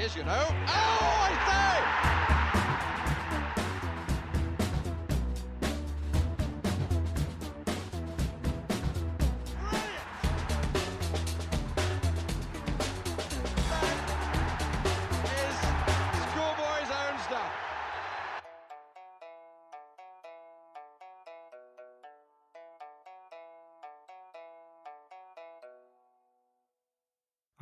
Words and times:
Is, 0.00 0.16
you 0.16 0.24
know. 0.24 0.46
Oh, 0.48 0.64
I! 0.66 2.09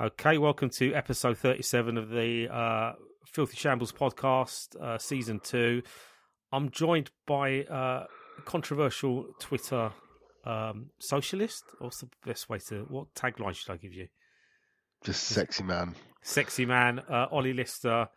Okay, 0.01 0.39
welcome 0.39 0.71
to 0.71 0.95
episode 0.95 1.39
37 1.39 1.99
of 1.99 2.09
the 2.09 2.47
uh, 2.49 2.93
Filthy 3.27 3.57
Shambles 3.57 3.91
podcast, 3.91 4.81
uh, 4.81 4.97
season 4.97 5.41
two. 5.41 5.83
I'm 6.53 6.71
joined 6.71 7.11
by 7.27 7.65
uh, 7.65 8.05
controversial 8.45 9.27
Twitter 9.41 9.91
um, 10.47 10.91
socialist. 11.01 11.65
What's 11.81 11.99
the 11.99 12.09
best 12.25 12.49
way 12.49 12.59
to, 12.69 12.87
what 12.89 13.13
tagline 13.15 13.57
should 13.57 13.73
I 13.73 13.77
give 13.77 13.93
you? 13.93 14.07
Just 15.03 15.25
sexy 15.25 15.65
man. 15.65 15.97
Sexy 16.23 16.65
man, 16.65 17.01
uh, 17.01 17.27
Ollie 17.33 17.53
Lister. 17.53 18.09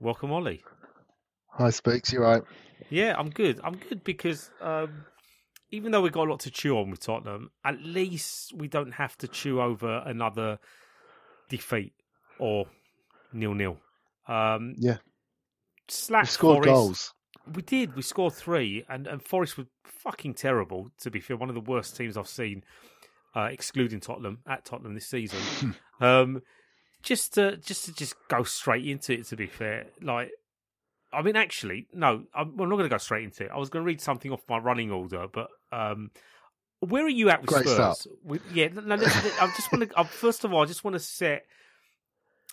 Welcome, 0.00 0.32
Ollie. 0.32 0.62
Hi, 1.52 1.70
Speaks. 1.70 2.12
You 2.12 2.20
right? 2.20 2.42
Yeah, 2.90 3.14
I'm 3.16 3.30
good. 3.30 3.58
I'm 3.64 3.76
good 3.76 4.04
because 4.04 4.50
um, 4.60 5.06
even 5.74 5.92
though 5.92 6.00
we've 6.00 6.12
got 6.12 6.28
a 6.28 6.30
lot 6.30 6.40
to 6.40 6.50
chew 6.50 6.78
on 6.78 6.90
with 6.90 7.00
Tottenham, 7.00 7.50
at 7.64 7.80
least 7.82 8.52
we 8.54 8.68
don't 8.68 8.92
have 8.92 9.16
to 9.18 9.28
chew 9.28 9.60
over 9.60 10.02
another 10.06 10.58
defeat 11.48 11.92
or 12.38 12.66
nil 13.32 13.54
nil. 13.54 13.78
Um, 14.28 14.74
Yeah. 14.78 14.98
Slack 15.88 16.22
We 16.22 16.28
scored 16.28 16.64
Forest. 16.64 16.68
goals. 16.72 17.14
We 17.54 17.62
did. 17.62 17.94
We 17.94 18.02
scored 18.02 18.32
three, 18.32 18.84
and, 18.88 19.06
and 19.06 19.22
Forest 19.22 19.58
were 19.58 19.66
fucking 19.84 20.34
terrible. 20.34 20.90
To 21.00 21.10
be 21.10 21.20
fair, 21.20 21.36
one 21.36 21.50
of 21.50 21.54
the 21.54 21.60
worst 21.60 21.94
teams 21.96 22.16
I've 22.16 22.28
seen, 22.28 22.62
uh, 23.36 23.48
excluding 23.50 24.00
Tottenham 24.00 24.38
at 24.48 24.64
Tottenham 24.64 24.94
this 24.94 25.06
season. 25.06 25.74
um, 26.00 26.40
just 27.02 27.34
to 27.34 27.58
just 27.58 27.84
to 27.84 27.92
just 27.92 28.14
go 28.28 28.44
straight 28.44 28.86
into 28.86 29.12
it. 29.12 29.26
To 29.26 29.36
be 29.36 29.46
fair, 29.46 29.88
like 30.00 30.30
I 31.14 31.22
mean, 31.22 31.36
actually, 31.36 31.86
no, 31.92 32.24
I'm, 32.34 32.48
I'm 32.60 32.68
not 32.68 32.76
going 32.76 32.84
to 32.84 32.88
go 32.88 32.98
straight 32.98 33.24
into 33.24 33.44
it. 33.44 33.50
I 33.54 33.58
was 33.58 33.70
going 33.70 33.84
to 33.84 33.86
read 33.86 34.00
something 34.00 34.30
off 34.32 34.42
my 34.48 34.58
running 34.58 34.90
order, 34.90 35.26
but 35.32 35.48
um, 35.72 36.10
where 36.80 37.04
are 37.04 37.10
you 37.10 37.30
at 37.30 37.40
with 37.40 37.50
Great 37.50 37.66
Spurs? 37.68 38.06
With, 38.22 38.42
yeah, 38.52 38.68
no, 38.68 38.94
I 38.94 39.52
just 39.56 39.72
want 39.72 39.90
to. 39.90 40.04
First 40.04 40.44
of 40.44 40.52
all, 40.52 40.62
I 40.62 40.66
just 40.66 40.84
want 40.84 40.94
to 40.94 41.00
set 41.00 41.46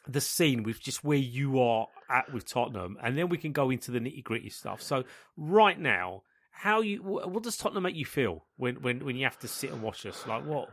the 0.08 0.22
scene 0.22 0.64
with 0.64 0.82
just 0.82 1.04
where 1.04 1.18
you 1.18 1.60
are 1.62 1.88
at 2.10 2.32
with 2.34 2.48
Tottenham, 2.48 2.98
and 3.04 3.18
then 3.18 3.30
we 3.30 3.38
can 3.38 3.52
go 3.52 3.70
into 3.70 3.92
the 3.92 4.00
nitty 4.00 4.24
gritty 4.24 4.50
stuff. 4.50 4.82
So, 4.82 5.04
right 5.38 5.80
now, 5.80 6.24
how 6.52 6.82
you? 6.82 7.02
What 7.02 7.44
does 7.44 7.58
Tottenham 7.58 7.84
make 7.84 7.96
you 7.96 8.06
feel 8.06 8.46
when 8.58 8.76
when 8.82 9.04
when 9.06 9.16
you 9.16 9.26
have 9.26 9.40
to 9.40 9.48
sit 9.48 9.72
and 9.72 9.82
watch 9.82 10.06
us? 10.06 10.26
Like 10.28 10.46
what? 10.46 10.70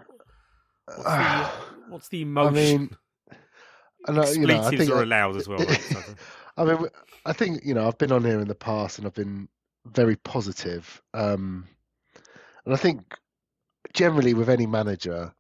What's 0.87 1.05
the, 1.05 1.51
what's 1.89 2.09
the 2.09 2.19
I 2.19 2.23
emotion? 2.23 2.55
mean, 2.55 2.91
and 4.07 4.19
I, 4.19 4.31
you 4.33 4.47
know, 4.47 4.63
I 4.63 4.71
think 4.71 4.91
are 4.91 5.03
allowed 5.03 5.37
as 5.37 5.49
well. 5.49 5.59
right? 5.59 5.95
I 6.57 6.65
mean, 6.65 6.87
I 7.25 7.33
think 7.33 7.65
you 7.65 7.75
know, 7.75 7.87
I've 7.87 7.99
been 7.99 8.13
on 8.13 8.25
here 8.25 8.41
in 8.41 8.49
the 8.49 8.55
past, 8.55 8.99
and 8.99 9.07
I've 9.07 9.15
been 9.15 9.49
very 9.87 10.17
positive. 10.17 11.03
Um, 11.15 11.67
and 12.65 12.75
I 12.75 12.77
think 12.77 13.17
generally 13.93 14.35
with 14.35 14.49
any 14.49 14.67
manager, 14.67 15.33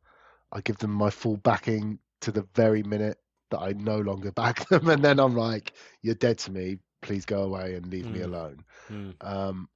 I 0.52 0.60
give 0.60 0.78
them 0.78 0.92
my 0.92 1.10
full 1.10 1.36
backing 1.36 1.98
to 2.22 2.32
the 2.32 2.46
very 2.54 2.82
minute 2.82 3.18
that 3.50 3.58
I 3.60 3.72
no 3.72 3.98
longer 3.98 4.32
back 4.42 4.68
them, 4.68 4.88
and 4.88 5.02
then 5.04 5.18
I'm 5.20 5.34
like, 5.36 5.72
"You're 6.02 6.14
dead 6.14 6.38
to 6.38 6.52
me. 6.52 6.78
Please 7.02 7.24
go 7.24 7.42
away 7.42 7.74
and 7.74 7.86
leave 7.86 8.10
me 8.10 8.20
Mm. 8.20 8.24
alone." 8.24 8.64
Hmm. 8.88 9.10
Um, 9.20 9.68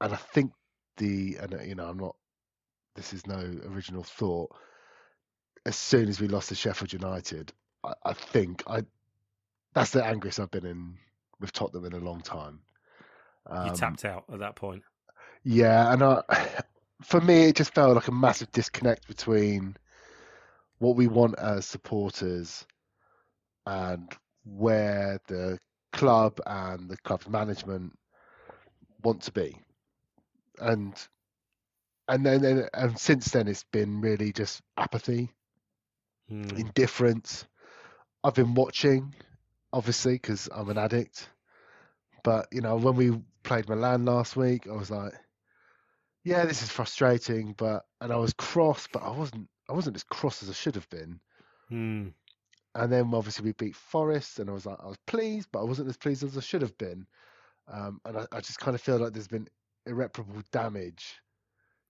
and 0.00 0.12
I 0.12 0.16
think 0.16 0.52
the 0.96 1.36
and 1.40 1.54
uh, 1.54 1.62
you 1.62 1.74
know 1.74 1.86
I'm 1.88 1.98
not. 1.98 2.16
This 2.96 3.12
is 3.12 3.26
no 3.26 3.36
original 3.66 4.02
thought. 4.02 4.54
As 5.66 5.76
soon 5.76 6.08
as 6.08 6.20
we 6.20 6.26
lost 6.28 6.48
to 6.48 6.54
Sheffield 6.54 6.92
United, 6.92 7.52
I, 7.84 7.94
I 8.04 8.12
think 8.12 8.62
I 8.66 8.84
that's 9.74 9.90
the 9.92 10.04
angriest 10.04 10.40
I've 10.40 10.50
been 10.50 10.66
in 10.66 10.98
with 11.40 11.52
Tottenham 11.52 11.84
in 11.86 11.92
a 11.92 11.98
long 12.04 12.20
time. 12.22 12.60
you 13.58 13.70
Um, 13.70 13.70
tapped 13.70 14.04
out 14.04 14.24
at 14.32 14.40
that 14.40 14.56
point. 14.56 14.82
yeah, 15.44 15.92
and 15.92 16.02
I, 16.02 16.22
for 17.02 17.20
me, 17.20 17.44
it 17.44 17.56
just 17.56 17.74
felt 17.74 17.94
like 17.94 18.08
a 18.08 18.12
massive 18.12 18.50
disconnect 18.52 19.06
between 19.08 19.76
what 20.78 20.96
we 20.96 21.06
want 21.08 21.38
as 21.38 21.66
supporters 21.66 22.66
and 23.66 24.12
where 24.44 25.18
the 25.28 25.58
club 25.92 26.40
and 26.46 26.88
the 26.88 26.96
club's 26.98 27.28
management 27.28 27.96
want 29.02 29.22
to 29.22 29.32
be. 29.32 29.56
And 30.60 30.94
and 32.08 32.26
then 32.26 32.44
and, 32.44 32.70
and 32.74 32.98
since 32.98 33.30
then, 33.30 33.48
it's 33.48 33.64
been 33.72 34.00
really 34.00 34.32
just 34.32 34.62
apathy, 34.76 35.32
Hmm. 36.28 36.56
indifference. 36.56 37.46
I've 38.22 38.34
been 38.34 38.54
watching, 38.54 39.14
obviously, 39.72 40.14
because 40.14 40.48
I'm 40.52 40.68
an 40.68 40.78
addict. 40.78 41.28
But 42.22 42.48
you 42.52 42.60
know, 42.60 42.76
when 42.76 42.96
we 42.96 43.20
played 43.42 43.68
Milan 43.68 44.04
last 44.04 44.36
week, 44.36 44.66
I 44.68 44.72
was 44.72 44.90
like, 44.90 45.14
"Yeah, 46.24 46.44
this 46.44 46.62
is 46.62 46.70
frustrating," 46.70 47.54
but 47.56 47.84
and 48.00 48.12
I 48.12 48.16
was 48.16 48.32
cross, 48.34 48.86
but 48.92 49.02
I 49.02 49.10
wasn't. 49.10 49.48
I 49.68 49.72
wasn't 49.72 49.96
as 49.96 50.02
cross 50.02 50.42
as 50.42 50.50
I 50.50 50.52
should 50.52 50.74
have 50.74 50.88
been. 50.90 51.20
Hmm. 51.68 52.08
And 52.74 52.92
then 52.92 53.12
obviously 53.14 53.44
we 53.44 53.52
beat 53.52 53.76
Forest, 53.76 54.38
and 54.38 54.50
I 54.50 54.52
was 54.52 54.66
like, 54.66 54.78
I 54.82 54.86
was 54.86 54.98
pleased, 55.06 55.48
but 55.52 55.60
I 55.60 55.64
wasn't 55.64 55.88
as 55.88 55.96
pleased 55.96 56.24
as 56.24 56.36
I 56.36 56.40
should 56.40 56.62
have 56.62 56.76
been. 56.76 57.06
Um, 57.68 58.00
and 58.04 58.18
I, 58.18 58.26
I 58.32 58.40
just 58.40 58.58
kind 58.58 58.74
of 58.74 58.80
feel 58.80 58.98
like 58.98 59.12
there's 59.12 59.28
been 59.28 59.48
irreparable 59.86 60.42
damage 60.52 61.20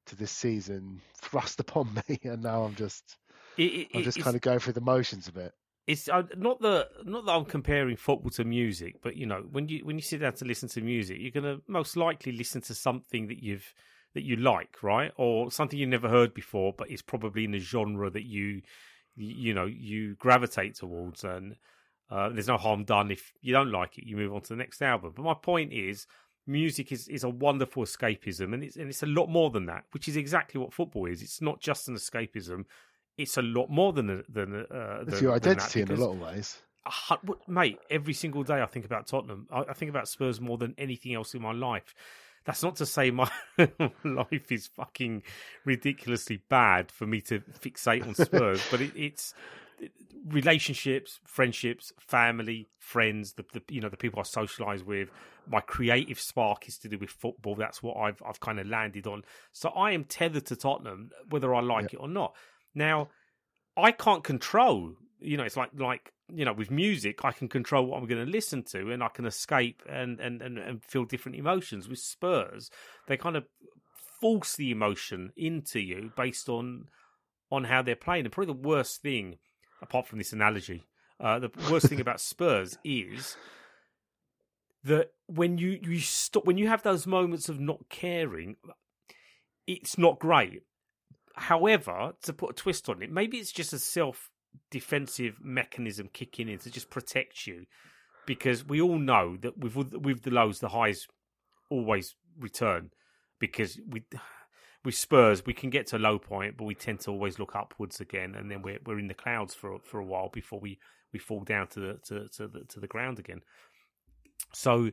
to 0.07 0.17
this 0.17 0.31
season 0.31 1.01
thrust 1.17 1.61
upon 1.65 1.89
me, 2.09 2.19
and 2.25 2.43
now 2.43 2.63
I'm 2.63 2.75
just, 2.75 3.17
It, 3.57 3.63
it, 3.63 3.89
I'm 3.95 4.03
just 4.03 4.21
kind 4.21 4.37
of 4.37 4.43
going 4.43 4.59
through 4.59 4.75
the 4.75 4.81
motions 4.81 5.29
a 5.29 5.33
bit. 5.33 5.53
It's 5.87 6.09
uh, 6.09 6.23
not 6.37 6.61
the 6.61 6.89
not 7.05 7.27
that 7.27 7.33
I'm 7.33 7.45
comparing 7.45 7.97
football 7.97 8.31
to 8.31 8.45
music, 8.45 8.97
but 9.03 9.17
you 9.17 9.27
know 9.27 9.45
when 9.51 9.69
you 9.69 9.85
when 9.85 9.97
you 9.97 10.03
sit 10.03 10.21
down 10.21 10.35
to 10.35 10.45
listen 10.45 10.69
to 10.71 10.81
music, 10.81 11.19
you're 11.21 11.31
going 11.31 11.45
to 11.45 11.63
most 11.67 11.97
likely 11.97 12.33
listen 12.33 12.61
to 12.63 12.75
something 12.75 13.29
that 13.29 13.43
you've 13.43 13.75
that 14.15 14.25
you 14.25 14.37
like, 14.37 14.83
right, 14.83 15.13
or 15.17 15.51
something 15.51 15.79
you've 15.79 15.89
never 15.89 16.09
heard 16.09 16.35
before, 16.35 16.75
but 16.77 16.91
it's 16.91 17.03
probably 17.03 17.45
in 17.45 17.55
a 17.55 17.59
genre 17.59 18.11
that 18.11 18.25
you 18.25 18.63
you, 19.17 19.35
you 19.49 19.55
know 19.55 19.67
you 19.67 20.15
gravitate 20.17 20.77
towards, 20.77 21.25
and 21.25 21.57
uh, 22.11 22.29
there's 22.29 22.49
no 22.49 22.57
harm 22.57 22.85
done 22.85 23.11
if 23.11 23.33
you 23.41 23.53
don't 23.53 23.73
like 23.73 23.99
it, 23.99 24.07
you 24.07 24.17
move 24.17 24.35
on 24.35 24.43
to 24.43 24.51
the 24.51 24.57
next 24.57 24.83
album. 24.83 25.13
But 25.15 25.23
my 25.23 25.35
point 25.35 25.73
is. 25.73 26.07
Music 26.47 26.91
is, 26.91 27.07
is 27.07 27.23
a 27.23 27.29
wonderful 27.29 27.85
escapism, 27.85 28.55
and 28.55 28.65
it's 28.65 28.75
and 28.75 28.89
it's 28.89 29.05
a 29.05 29.07
lot 29.07 29.29
more 29.29 29.51
than 29.51 29.67
that, 29.67 29.85
which 29.93 30.09
is 30.09 30.17
exactly 30.17 30.59
what 30.59 30.73
football 30.73 31.07
is. 31.07 31.23
It's 31.23 31.41
not 31.41 31.61
just 31.61 31.87
an 31.87 31.95
escapism; 31.95 32.65
it's 33.19 33.37
a 33.37 33.43
lot 33.43 33.69
more 33.71 33.93
than 33.93 34.25
than 34.29 34.67
uh, 34.71 35.01
It's 35.03 35.15
than- 35.15 35.23
your 35.25 35.35
identity 35.35 35.83
in 35.83 35.91
a 35.91 35.95
lot 35.97 36.13
of 36.13 36.21
ways. 36.21 36.61
w- 37.23 37.41
mate, 37.47 37.79
every 37.91 38.15
single 38.15 38.43
day 38.43 38.61
I 38.63 38.67
think 38.67 38.85
about 38.85 39.07
Tottenham. 39.07 39.47
I, 39.51 39.61
I 39.69 39.73
think 39.75 39.91
about 39.91 40.09
Spurs 40.09 40.41
more 40.41 40.59
than 40.59 40.75
anything 40.79 41.15
else 41.15 41.35
in 41.35 41.43
my 41.43 41.53
life. 41.53 41.95
That's 42.47 42.63
not 42.63 42.77
to 42.77 42.87
say 42.87 43.11
my 43.11 43.31
life 44.05 44.51
is 44.51 44.67
fucking 44.69 45.23
ridiculously 45.67 46.41
bad 46.49 46.91
for 46.91 47.07
me 47.07 47.21
to 47.23 47.41
fixate 47.61 48.07
on 48.07 48.15
Spurs, 48.15 48.63
but 48.71 48.81
it, 48.81 48.93
it's 48.97 49.35
relationships, 50.29 51.21
friendships, 51.25 51.93
family, 51.99 52.69
friends, 52.79 53.35
the, 53.35 53.45
the 53.53 53.63
you 53.69 53.81
know 53.81 53.89
the 53.89 53.97
people 53.97 54.21
I 54.21 54.23
socialise 54.23 54.83
with. 54.85 55.09
My 55.47 55.61
creative 55.61 56.19
spark 56.21 56.69
is 56.69 56.79
to 56.79 56.89
do 56.89 56.99
with 56.99 57.11
football. 57.11 57.55
That's 57.55 57.83
what 57.83 57.97
I've 57.97 58.23
I've 58.27 58.41
kind 58.41 58.61
of 58.61 58.67
landed 58.67 59.07
on. 59.07 59.23
So 59.53 59.71
I 59.71 59.93
am 59.93 60.05
tethered 60.05 60.47
to 60.47 60.57
Tottenham, 60.57 61.11
whether 61.29 61.55
I 61.55 61.61
like 61.61 61.93
it 61.93 61.97
or 61.97 62.09
not. 62.09 62.35
Now, 62.75 63.09
I 63.77 63.93
can't 63.93 64.25
control. 64.25 64.95
You 65.21 65.37
know, 65.37 65.45
it's 65.45 65.57
like 65.57 65.71
like 65.79 66.13
you 66.33 66.45
know, 66.45 66.53
with 66.53 66.71
music, 66.71 67.25
I 67.25 67.33
can 67.33 67.49
control 67.49 67.87
what 67.87 67.99
I'm 67.99 68.07
going 68.07 68.25
to 68.25 68.31
listen 68.31 68.63
to, 68.71 68.91
and 68.93 69.03
I 69.03 69.09
can 69.09 69.27
escape 69.27 69.83
and 69.89 70.21
and 70.21 70.43
and, 70.43 70.59
and 70.59 70.85
feel 70.85 71.05
different 71.05 71.37
emotions. 71.37 71.89
With 71.89 71.99
Spurs, 71.99 72.71
they 73.09 73.17
kind 73.17 73.37
of 73.37 73.45
force 74.21 74.57
the 74.57 74.71
emotion 74.71 75.33
into 75.37 75.81
you 75.81 76.13
based 76.17 76.49
on 76.49 76.87
on 77.51 77.65
how 77.65 77.83
they're 77.83 77.97
playing. 77.97 78.25
And 78.25 78.33
probably 78.33 78.55
the 78.55 78.69
worst 78.69 79.03
thing, 79.03 79.39
apart 79.83 80.07
from 80.07 80.19
this 80.19 80.33
analogy, 80.33 80.85
uh, 81.19 81.39
the 81.39 81.51
worst 81.71 81.87
thing 81.87 82.01
about 82.01 82.21
Spurs 82.21 82.79
is 82.85 83.37
that 84.85 85.11
when 85.27 85.59
you 85.59 85.79
you 85.83 86.01
stop 86.01 86.47
when 86.47 86.59
you 86.59 86.69
have 86.69 86.83
those 86.83 87.07
moments 87.07 87.49
of 87.49 87.61
not 87.61 87.89
caring, 87.89 88.57
it's 89.67 89.99
not 89.99 90.19
great. 90.19 90.63
However, 91.35 92.13
to 92.23 92.33
put 92.33 92.51
a 92.51 92.55
twist 92.55 92.89
on 92.89 93.03
it, 93.03 93.11
maybe 93.11 93.39
it's 93.39 93.53
just 93.53 93.73
a 93.73 93.79
self 93.79 94.31
defensive 94.71 95.37
mechanism 95.43 96.09
kicking 96.13 96.49
in 96.49 96.59
to 96.59 96.71
just 96.71 96.91
protect 96.91 97.47
you, 97.47 97.67
because 98.27 98.65
we 98.65 98.81
all 98.81 98.99
know 98.99 99.37
that 99.39 99.59
with 99.59 99.75
with 99.95 100.23
the 100.23 100.31
lows, 100.31 100.61
the 100.61 100.71
highs 100.71 101.07
always 101.71 102.15
return, 102.39 102.91
because 103.39 103.81
we 103.89 104.03
with 104.85 104.95
Spurs, 104.95 105.45
we 105.45 105.53
can 105.53 105.71
get 105.71 105.87
to 105.89 105.97
a 105.97 105.99
low 105.99 106.19
point, 106.19 106.57
but 106.57 106.65
we 106.65 106.75
tend 106.75 107.01
to 107.01 107.11
always 107.11 107.39
look 107.39 107.55
upwards 107.55 108.01
again, 108.01 108.35
and 108.35 108.51
then 108.51 108.63
we're 108.63 108.79
we're 108.85 108.99
in 108.99 109.09
the 109.09 109.15
clouds 109.15 109.55
for 109.55 109.79
for 109.81 110.01
a 110.01 110.05
while 110.05 110.31
before 110.31 110.59
we, 110.59 110.79
we 111.13 111.19
fall 111.19 111.41
down 111.41 111.67
to 111.69 111.81
the 111.81 112.01
to, 112.07 112.29
to 112.29 112.49
the 112.49 112.65
to 112.69 112.81
the 112.81 112.87
ground 112.87 113.19
again. 113.19 113.41
So, 114.53 114.91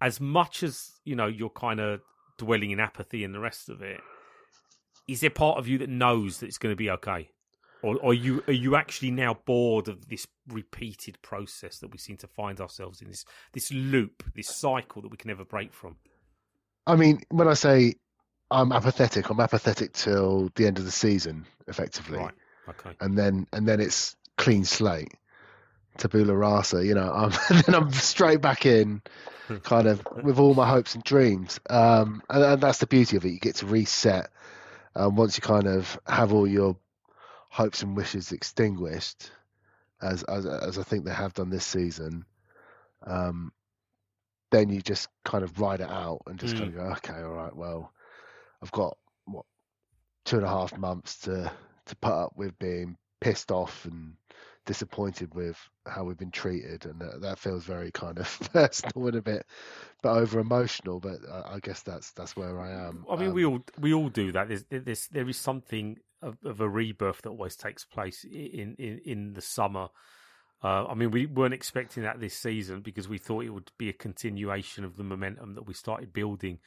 as 0.00 0.20
much 0.20 0.62
as 0.62 0.92
you 1.04 1.16
know, 1.16 1.26
you're 1.26 1.50
kind 1.50 1.80
of 1.80 2.00
dwelling 2.38 2.70
in 2.70 2.80
apathy 2.80 3.24
and 3.24 3.34
the 3.34 3.40
rest 3.40 3.68
of 3.68 3.82
it. 3.82 4.00
Is 5.06 5.20
there 5.20 5.30
part 5.30 5.58
of 5.58 5.68
you 5.68 5.78
that 5.78 5.88
knows 5.88 6.38
that 6.38 6.46
it's 6.46 6.58
going 6.58 6.72
to 6.72 6.76
be 6.76 6.90
okay, 6.90 7.28
or, 7.82 7.96
or 7.96 8.10
are 8.10 8.14
you 8.14 8.42
are 8.48 8.52
you 8.52 8.76
actually 8.76 9.10
now 9.10 9.38
bored 9.44 9.88
of 9.88 10.08
this 10.08 10.26
repeated 10.48 11.20
process 11.20 11.78
that 11.78 11.90
we 11.90 11.98
seem 11.98 12.16
to 12.18 12.26
find 12.26 12.60
ourselves 12.60 13.02
in 13.02 13.08
this 13.08 13.24
this 13.52 13.70
loop, 13.70 14.22
this 14.34 14.48
cycle 14.48 15.02
that 15.02 15.10
we 15.10 15.16
can 15.16 15.28
never 15.28 15.44
break 15.44 15.72
from? 15.74 15.96
I 16.86 16.96
mean, 16.96 17.20
when 17.30 17.48
I 17.48 17.54
say 17.54 17.96
I'm 18.50 18.72
apathetic, 18.72 19.28
I'm 19.28 19.40
apathetic 19.40 19.92
till 19.92 20.50
the 20.54 20.66
end 20.66 20.78
of 20.78 20.84
the 20.84 20.90
season, 20.90 21.44
effectively. 21.68 22.18
Right. 22.18 22.34
Okay. 22.68 22.96
And 23.00 23.18
then 23.18 23.46
and 23.52 23.68
then 23.68 23.80
it's 23.80 24.16
clean 24.38 24.64
slate. 24.64 25.12
Tabula 25.98 26.34
rasa, 26.34 26.84
you 26.84 26.94
know. 26.94 27.10
I'm, 27.12 27.30
then 27.66 27.74
I'm 27.74 27.92
straight 27.92 28.40
back 28.40 28.66
in, 28.66 29.02
kind 29.62 29.86
of 29.86 30.02
with 30.22 30.38
all 30.38 30.54
my 30.54 30.68
hopes 30.68 30.94
and 30.94 31.04
dreams. 31.04 31.60
Um, 31.70 32.22
and, 32.28 32.42
and 32.42 32.60
that's 32.60 32.78
the 32.78 32.86
beauty 32.86 33.16
of 33.16 33.24
it. 33.24 33.30
You 33.30 33.38
get 33.38 33.56
to 33.56 33.66
reset 33.66 34.28
um, 34.96 35.16
once 35.16 35.36
you 35.36 35.42
kind 35.42 35.66
of 35.66 35.98
have 36.06 36.32
all 36.32 36.46
your 36.46 36.76
hopes 37.50 37.82
and 37.82 37.96
wishes 37.96 38.32
extinguished, 38.32 39.30
as 40.02 40.22
as, 40.24 40.46
as 40.46 40.78
I 40.78 40.82
think 40.82 41.04
they 41.04 41.12
have 41.14 41.34
done 41.34 41.50
this 41.50 41.64
season. 41.66 42.24
Um, 43.06 43.52
then 44.50 44.68
you 44.70 44.80
just 44.80 45.08
kind 45.24 45.42
of 45.44 45.60
ride 45.60 45.80
it 45.80 45.90
out 45.90 46.22
and 46.26 46.38
just 46.38 46.54
Mm. 46.54 46.58
kind 46.58 46.70
of 46.70 46.76
go, 46.76 46.82
okay, 46.92 47.20
all 47.22 47.32
right, 47.32 47.54
well, 47.54 47.92
I've 48.62 48.70
got 48.72 48.96
what 49.26 49.44
two 50.24 50.36
and 50.36 50.46
a 50.46 50.48
half 50.48 50.76
months 50.76 51.18
to 51.20 51.50
to 51.86 51.96
put 51.96 52.12
up 52.12 52.32
with 52.36 52.58
being 52.58 52.96
pissed 53.20 53.50
off 53.50 53.84
and 53.86 54.14
disappointed 54.66 55.34
with 55.34 55.58
how 55.86 56.04
we've 56.04 56.18
been 56.18 56.30
treated, 56.30 56.86
and 56.86 57.00
that, 57.00 57.20
that 57.20 57.38
feels 57.38 57.64
very 57.64 57.90
kind 57.90 58.18
of 58.18 58.38
personal 58.52 59.06
and 59.08 59.16
a 59.16 59.22
bit, 59.22 59.46
but 60.02 60.16
over 60.16 60.40
emotional. 60.40 61.00
But 61.00 61.18
I, 61.30 61.54
I 61.54 61.60
guess 61.60 61.82
that's 61.82 62.12
that's 62.12 62.36
where 62.36 62.60
I 62.60 62.70
am. 62.88 63.04
I 63.10 63.16
mean, 63.16 63.28
Um, 63.30 63.34
we 63.34 63.44
all 63.44 63.60
we 63.78 63.92
all 63.94 64.08
do 64.08 64.32
that. 64.32 64.48
There's, 64.48 64.64
there's 64.70 65.08
there 65.08 65.28
is 65.28 65.38
something 65.38 65.98
of, 66.22 66.36
of 66.44 66.60
a 66.60 66.68
rebirth 66.68 67.22
that 67.22 67.30
always 67.30 67.56
takes 67.56 67.84
place 67.84 68.24
in 68.24 68.74
in, 68.78 69.00
in 69.04 69.32
the 69.34 69.40
summer. 69.40 69.88
Uh, 70.62 70.86
I 70.86 70.94
mean, 70.94 71.10
we 71.10 71.26
weren't 71.26 71.52
expecting 71.52 72.04
that 72.04 72.20
this 72.20 72.34
season 72.34 72.80
because 72.80 73.08
we 73.08 73.18
thought 73.18 73.44
it 73.44 73.50
would 73.50 73.70
be 73.76 73.90
a 73.90 73.92
continuation 73.92 74.84
of 74.84 74.96
the 74.96 75.04
momentum 75.04 75.54
that 75.54 75.66
we 75.66 75.74
started 75.74 76.12
building. 76.12 76.58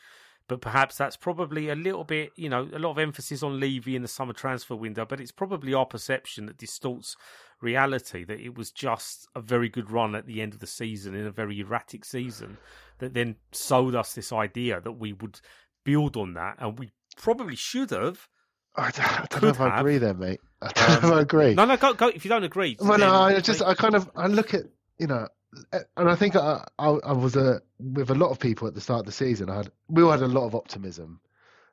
But 0.47 0.61
perhaps 0.61 0.95
that's 0.95 1.17
probably 1.17 1.69
a 1.69 1.75
little 1.75 2.05
bit, 2.05 2.31
you 2.35 2.47
know, 2.47 2.69
a 2.73 2.79
lot 2.79 2.91
of 2.91 2.99
emphasis 2.99 3.43
on 3.43 3.59
Levy 3.59 3.95
in 3.95 4.01
the 4.01 4.07
summer 4.07 4.33
transfer 4.33 4.75
window. 4.75 5.05
But 5.05 5.19
it's 5.19 5.31
probably 5.31 5.73
our 5.73 5.85
perception 5.85 6.45
that 6.45 6.57
distorts 6.57 7.17
reality. 7.61 8.23
That 8.23 8.39
it 8.39 8.57
was 8.57 8.71
just 8.71 9.27
a 9.35 9.41
very 9.41 9.67
good 9.69 9.91
run 9.91 10.15
at 10.15 10.25
the 10.25 10.41
end 10.41 10.53
of 10.53 10.59
the 10.59 10.67
season 10.67 11.15
in 11.15 11.25
a 11.27 11.31
very 11.31 11.59
erratic 11.59 12.05
season 12.05 12.57
that 12.99 13.13
then 13.13 13.35
sold 13.51 13.93
us 13.95 14.13
this 14.13 14.31
idea 14.31 14.79
that 14.81 14.93
we 14.93 15.13
would 15.13 15.39
build 15.83 16.15
on 16.17 16.33
that, 16.35 16.55
and 16.59 16.79
we 16.79 16.91
probably 17.17 17.55
should 17.55 17.91
have. 17.91 18.27
I 18.75 18.91
don't, 18.91 19.05
I 19.05 19.25
don't 19.29 19.43
know 19.43 19.49
if 19.49 19.59
I 19.61 19.79
agree 19.79 19.97
there, 19.97 20.13
mate. 20.13 20.39
I 20.61 20.71
don't 20.71 20.87
know 20.87 20.97
if 20.97 21.03
Um, 21.03 21.13
I 21.13 21.21
agree. 21.21 21.53
No, 21.55 21.65
no, 21.65 21.77
go, 21.77 21.93
go. 21.93 22.07
If 22.07 22.23
you 22.25 22.29
don't 22.29 22.43
agree, 22.43 22.77
Well, 22.79 22.97
no, 22.97 23.11
I 23.11 23.39
just 23.39 23.61
I 23.61 23.73
kind 23.73 23.95
of 23.95 24.09
I 24.15 24.27
look 24.27 24.53
at 24.53 24.63
you 24.97 25.07
know, 25.07 25.27
and 25.71 26.09
I 26.09 26.15
think 26.15 26.35
I 26.35 26.65
I, 26.79 26.89
I 26.89 27.13
was 27.13 27.35
a 27.35 27.61
with 27.79 28.09
a 28.09 28.15
lot 28.15 28.31
of 28.31 28.39
people 28.39 28.67
at 28.67 28.75
the 28.75 28.81
start 28.81 29.01
of 29.01 29.05
the 29.05 29.11
season. 29.11 29.49
I 29.49 29.57
had 29.57 29.71
we 29.89 30.03
all 30.03 30.11
had 30.11 30.21
a 30.21 30.27
lot 30.27 30.45
of 30.45 30.55
optimism. 30.55 31.19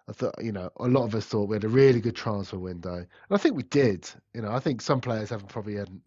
I 0.09 0.13
thought 0.13 0.35
you 0.43 0.53
know 0.53 0.71
a 0.79 0.89
lot 0.89 1.05
of 1.05 1.15
us 1.15 1.27
thought 1.27 1.49
we 1.49 1.57
had 1.57 1.65
a 1.65 1.69
really 1.69 2.01
good 2.01 2.17
transfer 2.17 2.59
window, 2.59 2.95
and 2.97 3.07
I 3.31 3.37
think 3.37 3.57
we 3.57 3.63
did. 3.65 4.09
You 4.35 4.43
know, 4.43 4.53
I 4.53 4.61
think 4.61 4.81
some 4.81 5.01
players 5.01 5.31
haven't 5.31 5.49
probably 5.49 5.75
hadn't 5.77 6.03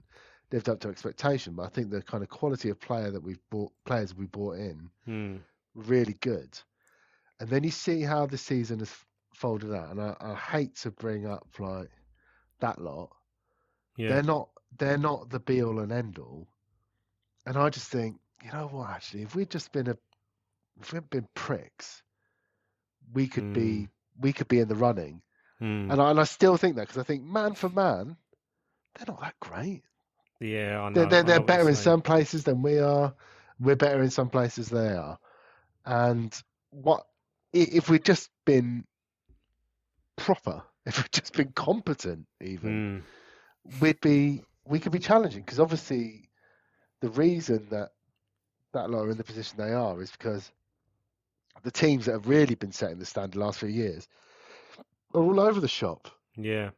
lived 0.51 0.69
up 0.69 0.79
to 0.81 0.89
expectation, 0.89 1.53
but 1.55 1.63
I 1.63 1.69
think 1.69 1.89
the 1.89 2.01
kind 2.01 2.23
of 2.23 2.29
quality 2.29 2.69
of 2.69 2.79
player 2.79 3.11
that 3.11 3.23
we've 3.23 3.41
bought 3.49 3.71
players 3.85 4.15
we 4.15 4.25
brought 4.27 4.57
in 4.57 4.89
Hmm. 5.05 5.37
really 5.75 6.15
good. 6.21 6.59
And 7.39 7.49
then 7.49 7.63
you 7.63 7.71
see 7.71 8.01
how 8.01 8.25
the 8.25 8.37
season 8.37 8.79
has 8.79 8.93
folded 9.33 9.73
out, 9.73 9.91
and 9.91 10.01
I, 10.01 10.15
I 10.19 10.35
hate 10.35 10.75
to 10.77 10.91
bring 10.91 11.25
up 11.27 11.47
like 11.59 11.89
that 12.59 12.81
lot. 12.81 13.11
yeah, 13.97 14.09
They're 14.09 14.23
not 14.23 14.49
they're 14.77 14.97
not 14.97 15.29
the 15.29 15.39
be 15.39 15.63
all 15.63 15.79
and 15.79 15.91
end 15.91 16.19
all. 16.19 16.47
And 17.47 17.57
I 17.57 17.69
just 17.69 17.89
think, 17.89 18.17
you 18.43 18.51
know 18.51 18.67
what, 18.67 18.89
actually, 18.89 19.23
if 19.23 19.35
we'd 19.35 19.49
just 19.49 19.71
been 19.71 19.87
a 19.87 19.97
if 20.81 20.93
we'd 20.93 21.09
been 21.09 21.27
pricks, 21.33 22.03
we 23.13 23.27
could 23.27 23.53
be 23.53 23.87
we 24.19 24.33
could 24.33 24.47
be 24.49 24.59
in 24.59 24.67
the 24.67 24.75
running. 24.75 25.21
Hmm. 25.59 25.89
And 25.91 26.01
I, 26.01 26.11
and 26.11 26.19
I 26.19 26.25
still 26.25 26.57
think 26.57 26.75
that 26.75 26.83
because 26.87 26.97
I 26.99 27.03
think 27.03 27.23
man 27.23 27.53
for 27.55 27.69
man, 27.69 28.17
they're 28.95 29.07
not 29.07 29.21
that 29.21 29.39
great. 29.39 29.83
yeah. 30.41 30.81
I 30.81 30.89
know. 30.89 30.93
They're 30.93 31.05
they're, 31.05 31.23
they're 31.23 31.39
what 31.39 31.47
better 31.47 31.69
in 31.69 31.75
some 31.75 32.01
places 32.01 32.43
than 32.43 32.61
we 32.61 32.79
are. 32.79 33.15
We're 33.59 33.75
better 33.75 34.03
in 34.03 34.11
some 34.11 34.29
places 34.29 34.69
they 34.69 34.89
are. 34.93 35.17
And 35.85 36.39
what 36.71 37.07
if 37.53 37.89
we'd 37.89 38.05
just 38.05 38.29
been 38.45 38.85
proper? 40.17 40.63
If 40.87 40.97
we'd 40.99 41.11
just 41.11 41.33
been 41.33 41.51
competent, 41.51 42.27
even 42.41 43.03
Hmm. 43.71 43.79
we'd 43.81 43.99
be 43.99 44.43
we 44.65 44.79
could 44.79 44.93
be 44.93 44.99
challenging 44.99 45.41
because 45.41 45.59
obviously 45.59 46.26
the 47.01 47.09
reason 47.09 47.67
that 47.69 47.89
that 48.73 48.89
lot 48.89 49.05
are 49.05 49.11
in 49.11 49.17
the 49.17 49.23
position 49.23 49.57
they 49.57 49.71
are 49.71 50.01
is 50.01 50.11
because 50.11 50.51
the 51.63 51.71
teams 51.71 52.05
that 52.05 52.11
have 52.13 52.27
really 52.27 52.55
been 52.55 52.71
setting 52.71 52.99
the 52.99 53.05
standard 53.05 53.33
the 53.33 53.39
last 53.39 53.59
few 53.59 53.69
years 53.69 54.07
are 55.13 55.21
all 55.21 55.39
over 55.39 55.59
the 55.59 55.67
shop. 55.67 56.09
Yeah, 56.35 56.69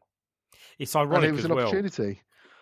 it's 0.77 0.95
ironic. 0.95 1.17
And 1.17 1.25
it 1.25 1.31
was 1.31 1.39
as 1.39 1.45
an 1.45 1.55
well. 1.55 1.67
opportunity. 1.67 2.21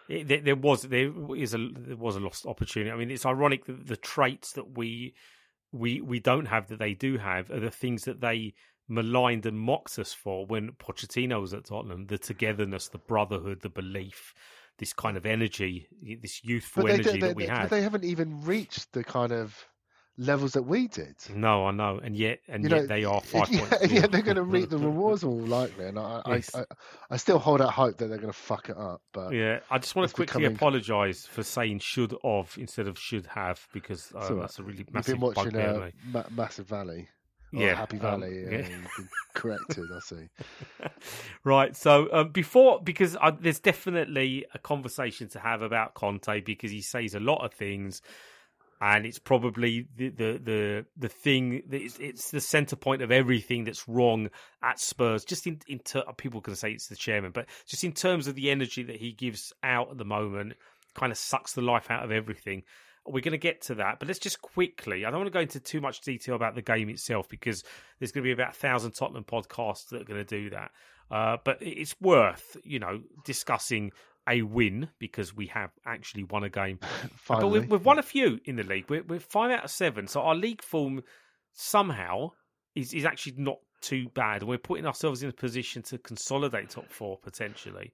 It, 0.10 0.28
there, 0.28 0.42
there 0.42 0.56
was 0.56 0.84
there 0.84 1.12
is 1.36 1.54
a 1.54 1.70
there 1.74 1.98
was 1.98 2.16
a 2.16 2.20
lost 2.20 2.46
opportunity. 2.46 2.92
I 2.92 2.96
mean, 2.96 3.12
it's 3.12 3.26
ironic 3.26 3.66
that 3.66 3.88
the 3.88 3.98
traits 3.98 4.54
that 4.54 4.78
we 4.78 5.14
we 5.72 6.02
we 6.02 6.20
don't 6.20 6.46
have 6.48 6.68
that 6.70 6.80
they 6.80 6.94
do 6.94 7.18
have 7.18 7.52
are 7.52 7.60
the 7.60 7.72
things 7.72 8.04
that 8.06 8.22
they 8.22 8.54
maligned 8.88 9.46
and 9.46 9.60
mocked 9.60 10.00
us 10.00 10.14
for 10.14 10.46
when 10.46 10.72
Pochettino 10.72 11.42
was 11.42 11.54
at 11.54 11.66
Tottenham. 11.66 12.08
The 12.08 12.18
togetherness, 12.18 12.88
the 12.88 12.98
brotherhood, 13.00 13.62
the 13.62 13.70
belief, 13.70 14.34
this 14.80 14.94
kind 14.94 15.18
of 15.18 15.26
energy, 15.26 15.88
this 16.22 16.44
youthful 16.44 16.84
they, 16.86 16.94
energy 16.94 17.12
do- 17.14 17.20
they, 17.20 17.28
that 17.28 17.36
we 17.36 17.46
they, 17.46 17.50
had. 17.52 17.70
they 17.70 17.82
haven't 17.82 18.04
even 18.04 18.42
reached 18.42 18.92
the 18.94 19.04
kind 19.04 19.32
of 19.32 19.56
levels 20.20 20.54
that 20.54 20.64
we 20.64 20.88
did. 20.88 21.16
No, 21.34 21.68
I 21.68 21.72
know, 21.72 22.00
and 22.04 22.16
yet 22.16 22.40
and 22.48 22.64
You 22.64 22.70
yet 22.70 22.82
know, 22.82 22.88
they 22.88 23.04
are 23.04 23.22
five 23.36 23.50
yeah, 23.52 23.66
points. 23.68 23.92
yet 23.92 24.12
they're 24.12 24.22
going 24.24 24.36
to 24.44 24.44
reap 24.44 24.70
the 24.70 24.78
rewards 24.78 25.24
all 25.24 25.38
likely, 25.38 25.86
and 25.86 26.00
I, 26.00 26.22
Yes. 26.28 26.54
I, 26.56 26.62
I, 26.62 26.66
I 27.12 27.18
still 27.18 27.38
hold 27.40 27.62
out 27.62 27.72
hope 27.74 27.98
that 27.98 28.08
they're 28.08 28.18
going 28.18 28.34
to 28.34 28.38
fuck 28.40 28.70
it 28.70 28.78
up. 28.78 29.02
But 29.14 29.34
Yeah, 29.34 29.60
I 29.70 29.78
just 29.78 29.96
want 29.96 30.10
to 30.10 30.16
quickly 30.16 30.42
becoming- 30.42 30.56
apologise 30.56 31.26
for 31.26 31.44
saying 31.44 31.80
should 31.80 32.16
of 32.24 32.56
instead 32.58 32.88
of 32.88 32.98
should 33.00 33.28
have 33.28 33.66
because 33.74 34.12
uh, 34.16 34.34
that's 34.36 34.58
a 34.60 34.64
really 34.64 34.80
you've 34.80 34.94
massive 34.94 35.14
been 35.16 35.22
watching 35.22 35.56
uh. 35.56 35.90
Ma- 36.12 36.24
Massive 36.32 36.68
Valley, 36.68 37.10
Yeah, 37.52 37.76
Happy 37.76 37.98
um, 37.98 38.22
Valley. 38.22 38.44
yeah. 38.44 38.58
uh, 38.58 38.58
you've 38.58 38.70
been 38.98 39.10
corrected, 39.34 39.86
I 39.96 40.00
see. 40.00 40.30
right. 41.44 41.76
So 41.76 42.10
um, 42.12 42.30
before, 42.32 42.82
because 42.84 43.16
I, 43.16 43.32
there's 43.32 43.60
definitely 43.60 44.46
a 44.54 44.60
conversation 44.60 45.30
to 45.30 45.40
have 45.40 45.62
about 45.62 45.94
Conte 45.94 46.42
because 46.42 46.72
he 46.72 46.82
says 46.82 47.16
a 47.16 47.20
lot 47.20 47.46
of 47.46 47.54
things, 47.54 48.02
and 48.82 49.06
it's 49.06 49.20
probably 49.20 49.88
the 49.96 50.10
the 50.10 50.42
the, 50.44 50.86
the 50.98 51.10
thing 51.10 51.64
that 51.70 51.82
is, 51.82 51.98
it's 52.00 52.32
the 52.32 52.42
center 52.42 52.76
point 52.76 53.02
of 53.02 53.12
everything 53.12 53.64
that's 53.64 53.88
wrong 53.88 54.30
at 54.62 54.80
Spurs. 54.80 55.24
Just 55.24 55.48
in 55.48 55.60
in 55.68 55.80
ter- 55.80 56.04
people 56.18 56.42
can 56.42 56.56
say 56.56 56.72
it's 56.72 56.88
the 56.88 56.96
chairman, 56.96 57.32
but 57.32 57.46
just 57.66 57.84
in 57.84 57.94
terms 57.94 58.28
of 58.28 58.36
the 58.36 58.52
energy 58.52 58.84
that 58.84 58.98
he 58.98 59.14
gives 59.14 59.54
out 59.64 59.90
at 59.92 59.98
the 59.98 60.06
moment, 60.06 60.54
kind 60.96 61.12
of 61.12 61.18
sucks 61.18 61.54
the 61.54 61.62
life 61.62 61.90
out 61.90 62.04
of 62.04 62.12
everything. 62.12 62.64
We're 63.08 63.22
going 63.22 63.32
to 63.32 63.38
get 63.38 63.62
to 63.64 63.76
that, 63.76 64.00
but 64.00 64.08
let's 64.08 64.20
just 64.20 64.42
quickly. 64.42 65.06
I 65.06 65.10
don't 65.10 65.20
want 65.20 65.28
to 65.28 65.34
go 65.34 65.40
into 65.40 65.60
too 65.60 65.82
much 65.82 66.02
detail 66.02 66.36
about 66.36 66.56
the 66.56 66.62
game 66.62 66.90
itself 66.90 67.30
because 67.30 67.64
there's 68.00 68.12
going 68.12 68.24
to 68.24 68.28
be 68.28 68.32
about 68.32 68.56
a 68.56 68.58
thousand 68.58 68.92
Tottenham 68.92 69.24
podcasts 69.24 69.90
that 69.90 70.02
are 70.02 70.06
going 70.06 70.24
to 70.24 70.42
do 70.42 70.50
that. 70.52 70.72
Uh, 71.10 71.38
but 71.44 71.58
it's 71.62 71.96
worth, 72.02 72.58
you 72.64 72.80
know, 72.80 73.02
discussing 73.24 73.92
a 74.28 74.42
win 74.42 74.90
because 75.00 75.34
we 75.34 75.48
have 75.48 75.72
actually 75.86 76.24
won 76.24 76.44
a 76.44 76.50
game. 76.50 76.80
But 77.28 77.42
Finally, 77.42 77.60
we've, 77.60 77.72
we've 77.72 77.86
won 77.86 78.00
a 78.00 78.04
few 78.04 78.40
in 78.46 78.56
the 78.56 78.64
league. 78.64 78.90
We're, 78.90 79.04
we're 79.04 79.20
five 79.20 79.52
out 79.52 79.66
of 79.66 79.72
seven, 79.72 80.08
so 80.08 80.22
our 80.22 80.36
league 80.36 80.62
form 80.62 81.04
somehow 81.54 82.32
is 82.76 82.94
is 82.94 83.06
actually 83.06 83.36
not 83.38 83.58
too 83.82 84.08
bad. 84.14 84.44
We're 84.44 84.58
putting 84.58 84.86
ourselves 84.86 85.24
in 85.24 85.30
a 85.30 85.34
position 85.34 85.82
to 85.84 85.98
consolidate 85.98 86.70
top 86.70 86.90
four 86.90 87.18
potentially. 87.18 87.94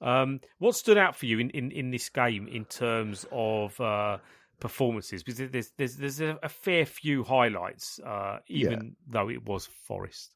Um, 0.00 0.40
what 0.58 0.76
stood 0.76 0.96
out 0.96 1.16
for 1.16 1.26
you 1.26 1.40
in, 1.40 1.50
in, 1.50 1.72
in 1.72 1.90
this 1.90 2.08
game 2.08 2.46
in 2.46 2.64
terms 2.66 3.26
of 3.32 3.78
uh, 3.80 4.18
performances? 4.60 5.22
Because 5.22 5.38
there's 5.50 5.70
there's 5.76 5.96
there's 5.96 6.20
a, 6.20 6.38
a 6.42 6.48
fair 6.48 6.84
few 6.86 7.24
highlights, 7.24 7.98
uh, 8.00 8.38
even 8.48 8.96
though 9.06 9.28
it 9.30 9.44
was 9.44 9.66
Forest. 9.86 10.34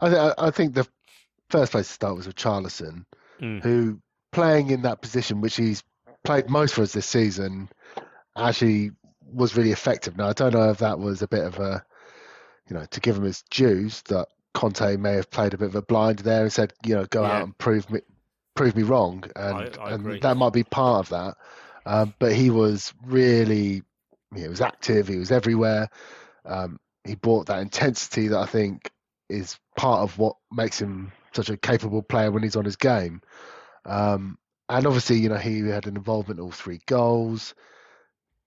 I, 0.00 0.08
th- 0.08 0.34
I 0.38 0.50
think 0.50 0.74
the 0.74 0.86
first 1.50 1.72
place 1.72 1.86
to 1.86 1.92
start 1.92 2.16
was 2.16 2.26
with 2.26 2.36
Richarlison, 2.36 3.04
Mm. 3.40 3.62
who 3.62 4.00
playing 4.32 4.70
in 4.70 4.82
that 4.82 5.00
position, 5.02 5.40
which 5.40 5.56
he's 5.56 5.82
played 6.24 6.48
most 6.48 6.74
for 6.74 6.82
us 6.82 6.92
this 6.92 7.06
season, 7.06 7.68
actually 8.36 8.90
was 9.22 9.56
really 9.56 9.72
effective. 9.72 10.16
Now 10.16 10.28
I 10.28 10.32
don't 10.32 10.52
know 10.54 10.70
if 10.70 10.78
that 10.78 10.98
was 10.98 11.22
a 11.22 11.28
bit 11.28 11.44
of 11.44 11.58
a, 11.58 11.84
you 12.68 12.74
know, 12.74 12.84
to 12.90 13.00
give 13.00 13.16
him 13.16 13.24
his 13.24 13.42
dues 13.50 14.02
that 14.02 14.28
Conte 14.54 14.96
may 14.96 15.14
have 15.14 15.30
played 15.30 15.52
a 15.54 15.58
bit 15.58 15.66
of 15.68 15.74
a 15.74 15.82
blind 15.82 16.20
there 16.20 16.42
and 16.42 16.52
said, 16.52 16.72
you 16.84 16.94
know, 16.94 17.06
go 17.06 17.22
Yeah. 17.22 17.32
out 17.32 17.42
and 17.44 17.58
prove 17.58 17.90
me 17.90 18.00
prove 18.54 18.76
me 18.76 18.84
wrong, 18.84 19.24
and, 19.34 19.56
I- 19.78 19.82
I 19.82 19.90
and 19.94 20.22
that 20.22 20.36
might 20.36 20.52
be 20.52 20.62
part 20.62 21.00
of 21.06 21.08
that. 21.10 21.36
Um, 21.86 22.14
but 22.18 22.32
he 22.32 22.50
was 22.50 22.92
really, 23.04 23.82
he 24.34 24.48
was 24.48 24.60
active. 24.60 25.08
He 25.08 25.16
was 25.18 25.30
everywhere. 25.30 25.88
Um, 26.44 26.78
he 27.04 27.14
brought 27.14 27.46
that 27.46 27.60
intensity 27.60 28.28
that 28.28 28.38
I 28.38 28.46
think 28.46 28.90
is 29.28 29.58
part 29.76 30.00
of 30.02 30.18
what 30.18 30.36
makes 30.50 30.80
him 30.80 31.12
such 31.34 31.50
a 31.50 31.56
capable 31.56 32.02
player 32.02 32.30
when 32.30 32.42
he's 32.42 32.56
on 32.56 32.64
his 32.64 32.76
game. 32.76 33.20
Um, 33.84 34.38
and 34.68 34.86
obviously, 34.86 35.18
you 35.18 35.28
know, 35.28 35.36
he 35.36 35.60
had 35.68 35.86
an 35.86 35.96
involvement 35.96 36.38
in 36.38 36.44
all 36.44 36.50
three 36.50 36.80
goals. 36.86 37.54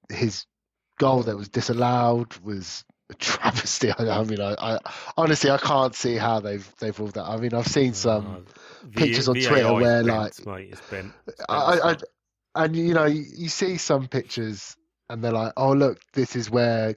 His 0.09 0.45
goal 0.99 1.23
that 1.23 1.37
was 1.37 1.49
disallowed 1.49 2.35
was 2.37 2.83
a 3.11 3.13
travesty. 3.19 3.91
I, 3.91 4.19
I 4.19 4.23
mean, 4.23 4.41
I, 4.41 4.55
I 4.59 4.79
honestly 5.15 5.51
I 5.51 5.57
can't 5.57 5.93
see 5.93 6.15
how 6.15 6.39
they've 6.39 6.67
they've 6.79 6.97
ruled 6.97 7.13
that. 7.13 7.25
I 7.25 7.37
mean, 7.37 7.53
I've 7.53 7.67
seen 7.67 7.93
some. 7.93 8.25
Uh, 8.25 8.89
pictures 8.95 9.27
on 9.29 9.35
Twitter 9.49 9.67
where, 9.81 10.03
like- 10.03 10.27
it's 10.63 10.81
bent. 10.81 11.13
It's 11.27 11.37
bent 11.37 11.45
I, 11.49 11.79
I. 11.91 11.97
and 12.57 12.75
you 12.75 12.93
know, 12.93 13.05
you, 13.05 13.25
you 13.35 13.49
see 13.49 13.77
some 13.77 14.07
pictures, 14.07 14.75
and 15.09 15.23
they're 15.23 15.31
like, 15.31 15.53
"Oh, 15.57 15.73
look, 15.73 15.99
this 16.13 16.35
is 16.35 16.49
where 16.49 16.95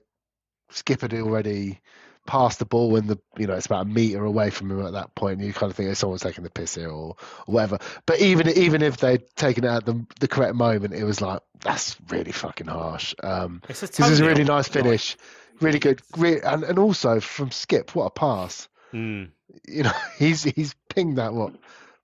Skipp 0.73 1.02
had 1.02 1.14
already 1.14 1.81
passed 2.26 2.59
the 2.59 2.64
ball, 2.64 2.97
and 2.97 3.09
the 3.09 3.19
you 3.38 3.47
know 3.47 3.55
it's 3.55 3.67
about 3.67 3.87
a 3.87 3.88
meter 3.88 4.25
away 4.25 4.50
from 4.50 4.71
him 4.71 4.85
at 4.85 4.93
that 4.93 5.14
point." 5.14 5.38
And 5.38 5.47
you 5.47 5.52
kind 5.52 5.71
of 5.71 5.76
think, 5.76 5.90
"Oh, 5.90 5.95
someone's 5.95 6.23
taking 6.23 6.45
the 6.45 6.50
piss 6.50 6.75
here, 6.75 6.88
or, 6.88 7.17
or 7.47 7.55
whatever." 7.55 7.79
But 8.07 8.21
even 8.21 8.49
even 8.49 8.83
if 8.83 8.97
they'd 8.97 9.23
taken 9.37 9.64
it 9.64 9.69
at 9.69 9.87
the 9.87 10.05
the 10.19 10.29
correct 10.29 10.55
moment, 10.55 10.95
it 10.95 11.05
was 11.05 11.21
like 11.21 11.40
that's 11.61 11.97
really 12.09 12.33
fucking 12.33 12.67
harsh. 12.67 13.14
Um, 13.23 13.62
this 13.67 13.83
is 14.12 14.21
a 14.21 14.26
really 14.26 14.45
nice 14.45 14.69
finish, 14.69 15.17
really 15.61 15.79
good, 15.79 16.00
re- 16.17 16.40
and 16.40 16.64
and 16.64 16.79
also 16.79 17.21
from 17.21 17.50
Skipp, 17.50 17.95
what 17.95 18.07
a 18.07 18.11
pass! 18.11 18.69
Mm. 18.93 19.31
you 19.69 19.83
know, 19.83 19.93
he's 20.19 20.43
he's 20.43 20.75
pinged 20.88 21.19
that 21.19 21.33
what 21.33 21.55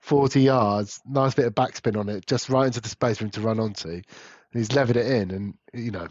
forty 0.07 0.41
yards, 0.43 1.01
nice 1.05 1.35
bit 1.35 1.47
of 1.47 1.55
backspin 1.55 1.99
on 1.99 2.09
it, 2.09 2.27
just 2.27 2.49
right 2.49 2.67
into 2.67 2.81
the 2.81 2.89
space 2.89 3.19
for 3.19 3.25
him 3.25 3.31
to 3.33 3.41
run 3.41 3.59
onto, 3.59 3.89
and 3.89 4.05
he's 4.53 4.73
levered 4.73 4.97
it 4.97 5.07
in, 5.11 5.33
and 5.33 5.55
you 5.75 5.91
know, 5.91 6.07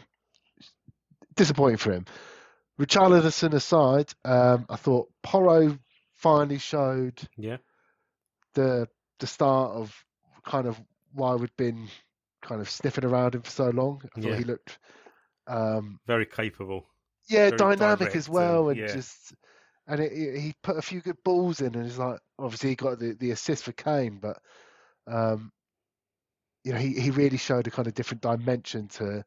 disappointing 1.35 1.77
for 1.77 1.93
him. 1.93 2.05
Richarlison 2.79 3.53
aside, 3.53 4.11
um, 4.25 4.65
I 4.69 4.75
thought 4.75 5.09
Porro 5.23 5.77
finally 6.13 6.57
showed 6.57 7.21
Yeah. 7.37 7.57
the 8.53 8.87
the 9.19 9.27
start 9.27 9.71
of 9.71 9.95
kind 10.45 10.67
of 10.67 10.77
why 11.13 11.35
we'd 11.35 11.55
been 11.55 11.87
kind 12.41 12.59
of 12.59 12.69
sniffing 12.69 13.05
around 13.05 13.33
him 13.35 13.43
for 13.43 13.49
so 13.49 13.69
long. 13.69 14.01
I 14.15 14.19
thought 14.19 14.29
Yeah. 14.31 14.37
he 14.37 14.43
looked 14.43 14.77
um, 15.47 15.99
Very 16.05 16.25
capable. 16.25 16.85
yeah, 17.29 17.45
very 17.49 17.57
dynamic 17.57 18.13
as 18.15 18.27
well, 18.27 18.67
and- 18.69 18.79
and 18.79 18.89
yeah. 18.89 18.93
just 18.95 19.33
and 19.87 20.01
it, 20.01 20.11
it- 20.11 20.39
he 20.39 20.53
put 20.63 20.75
a 20.77 20.81
few 20.81 20.99
good 20.99 21.23
balls 21.23 21.61
in, 21.61 21.75
and 21.75 21.85
he's 21.85 21.97
like 21.97 22.19
obviously 22.39 22.69
he 22.69 22.75
got 22.75 22.99
the, 22.99 23.13
the 23.13 23.31
assist 23.31 23.63
for 23.63 23.71
Kane, 23.71 24.19
but 24.21 24.39
um, 25.07 25.51
you 26.63 26.73
know 26.73 26.79
he, 26.79 26.93
he 26.93 27.11
really 27.11 27.37
showed 27.37 27.67
a 27.67 27.71
kind 27.71 27.87
of 27.87 27.93
different 27.93 28.21
dimension 28.21 28.87
to 28.89 29.23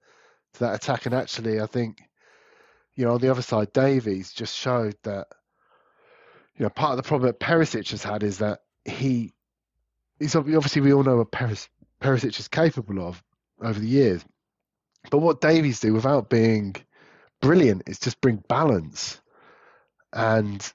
to 0.55 0.61
that 0.61 0.75
attack, 0.75 1.07
and 1.07 1.15
actually 1.15 1.61
I 1.61 1.67
think 1.67 2.03
you 2.95 3.05
know 3.05 3.15
on 3.15 3.21
the 3.21 3.31
other 3.31 3.43
side 3.43 3.73
Davies 3.73 4.33
just 4.33 4.57
showed 4.57 4.97
that 5.05 5.29
you 6.57 6.65
know 6.65 6.71
part 6.71 6.93
of 6.93 6.97
the 6.97 7.09
problem 7.09 7.29
that 7.29 7.41
Perisic 7.41 7.91
has 7.91 8.03
had 8.03 8.23
is 8.23 8.39
that 8.39 8.61
he 8.85 9.33
he's 10.19 10.37
obviously 10.37 10.83
we 10.83 10.93
all 10.93 11.05
know 11.05 11.17
what 11.19 11.33
Peris, 11.33 11.69
Perisic 12.01 12.39
is 12.39 12.49
capable 12.49 13.07
of 13.07 13.23
over 13.63 13.79
the 13.79 13.89
years, 13.89 14.25
but 15.11 15.19
what 15.19 15.41
Davies 15.41 15.81
do 15.81 15.93
without 15.93 16.29
being 16.29 16.77
brilliant 17.41 17.83
is 17.87 17.99
just 17.99 18.21
bring 18.21 18.43
balance. 18.49 19.21
And 20.13 20.73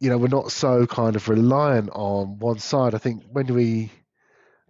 you 0.00 0.10
know 0.10 0.18
we're 0.18 0.28
not 0.28 0.52
so 0.52 0.86
kind 0.86 1.16
of 1.16 1.28
reliant 1.28 1.90
on 1.92 2.38
one 2.38 2.58
side 2.58 2.94
i 2.94 2.98
think 2.98 3.22
when 3.30 3.46
we 3.54 3.90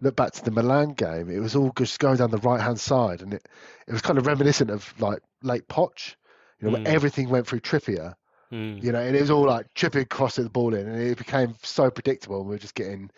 look 0.00 0.14
back 0.16 0.32
to 0.32 0.44
the 0.44 0.50
milan 0.50 0.90
game 0.90 1.30
it 1.30 1.40
was 1.40 1.56
all 1.56 1.72
just 1.76 1.98
going 1.98 2.16
down 2.16 2.30
the 2.30 2.38
right 2.38 2.60
hand 2.60 2.78
side 2.78 3.22
and 3.22 3.34
it, 3.34 3.48
it 3.86 3.92
was 3.92 4.02
kind 4.02 4.18
of 4.18 4.26
reminiscent 4.26 4.70
of 4.70 4.92
like 5.00 5.20
late 5.42 5.66
poch 5.68 6.14
you 6.60 6.68
know 6.68 6.76
Mm. 6.76 6.84
where 6.84 6.94
everything 6.94 7.28
went 7.28 7.46
through 7.46 7.60
trippier 7.60 8.14
Mm. 8.52 8.82
you 8.82 8.92
know 8.92 9.00
and 9.00 9.16
it 9.16 9.20
was 9.20 9.30
all 9.30 9.46
like 9.46 9.72
trippier 9.74 10.08
crossing 10.08 10.44
the 10.44 10.50
ball 10.50 10.72
in 10.74 10.86
and 10.86 11.00
it 11.00 11.18
became 11.18 11.56
so 11.62 11.90
predictable 11.90 12.38
and 12.38 12.46
we 12.48 12.54
were 12.54 12.60
just 12.60 12.76
getting 12.76 13.10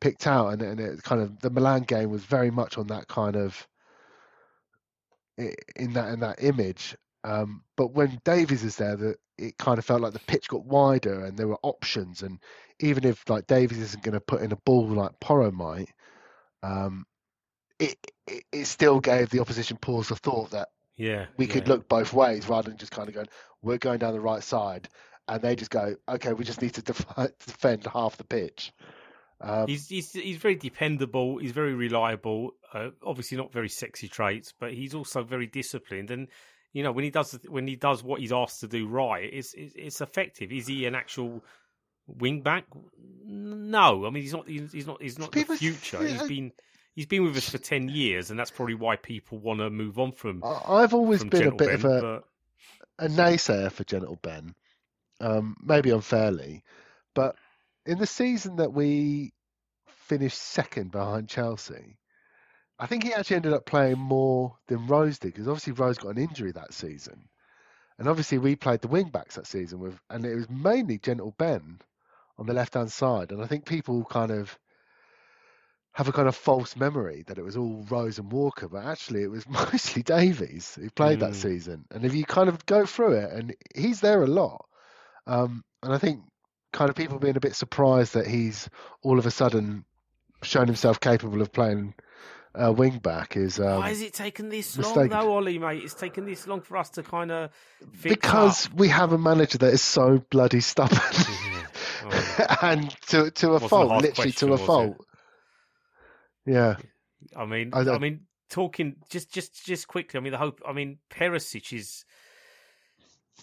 picked 0.00 0.26
out 0.28 0.52
and, 0.52 0.62
and 0.62 0.78
it 0.78 1.02
kind 1.02 1.20
of 1.20 1.40
the 1.40 1.50
milan 1.50 1.82
game 1.82 2.10
was 2.10 2.22
very 2.24 2.50
much 2.50 2.78
on 2.78 2.86
that 2.86 3.08
kind 3.08 3.34
of 3.34 3.66
in 5.36 5.92
that 5.94 6.12
in 6.12 6.20
that 6.20 6.42
image 6.42 6.96
um, 7.24 7.62
but 7.76 7.92
when 7.92 8.20
Davies 8.24 8.62
is 8.62 8.76
there, 8.76 8.96
that 8.96 9.16
it 9.38 9.56
kind 9.58 9.78
of 9.78 9.84
felt 9.84 10.00
like 10.00 10.12
the 10.12 10.18
pitch 10.20 10.48
got 10.48 10.64
wider 10.64 11.24
and 11.24 11.38
there 11.38 11.48
were 11.48 11.58
options. 11.62 12.22
And 12.22 12.40
even 12.80 13.04
if 13.04 13.28
like 13.28 13.46
Davies 13.46 13.78
isn't 13.78 14.02
going 14.02 14.14
to 14.14 14.20
put 14.20 14.42
in 14.42 14.52
a 14.52 14.56
ball 14.56 14.86
like 14.88 15.20
Porro 15.20 15.50
might, 15.50 15.88
um, 16.62 17.06
it, 17.78 17.96
it 18.26 18.44
it 18.52 18.64
still 18.66 19.00
gave 19.00 19.30
the 19.30 19.40
opposition 19.40 19.76
pause 19.76 20.08
for 20.08 20.16
thought 20.16 20.50
that 20.50 20.68
Yeah. 20.96 21.26
we 21.36 21.46
yeah. 21.46 21.52
could 21.52 21.68
look 21.68 21.88
both 21.88 22.12
ways 22.12 22.48
rather 22.48 22.68
than 22.70 22.78
just 22.78 22.92
kind 22.92 23.08
of 23.08 23.14
going, 23.14 23.28
we're 23.62 23.78
going 23.78 23.98
down 23.98 24.12
the 24.12 24.20
right 24.20 24.42
side, 24.42 24.88
and 25.28 25.40
they 25.42 25.54
just 25.54 25.70
go, 25.70 25.94
okay, 26.08 26.32
we 26.32 26.44
just 26.44 26.60
need 26.62 26.74
to 26.74 26.82
def- 26.90 27.06
defend 27.46 27.86
half 27.86 28.16
the 28.16 28.24
pitch. 28.24 28.72
Um, 29.40 29.68
He's, 29.68 29.88
he's 29.88 30.12
he's 30.12 30.38
very 30.38 30.56
dependable. 30.56 31.38
He's 31.38 31.52
very 31.52 31.74
reliable. 31.74 32.54
Uh, 32.74 32.88
obviously, 33.04 33.38
not 33.38 33.52
very 33.52 33.68
sexy 33.68 34.08
traits, 34.08 34.52
but 34.58 34.72
he's 34.74 34.94
also 34.94 35.22
very 35.22 35.46
disciplined. 35.46 36.10
And 36.10 36.26
you 36.72 36.82
know, 36.82 36.92
when 36.92 37.04
he 37.04 37.10
does 37.10 37.38
when 37.48 37.66
he 37.66 37.76
does 37.76 38.02
what 38.02 38.20
he's 38.20 38.32
asked 38.32 38.60
to 38.60 38.68
do 38.68 38.86
right, 38.88 39.28
it's 39.32 39.54
it's, 39.54 39.74
it's 39.76 40.00
effective. 40.00 40.52
Is 40.52 40.66
he 40.66 40.86
an 40.86 40.94
actual 40.94 41.42
wing 42.06 42.40
back? 42.42 42.64
No, 43.24 44.06
I 44.06 44.10
mean 44.10 44.22
he's 44.22 44.32
not. 44.32 44.48
He's 44.48 44.86
not. 44.86 45.00
He's 45.02 45.18
not 45.18 45.32
the 45.32 45.44
future. 45.44 45.98
say- 45.98 46.12
He's 46.12 46.22
been 46.28 46.52
he's 46.94 47.06
been 47.06 47.24
with 47.24 47.36
us 47.36 47.48
for 47.48 47.58
ten 47.58 47.88
years, 47.88 48.30
and 48.30 48.38
that's 48.38 48.50
probably 48.50 48.74
why 48.74 48.96
people 48.96 49.38
want 49.38 49.60
to 49.60 49.70
move 49.70 49.98
on 49.98 50.12
from. 50.12 50.42
I've 50.44 50.94
always 50.94 51.24
been 51.24 51.40
a 51.42 51.44
Gentle 51.44 51.56
bit 51.58 51.74
of 51.74 51.84
a, 51.84 52.00
but 52.00 52.24
a 53.06 53.08
naysayer 53.08 53.70
for 53.72 53.84
Gentle 53.84 54.18
Ben, 54.22 54.54
um, 55.20 55.56
maybe 55.62 55.90
unfairly, 55.90 56.64
but 57.14 57.36
in 57.86 57.98
the 57.98 58.06
season 58.06 58.56
that 58.56 58.72
we 58.72 59.32
finished 59.86 60.38
second 60.38 60.90
behind 60.90 61.28
Chelsea, 61.28 61.96
I 62.78 62.86
think 62.86 63.02
he 63.04 63.12
actually 63.12 63.36
ended 63.36 63.52
up 63.52 63.66
playing 63.66 63.98
more 63.98 64.56
than 64.68 64.86
Rose 64.86 65.18
did 65.18 65.32
because 65.32 65.48
obviously 65.48 65.72
Rose 65.72 65.98
got 65.98 66.16
an 66.16 66.22
injury 66.22 66.52
that 66.52 66.72
season, 66.74 67.28
and 67.98 68.08
obviously 68.08 68.38
we 68.38 68.56
played 68.56 68.80
the 68.80 68.88
wing 68.88 69.10
backs 69.10 69.34
that 69.36 69.46
season 69.46 69.80
with, 69.80 70.00
and 70.10 70.24
it 70.24 70.34
was 70.34 70.48
mainly 70.48 70.98
Gentle 70.98 71.34
Ben 71.38 71.80
on 72.38 72.46
the 72.46 72.54
left 72.54 72.74
hand 72.74 72.92
side, 72.92 73.32
and 73.32 73.42
I 73.42 73.46
think 73.46 73.66
people 73.66 74.04
kind 74.04 74.30
of 74.30 74.58
have 75.92 76.08
a 76.08 76.12
kind 76.12 76.28
of 76.28 76.36
false 76.36 76.76
memory 76.76 77.24
that 77.26 77.38
it 77.38 77.44
was 77.44 77.56
all 77.56 77.84
Rose 77.90 78.18
and 78.20 78.30
Walker, 78.30 78.68
but 78.68 78.84
actually 78.84 79.22
it 79.24 79.30
was 79.30 79.48
mostly 79.48 80.02
Davies 80.02 80.76
who 80.76 80.88
played 80.90 81.20
that 81.20 81.32
Mm. 81.32 81.34
season. 81.34 81.84
And 81.90 82.04
if 82.04 82.14
you 82.14 82.24
kind 82.24 82.48
of 82.48 82.64
go 82.66 82.86
through 82.86 83.14
it, 83.14 83.32
and 83.32 83.54
he's 83.74 84.00
there 84.00 84.22
a 84.22 84.28
lot, 84.28 84.64
um, 85.26 85.64
and 85.82 85.92
I 85.92 85.98
think 85.98 86.22
kind 86.72 86.88
of 86.90 86.94
people 86.96 87.18
being 87.18 87.36
a 87.36 87.40
bit 87.40 87.56
surprised 87.56 88.14
that 88.14 88.26
he's 88.28 88.68
all 89.02 89.18
of 89.18 89.26
a 89.26 89.30
sudden 89.30 89.84
shown 90.42 90.66
himself 90.66 91.00
capable 91.00 91.42
of 91.42 91.52
playing 91.52 91.94
uh, 92.54 92.72
wing 92.72 92.98
back 92.98 93.36
is 93.36 93.58
um, 93.60 93.78
why 93.78 93.88
has 93.88 94.00
it 94.02 94.14
taken 94.14 94.48
this 94.48 94.76
long, 94.78 94.88
mistaken. 94.94 95.10
though, 95.10 95.32
Ollie? 95.36 95.58
Mate, 95.58 95.82
it's 95.84 95.94
taken 95.94 96.24
this 96.24 96.46
long 96.46 96.60
for 96.60 96.76
us 96.76 96.90
to 96.90 97.02
kind 97.02 97.30
of 97.30 97.50
because 98.02 98.70
we 98.72 98.88
have 98.88 99.12
a 99.12 99.18
manager 99.18 99.58
that 99.58 99.72
is 99.72 99.82
so 99.82 100.22
bloody 100.30 100.60
stubborn. 100.60 100.98
Oh. 102.00 102.56
and 102.62 102.90
to 103.08 103.30
to 103.32 103.48
a 103.48 103.52
Wasn't 103.54 103.66
a 103.66 103.68
fault, 103.68 103.88
literally 103.90 104.12
question, 104.30 104.32
to 104.32 104.46
a 104.46 104.50
was 104.52 104.60
it? 104.60 104.66
fault. 104.66 105.06
Yeah, 106.46 106.76
I 107.36 107.44
mean, 107.44 107.70
I 107.74 107.80
I, 107.80 107.84
don't- 107.84 108.00
mean, 108.00 108.20
talking 108.48 108.96
just 109.10 109.32
just 109.32 109.66
just 109.66 109.88
quickly. 109.88 110.18
I 110.18 110.20
mean, 110.22 110.30
the 110.32 110.38
hope. 110.38 110.60
I 110.66 110.72
mean, 110.72 110.98
Perisic 111.10 111.72
is. 111.72 112.04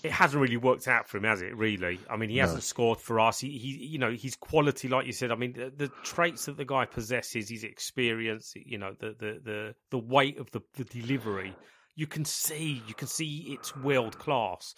It 0.04 0.12
hasn't 0.12 0.40
really 0.42 0.58
worked 0.58 0.88
out 0.88 1.08
for 1.08 1.18
him, 1.18 1.24
has 1.24 1.42
it? 1.42 1.56
Really? 1.56 2.00
I 2.10 2.16
mean, 2.18 2.30
he 2.30 2.36
No. 2.36 2.42
hasn't 2.44 2.64
scored 2.64 3.00
for 3.00 3.20
us. 3.20 3.40
He, 3.40 3.58
he, 3.58 3.86
you 3.88 3.98
know, 3.98 4.12
his 4.12 4.36
quality, 4.36 4.88
like 4.88 5.08
you 5.08 5.14
said. 5.14 5.32
I 5.32 5.36
mean, 5.36 5.54
the, 5.54 5.72
the 5.76 5.88
traits 6.04 6.46
that 6.46 6.58
the 6.58 6.66
guy 6.66 6.86
possesses, 6.86 7.50
his 7.50 7.64
experience, 7.64 8.54
you 8.56 8.78
know, 8.78 8.94
the 9.00 9.16
the 9.18 9.40
the, 9.44 9.76
the 9.92 9.98
weight 9.98 10.38
of 10.38 10.52
the, 10.52 10.62
the 10.76 10.84
delivery. 10.84 11.56
You 11.96 12.08
can 12.08 12.26
see, 12.26 12.84
you 12.88 12.94
can 12.94 13.08
see 13.08 13.58
it's 13.58 13.76
world 13.78 14.20
class. 14.20 14.76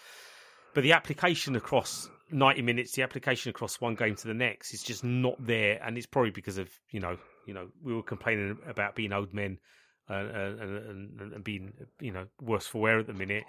But 0.76 0.84
the 0.84 0.94
application 0.94 1.56
across 1.56 2.08
90 2.32 2.62
minutes, 2.62 2.92
the 2.92 3.02
application 3.02 3.50
across 3.50 3.82
one 3.82 3.96
game 3.96 4.16
to 4.16 4.28
the 4.28 4.36
next 4.36 4.74
is 4.76 4.84
just 4.84 5.04
not 5.04 5.36
there. 5.44 5.82
And 5.84 5.98
it's 5.98 6.06
probably 6.06 6.30
because 6.30 6.60
of, 6.60 6.70
you 6.92 7.00
know, 7.00 7.18
you 7.48 7.56
know, 7.56 7.70
we 7.84 7.96
were 7.96 8.04
complaining 8.04 8.60
about 8.68 8.94
being 8.96 9.12
old 9.14 9.34
men 9.34 9.58
uh, 10.08 10.14
and, 10.14 10.60
and, 10.62 11.34
and 11.34 11.44
being, 11.44 11.74
you 12.00 12.12
know, 12.12 12.26
worse 12.40 12.68
for 12.68 12.80
wear 12.80 13.00
at 13.00 13.08
the 13.08 13.14
minute. 13.14 13.46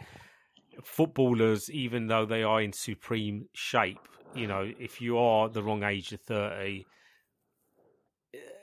Footballers, 0.85 1.71
even 1.71 2.07
though 2.07 2.25
they 2.27 2.43
are 2.43 2.61
in 2.61 2.73
supreme 2.73 3.49
shape, 3.53 3.99
you 4.35 4.47
know, 4.47 4.71
if 4.79 5.01
you 5.01 5.19
are 5.19 5.49
the 5.49 5.63
wrong 5.63 5.83
age 5.83 6.13
of 6.13 6.21
30, 6.21 6.85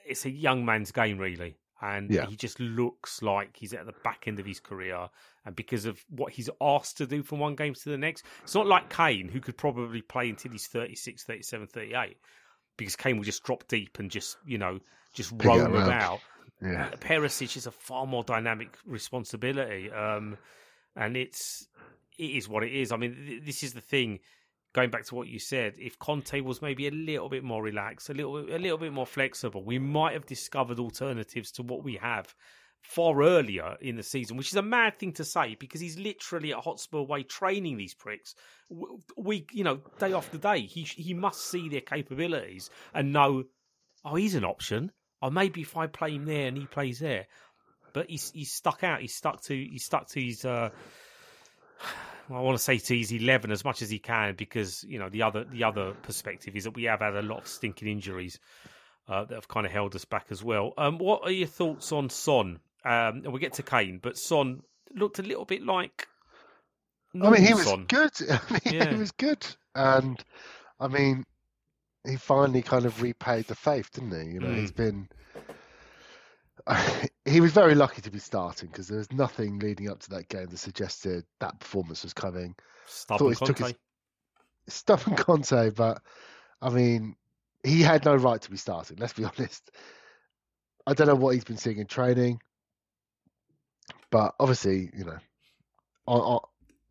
it's 0.06 0.26
a 0.26 0.30
young 0.30 0.66
man's 0.66 0.92
game, 0.92 1.18
really. 1.18 1.56
and 1.82 2.10
Yeah. 2.10 2.26
he 2.26 2.36
just 2.38 2.58
looks 2.60 3.22
like 3.22 3.58
he's 3.58 3.74
at 3.74 3.86
the 3.86 3.94
back 4.04 4.28
end 4.28 4.40
of 4.40 4.46
his 4.46 4.60
career. 4.62 5.10
And 5.46 5.56
because 5.56 5.86
of 5.86 6.04
what 6.10 6.32
he's 6.32 6.50
asked 6.62 6.98
to 6.98 7.06
do 7.06 7.22
from 7.22 7.40
one 7.40 7.56
game 7.56 7.74
to 7.74 7.90
the 7.90 7.98
next, 7.98 8.26
it's 8.44 8.56
not 8.56 8.66
like 8.66 8.90
Kane, 8.90 9.28
who 9.28 9.42
could 9.42 9.58
probably 9.58 10.02
play 10.02 10.30
until 10.30 10.54
he's 10.54 10.68
36, 10.68 11.24
37, 11.26 11.68
38, 11.68 12.18
because 12.78 12.96
Kane 12.96 13.18
will 13.18 13.26
just 13.26 13.44
drop 13.44 13.68
deep 13.68 14.00
and 14.00 14.10
just, 14.10 14.38
you 14.46 14.58
know, 14.58 14.80
just 15.14 15.32
roam 15.44 15.76
about. 15.76 16.22
Yeah. 16.62 16.90
Perisic 17.02 17.58
is 17.58 17.68
a 17.68 17.72
far 17.72 18.08
more 18.08 18.24
dynamic 18.24 18.78
responsibility, 18.86 19.92
um, 19.92 20.38
and 20.96 21.18
it's 21.18 21.68
it 22.18 22.32
is 22.32 22.48
what 22.50 22.64
it 22.64 22.74
is. 22.74 22.92
I 22.92 22.98
mean, 22.98 23.16
th- 23.16 23.44
this 23.44 23.64
is 23.64 23.74
the 23.74 23.82
thing. 23.82 24.20
Going 24.74 24.90
back 24.90 25.06
to 25.06 25.16
what 25.16 25.30
you 25.30 25.40
said, 25.40 25.76
if 25.80 25.98
Conte 26.00 26.42
was 26.42 26.62
maybe 26.62 26.88
a 26.88 26.92
little 26.92 27.30
bit 27.30 27.46
more 27.46 27.64
relaxed, 27.64 28.10
a 28.10 28.14
little 28.14 28.38
a 28.38 28.60
little 28.60 28.78
bit 28.78 28.92
more 28.92 29.06
flexible, 29.06 29.64
we 29.64 29.80
might 29.80 30.14
have 30.14 30.26
discovered 30.26 30.80
alternatives 30.80 31.52
to 31.54 31.64
what 31.64 31.82
we 31.82 31.96
have 31.96 32.36
far 32.82 33.24
earlier 33.24 33.78
in 33.82 33.96
the 33.96 34.04
season, 34.04 34.38
which 34.38 34.50
is 34.50 34.56
a 34.56 34.62
mad 34.62 35.00
thing 35.00 35.14
to 35.14 35.24
say 35.24 35.56
because 35.56 35.82
he's 35.82 35.98
literally 35.98 36.54
at 36.54 36.60
Hotspur 36.60 37.02
way 37.02 37.24
training 37.24 37.78
these 37.78 37.94
pricks 37.94 38.36
week, 39.18 39.52
you 39.54 39.64
know, 39.64 39.80
day 40.00 40.14
after 40.14 40.38
day. 40.38 40.62
He 40.62 40.84
he 40.84 41.14
must 41.14 41.50
see 41.50 41.70
their 41.70 41.82
capabilities 41.82 42.70
and 42.94 43.14
know, 43.14 43.46
oh, 44.04 44.16
he's 44.16 44.36
an 44.36 44.46
option. 44.46 44.92
Or 45.22 45.32
maybe 45.32 45.62
if 45.62 45.76
I 45.76 45.88
play 45.88 46.12
him 46.16 46.26
there 46.26 46.48
and 46.48 46.58
he 46.58 46.66
plays 46.66 47.00
there, 47.00 47.28
but 47.94 48.10
he's 48.10 48.32
he's 48.32 48.52
stuck 48.52 48.84
out. 48.84 49.02
He's 49.02 49.16
stuck 49.16 49.42
to 49.44 49.56
he's 49.56 49.86
stuck 49.86 50.08
to 50.10 50.22
his. 50.22 50.46
Uh, 50.46 50.70
I 52.30 52.40
want 52.40 52.58
to 52.58 52.64
say 52.64 52.78
to 52.80 52.98
his 52.98 53.12
eleven 53.12 53.52
as 53.52 53.64
much 53.64 53.82
as 53.82 53.90
he 53.90 54.00
can 54.00 54.34
because 54.36 54.84
you 54.84 54.98
know 54.98 55.10
the 55.10 55.22
other 55.22 55.44
the 55.44 55.64
other 55.64 55.92
perspective 56.02 56.56
is 56.56 56.64
that 56.64 56.72
we 56.76 56.84
have 56.84 57.02
had 57.02 57.16
a 57.16 57.22
lot 57.22 57.40
of 57.42 57.48
stinking 57.48 57.88
injuries 57.88 58.40
uh, 59.08 59.26
that 59.26 59.36
have 59.36 59.48
kind 59.48 59.66
of 59.66 59.72
held 59.72 59.96
us 59.96 60.06
back 60.06 60.26
as 60.32 60.44
well. 60.44 60.74
Um, 60.78 60.98
what 60.98 61.22
are 61.24 61.32
your 61.32 61.48
thoughts 61.48 61.92
on 61.92 62.10
Son? 62.10 62.60
Um, 62.84 63.22
and 63.24 63.32
we 63.34 63.40
get 63.40 63.54
to 63.54 63.64
Kane, 63.64 64.00
but 64.02 64.18
Son 64.18 64.62
looked 64.96 65.20
a 65.20 65.24
little 65.24 65.46
bit 65.46 65.64
like. 65.64 66.08
I 67.22 67.30
mean, 67.30 67.44
he 67.44 67.54
was 67.54 67.64
Son. 67.66 67.86
good. 67.88 68.12
I 68.30 68.40
mean, 68.52 68.74
Yeah. 68.74 68.90
he 68.92 68.96
was 68.98 69.12
good, 69.12 69.46
and 69.76 70.24
I 70.80 70.88
mean, 70.88 71.24
he 72.06 72.16
finally 72.18 72.62
kind 72.64 72.86
of 72.86 73.02
repaid 73.02 73.46
the 73.48 73.56
faith, 73.56 73.92
didn't 73.94 74.12
he? 74.28 74.34
You 74.34 74.40
know, 74.40 74.48
Mm. 74.48 74.58
he's 74.60 74.72
been. 74.72 75.08
he 77.26 77.42
was 77.42 77.52
very 77.52 77.76
lucky 77.76 78.02
to 78.02 78.12
be 78.12 78.20
starting 78.20 78.70
because 78.70 78.88
there 78.88 78.98
was 78.98 79.12
nothing 79.12 79.60
leading 79.60 79.90
up 79.90 80.00
to 80.00 80.10
that 80.12 80.30
game 80.30 80.48
that 80.48 80.58
suggested 80.58 81.24
that 81.40 81.60
performance 81.60 82.04
was 82.04 82.14
coming. 82.14 82.56
Stubborn 82.88 83.34
took 83.36 83.58
Conte. 83.58 83.64
his- 83.64 83.76
Stubborn 84.68 85.16
Conte, 85.16 85.70
but 85.72 86.02
I 86.62 86.70
mean, 86.70 87.16
he 87.64 87.82
had 87.82 88.06
no 88.06 88.16
right 88.16 88.42
to 88.42 88.52
be 88.52 88.58
starting. 88.58 88.98
Let's 88.98 89.14
be 89.14 89.26
honest. 89.38 89.70
I 90.88 90.94
don't 90.94 91.08
know 91.08 91.16
what 91.16 91.34
he's 91.36 91.44
been 91.44 91.58
seeing 91.58 91.78
in 91.78 91.88
training, 91.88 92.40
but 94.12 94.36
obviously, 94.40 94.90
you 94.96 95.06
know, 95.06 95.18
on 96.08 96.20
on, 96.20 96.40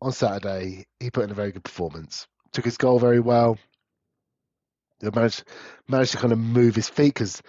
on 0.01 0.11
Saturday 0.11 0.85
he 0.99 1.11
put 1.11 1.25
in 1.25 1.31
a 1.31 1.35
very 1.35 1.51
good 1.51 1.63
performance. 1.63 2.27
Took 2.51 2.65
his 2.65 2.77
goal 2.77 2.99
very 2.99 3.19
well. 3.19 3.57
Managed 5.01 5.43
managed 5.87 6.11
to 6.11 6.17
kind 6.17 6.33
of 6.33 6.39
move 6.39 6.75
his 6.75 6.89
feet 6.89 7.13
because 7.13 7.41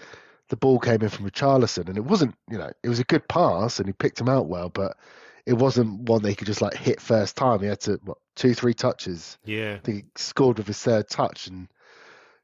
the 0.49 0.57
ball 0.57 0.79
came 0.79 1.03
in 1.03 1.09
from 1.09 1.29
Richarlison, 1.29 1.89
and 1.89 1.97
it 1.97 2.05
wasn't, 2.05 2.35
you 2.51 2.59
know, 2.59 2.71
it 2.83 2.89
was 2.89 3.01
a 3.01 3.05
good 3.05 3.29
pass, 3.29 3.79
and 3.79 3.89
he 3.89 3.93
picked 3.93 4.21
him 4.21 4.29
out 4.29 4.47
well, 4.47 4.69
but 4.69 4.97
it 5.45 5.55
wasn't 5.55 6.09
one 6.09 6.23
that 6.23 6.29
he 6.31 6.35
could 6.37 6.47
just 6.47 6.63
like 6.63 6.75
hit 6.75 7.01
first 7.01 7.37
time. 7.37 7.61
He 7.61 7.67
had 7.67 7.81
to 7.83 8.01
what 8.05 8.19
two, 8.35 8.55
three 8.55 8.75
touches. 8.75 9.39
Yeah, 9.45 9.75
I 9.75 9.79
think 9.79 9.97
he 9.99 10.05
scored 10.17 10.59
with 10.59 10.67
his 10.67 10.83
third 10.83 11.09
touch, 11.09 11.47
and 11.49 11.69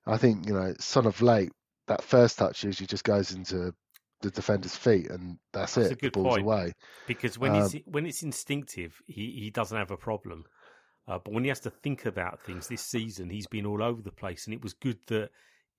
I 0.07 0.17
think 0.17 0.47
you 0.47 0.55
know, 0.55 0.75
son 0.79 1.07
of 1.07 1.21
late, 1.23 1.53
that 1.87 2.03
first 2.03 2.39
touch 2.39 2.65
usually 2.65 2.87
just 2.87 3.05
goes 3.05 3.33
into 3.33 3.73
the 4.21 4.31
defender's 4.31 4.77
feet, 4.77 5.11
and 5.11 5.39
that's, 5.53 5.75
That's 5.75 5.89
it. 5.89 5.93
a 5.93 5.97
good 5.97 6.13
the 6.15 6.21
ball's 6.23 6.35
point. 6.35 6.43
away. 6.43 6.73
because 7.07 7.39
when 7.39 7.53
Um, 7.55 7.63
it's 7.63 7.75
when 7.87 8.07
it's 8.07 8.23
instinctive, 8.23 9.01
he, 9.07 9.33
he 9.33 9.51
doesn't 9.51 9.77
have 9.77 9.91
a 9.91 9.97
problem. 9.97 10.45
Uh, 11.09 11.19
but 11.19 11.35
when 11.35 11.43
he 11.43 11.49
has 11.49 11.59
to 11.61 11.71
think 11.71 12.07
about 12.07 12.41
things 12.41 12.69
this 12.69 12.83
season, 12.83 13.29
he's 13.29 13.49
been 13.49 13.67
all 13.67 13.83
over 13.83 14.01
the 14.01 14.13
place, 14.13 14.47
and 14.47 14.55
it 14.55 14.63
was 14.63 14.75
good 14.75 14.99
that 15.09 15.31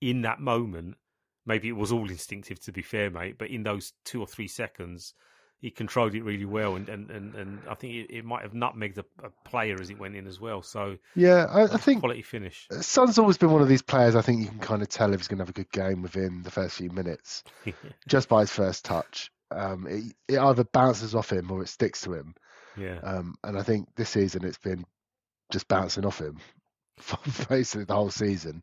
in 0.02 0.20
that 0.22 0.40
moment, 0.40 0.96
maybe 1.46 1.68
it 1.68 1.76
was 1.76 1.92
all 1.92 2.10
instinctive 2.10 2.60
to 2.60 2.72
be 2.72 2.82
fair, 2.82 3.10
mate. 3.10 3.36
But 3.38 3.50
in 3.50 3.62
those 3.62 3.92
two 4.04 4.20
or 4.20 4.26
three 4.26 4.48
seconds, 4.48 5.14
he 5.60 5.70
controlled 5.70 6.14
it 6.14 6.22
really 6.22 6.44
well, 6.44 6.76
and 6.76 6.88
and 6.88 7.10
and, 7.10 7.34
and 7.34 7.58
I 7.68 7.74
think 7.74 7.94
it, 7.94 8.14
it 8.14 8.24
might 8.24 8.42
have 8.42 8.52
nutmegged 8.52 8.98
a, 8.98 9.04
a 9.24 9.30
player 9.48 9.76
as 9.80 9.90
it 9.90 9.98
went 9.98 10.14
in 10.14 10.26
as 10.26 10.38
well. 10.40 10.62
So 10.62 10.98
Yeah, 11.16 11.46
I, 11.48 11.62
I 11.62 11.78
think 11.78 12.00
quality 12.00 12.22
finish. 12.22 12.68
Son's 12.80 13.18
always 13.18 13.38
been 13.38 13.50
one 13.50 13.62
of 13.62 13.68
these 13.68 13.82
players. 13.82 14.14
I 14.14 14.20
think 14.20 14.42
you 14.42 14.48
can 14.48 14.58
kind 14.58 14.82
of 14.82 14.88
tell 14.88 15.12
if 15.12 15.20
he's 15.20 15.28
going 15.28 15.38
to 15.38 15.42
have 15.42 15.48
a 15.48 15.52
good 15.54 15.70
game 15.70 16.02
within 16.02 16.42
the 16.42 16.50
first 16.50 16.76
few 16.76 16.90
minutes, 16.90 17.44
just 18.08 18.28
by 18.28 18.40
his 18.40 18.50
first 18.50 18.84
touch. 18.84 19.30
Um, 19.50 19.86
it, 19.88 20.34
it 20.34 20.38
either 20.38 20.64
bounces 20.64 21.14
off 21.14 21.32
him 21.32 21.50
or 21.50 21.62
it 21.62 21.68
sticks 21.68 22.02
to 22.02 22.12
him. 22.12 22.34
yeah, 22.76 22.98
Um, 23.02 23.36
and 23.44 23.56
I 23.56 23.62
think 23.62 23.88
this 23.94 24.10
season 24.10 24.44
it's 24.44 24.58
been 24.58 24.84
just 25.50 25.68
bouncing 25.68 26.04
off 26.04 26.20
him 26.20 26.38
for 26.98 27.18
basically 27.48 27.84
the 27.84 27.94
whole 27.94 28.10
season. 28.10 28.62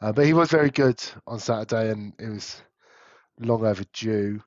Uh, 0.00 0.12
but 0.12 0.26
he 0.26 0.32
was 0.32 0.50
very 0.50 0.70
good 0.70 1.02
on 1.26 1.38
Saturday, 1.38 1.90
and 1.90 2.12
it 2.18 2.28
was 2.28 2.60
long 3.40 3.64
overdue. 3.64 4.40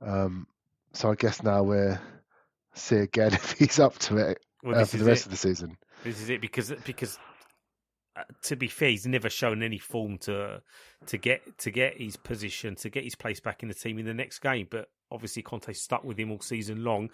Um, 0.00 0.46
so 0.92 1.10
I 1.10 1.14
guess 1.14 1.42
now 1.42 1.62
we're 1.62 2.00
see 2.74 2.96
again 2.96 3.32
if 3.34 3.52
he's 3.52 3.78
up 3.78 3.98
to 3.98 4.16
it 4.16 4.38
well, 4.62 4.80
uh, 4.80 4.84
for 4.84 4.96
the 4.96 5.04
rest 5.04 5.22
it. 5.22 5.26
of 5.26 5.30
the 5.32 5.36
season. 5.36 5.76
This 6.04 6.20
is 6.20 6.30
it 6.30 6.40
because 6.40 6.72
because 6.84 7.18
uh, 8.16 8.22
to 8.42 8.56
be 8.56 8.68
fair, 8.68 8.90
he's 8.90 9.06
never 9.06 9.30
shown 9.30 9.62
any 9.62 9.78
form 9.78 10.18
to 10.18 10.62
to 11.06 11.18
get 11.18 11.58
to 11.58 11.70
get 11.70 12.00
his 12.00 12.16
position 12.16 12.74
to 12.76 12.90
get 12.90 13.04
his 13.04 13.14
place 13.14 13.40
back 13.40 13.62
in 13.62 13.68
the 13.68 13.74
team 13.74 13.98
in 13.98 14.06
the 14.06 14.14
next 14.14 14.40
game. 14.40 14.66
But 14.70 14.88
obviously, 15.10 15.42
Conte 15.42 15.72
stuck 15.72 16.04
with 16.04 16.18
him 16.18 16.30
all 16.30 16.40
season 16.40 16.84
long. 16.84 17.10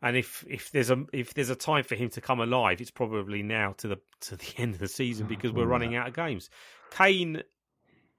And 0.00 0.16
if, 0.16 0.44
if 0.48 0.70
there's 0.70 0.90
a 0.90 1.04
if 1.12 1.34
there's 1.34 1.50
a 1.50 1.56
time 1.56 1.82
for 1.82 1.96
him 1.96 2.08
to 2.10 2.20
come 2.20 2.38
alive, 2.38 2.80
it's 2.80 2.90
probably 2.90 3.42
now 3.42 3.74
to 3.78 3.88
the 3.88 3.96
to 4.22 4.36
the 4.36 4.52
end 4.58 4.74
of 4.74 4.80
the 4.80 4.88
season 4.88 5.26
because 5.26 5.52
we're 5.52 5.66
running 5.66 5.96
out 5.96 6.08
of 6.08 6.14
games. 6.14 6.50
Kane, 6.90 7.42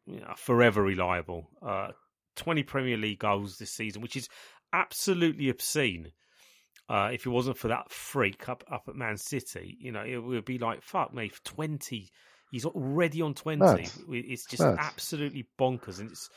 you 0.05 0.19
know, 0.19 0.33
forever 0.37 0.81
reliable. 0.81 1.49
Uh, 1.61 1.89
Twenty 2.35 2.63
Premier 2.63 2.95
League 2.97 3.19
goals 3.19 3.57
this 3.57 3.71
season, 3.71 4.01
which 4.01 4.15
is 4.15 4.29
absolutely 4.71 5.49
obscene. 5.49 6.11
Uh, 6.87 7.09
if 7.13 7.25
it 7.25 7.29
wasn't 7.29 7.57
for 7.57 7.67
that 7.67 7.91
freak 7.91 8.47
up 8.47 8.63
up 8.71 8.83
at 8.87 8.95
Man 8.95 9.17
City, 9.17 9.77
you 9.79 9.91
know, 9.91 10.03
it 10.03 10.17
would 10.17 10.45
be 10.45 10.57
like 10.57 10.81
fuck 10.81 11.13
me, 11.13 11.29
for 11.29 11.43
twenty. 11.43 12.09
He's 12.51 12.65
already 12.65 13.21
on 13.21 13.33
twenty. 13.33 13.59
Mad. 13.63 13.91
It's 14.09 14.45
just 14.45 14.63
Mad. 14.63 14.77
absolutely 14.79 15.47
bonkers, 15.59 15.99
and 15.99 16.11
it's 16.11 16.29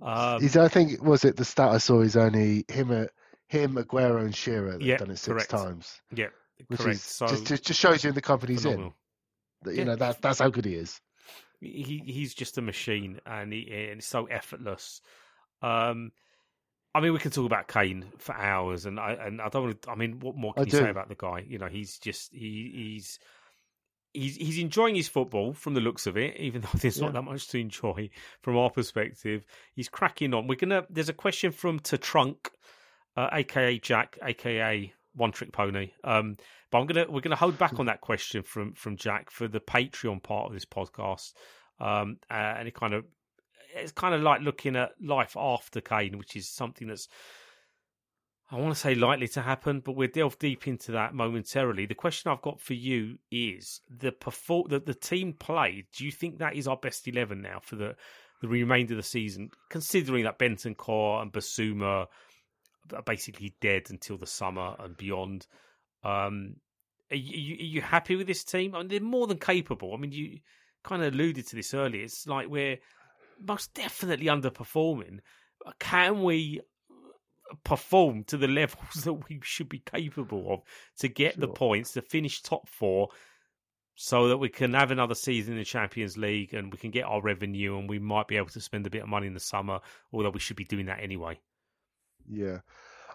um, 0.00 0.40
he's, 0.40 0.56
I 0.56 0.68
think 0.68 1.02
was 1.02 1.24
it 1.24 1.36
the 1.36 1.44
stat 1.44 1.70
I 1.70 1.78
saw. 1.78 2.00
He's 2.02 2.16
only 2.16 2.64
him, 2.68 2.90
uh, 2.90 3.06
him, 3.48 3.74
Aguero, 3.74 4.22
and 4.22 4.34
Shearer 4.34 4.78
that 4.78 4.82
Yeah, 4.82 4.92
have 4.92 5.00
done 5.00 5.10
it 5.10 5.16
six 5.16 5.46
correct. 5.46 5.50
times, 5.50 6.00
yeah, 6.14 6.28
which 6.68 6.80
correct. 6.80 6.96
is 6.96 7.02
so 7.02 7.26
just, 7.26 7.64
just 7.64 7.80
shows 7.80 8.04
you 8.04 8.08
in 8.10 8.14
the 8.14 8.22
company 8.22 8.52
he's 8.54 8.64
in. 8.64 8.70
phenomenal. 8.70 8.94
That, 9.62 9.72
you 9.72 9.78
Yeah. 9.80 9.84
know 9.84 9.96
that 9.96 10.22
that's 10.22 10.38
how 10.38 10.48
good 10.50 10.64
he 10.64 10.74
is. 10.74 11.00
He 11.60 12.02
he's 12.06 12.34
just 12.34 12.58
a 12.58 12.62
machine 12.62 13.20
and 13.26 13.52
he 13.52 13.62
and 13.70 13.98
it's 13.98 14.06
so 14.06 14.26
effortless. 14.26 15.00
Um, 15.62 16.12
I 16.94 17.00
mean, 17.00 17.12
we 17.12 17.18
can 17.18 17.30
talk 17.30 17.46
about 17.46 17.68
Kane 17.68 18.06
for 18.18 18.34
hours, 18.34 18.86
and 18.86 18.98
I 18.98 19.12
and 19.12 19.40
I 19.40 19.48
don't 19.48 19.64
want 19.64 19.82
to. 19.82 19.90
I 19.90 19.94
mean, 19.94 20.20
what 20.20 20.36
more 20.36 20.54
can 20.54 20.62
I 20.62 20.66
you 20.66 20.70
do. 20.70 20.78
say 20.78 20.90
about 20.90 21.08
the 21.08 21.14
guy? 21.16 21.44
You 21.46 21.58
know, 21.58 21.68
he's 21.68 21.98
just 21.98 22.32
he 22.32 22.72
he's. 22.74 23.18
He's 24.14 24.36
he's 24.36 24.58
enjoying 24.58 24.94
his 24.94 25.06
football 25.06 25.52
from 25.52 25.74
the 25.74 25.82
looks 25.82 26.06
of 26.06 26.16
it, 26.16 26.34
even 26.38 26.62
though 26.62 26.68
there's 26.78 26.98
Yeah. 26.98 27.04
not 27.04 27.12
that 27.12 27.22
much 27.22 27.46
to 27.48 27.58
enjoy 27.58 28.08
from 28.42 28.56
our 28.56 28.70
perspective. 28.70 29.44
He's 29.74 29.88
cracking 29.90 30.32
on. 30.32 30.46
We're 30.46 30.56
gonna. 30.56 30.86
There's 30.88 31.10
a 31.10 31.14
question 31.14 31.52
from 31.52 31.78
Trunk, 31.80 32.50
uh, 33.16 33.28
aka 33.32 33.78
Jack, 33.78 34.18
aka 34.22 34.92
One 35.14 35.30
Trick 35.30 35.52
Pony. 35.52 35.90
Um, 36.04 36.36
but 36.70 36.78
I'm 36.78 36.86
gonna 36.86 37.06
we're 37.08 37.20
gonna 37.20 37.36
hold 37.36 37.58
back 37.58 37.78
on 37.78 37.86
that 37.86 38.00
question 38.00 38.42
from 38.42 38.74
from 38.74 38.96
Jack 38.96 39.30
for 39.30 39.48
the 39.48 39.60
Patreon 39.60 40.22
part 40.22 40.46
of 40.46 40.52
this 40.52 40.64
podcast. 40.64 41.32
Um, 41.80 42.18
uh, 42.30 42.34
and 42.34 42.68
it 42.68 42.74
kind 42.74 42.94
of 42.94 43.04
it's 43.74 43.92
kind 43.92 44.14
of 44.14 44.22
like 44.22 44.40
looking 44.40 44.76
at 44.76 44.92
life 45.00 45.36
after 45.36 45.80
Kane, 45.80 46.18
which 46.18 46.36
is 46.36 46.48
something 46.48 46.88
that's 46.88 47.08
I 48.50 48.56
want 48.56 48.74
to 48.74 48.80
say 48.80 48.94
likely 48.94 49.28
to 49.28 49.42
happen, 49.42 49.80
but 49.80 49.92
we'll 49.92 50.08
delve 50.08 50.38
deep 50.38 50.66
into 50.66 50.92
that 50.92 51.14
momentarily. 51.14 51.84
The 51.84 51.94
question 51.94 52.30
I've 52.30 52.40
got 52.40 52.60
for 52.60 52.72
you 52.72 53.18
is 53.30 53.82
the 53.90 54.10
perform 54.10 54.68
that 54.70 54.86
the 54.86 54.94
team 54.94 55.34
played. 55.34 55.86
Do 55.94 56.06
you 56.06 56.12
think 56.12 56.38
that 56.38 56.56
is 56.56 56.66
our 56.66 56.76
best 56.76 57.06
eleven 57.06 57.42
now 57.42 57.60
for 57.62 57.76
the 57.76 57.94
the 58.40 58.48
remainder 58.48 58.94
of 58.94 58.98
the 58.98 59.02
season, 59.02 59.50
considering 59.68 60.24
that 60.24 60.38
Bentancur 60.38 61.20
and 61.22 61.32
Bissouma 61.32 62.06
are 62.94 63.02
basically 63.02 63.54
dead 63.60 63.88
until 63.90 64.16
the 64.16 64.26
summer 64.26 64.76
and 64.78 64.96
beyond? 64.96 65.46
Um, 66.02 66.56
are 67.10 67.16
you, 67.16 67.54
are 67.54 67.62
you 67.62 67.80
happy 67.80 68.16
with 68.16 68.26
this 68.26 68.44
team? 68.44 68.74
I 68.74 68.78
mean, 68.78 68.88
they're 68.88 69.00
more 69.00 69.26
than 69.26 69.38
capable. 69.38 69.94
I 69.94 69.96
mean, 69.96 70.12
you 70.12 70.38
kind 70.84 71.02
of 71.02 71.14
alluded 71.14 71.46
to 71.48 71.56
this 71.56 71.74
earlier. 71.74 72.04
It's 72.04 72.26
like 72.26 72.48
we're 72.48 72.78
most 73.40 73.74
definitely 73.74 74.26
underperforming. 74.26 75.20
Can 75.78 76.22
we 76.22 76.60
perform 77.64 78.24
to 78.24 78.36
the 78.36 78.48
levels 78.48 79.04
that 79.04 79.14
we 79.14 79.40
should 79.42 79.68
be 79.68 79.80
capable 79.80 80.52
of 80.52 80.60
to 80.98 81.08
get 81.08 81.38
the 81.38 81.48
points 81.48 81.92
to 81.92 82.02
finish 82.02 82.42
top 82.42 82.68
four? 82.68 83.08
So 84.00 84.28
that 84.28 84.38
we 84.38 84.48
can 84.48 84.74
have 84.74 84.92
another 84.92 85.16
season 85.16 85.54
in 85.54 85.58
the 85.58 85.64
Champions 85.64 86.16
League 86.16 86.54
and 86.54 86.70
we 86.70 86.78
can 86.78 86.92
get 86.92 87.02
our 87.02 87.20
revenue 87.20 87.76
and 87.76 87.90
we 87.90 87.98
might 87.98 88.28
be 88.28 88.36
able 88.36 88.46
to 88.50 88.60
spend 88.60 88.86
a 88.86 88.90
bit 88.90 89.02
of 89.02 89.08
money 89.08 89.26
in 89.26 89.34
the 89.34 89.40
summer, 89.40 89.80
although 90.12 90.30
we 90.30 90.38
should 90.38 90.54
be 90.54 90.62
doing 90.62 90.86
that 90.86 91.02
anyway. 91.02 91.40
Yeah, 92.30 92.58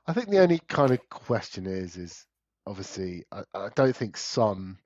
I 0.06 0.12
think 0.12 0.28
the 0.28 0.40
only 0.40 0.60
kind 0.68 0.92
of 0.92 1.00
question 1.10 1.68
is, 1.68 1.96
is 1.96 2.26
obviously 2.66 3.24
I, 3.32 3.44
I 3.54 3.70
don't 3.76 3.96
think 3.96 4.18
Son 4.18 4.78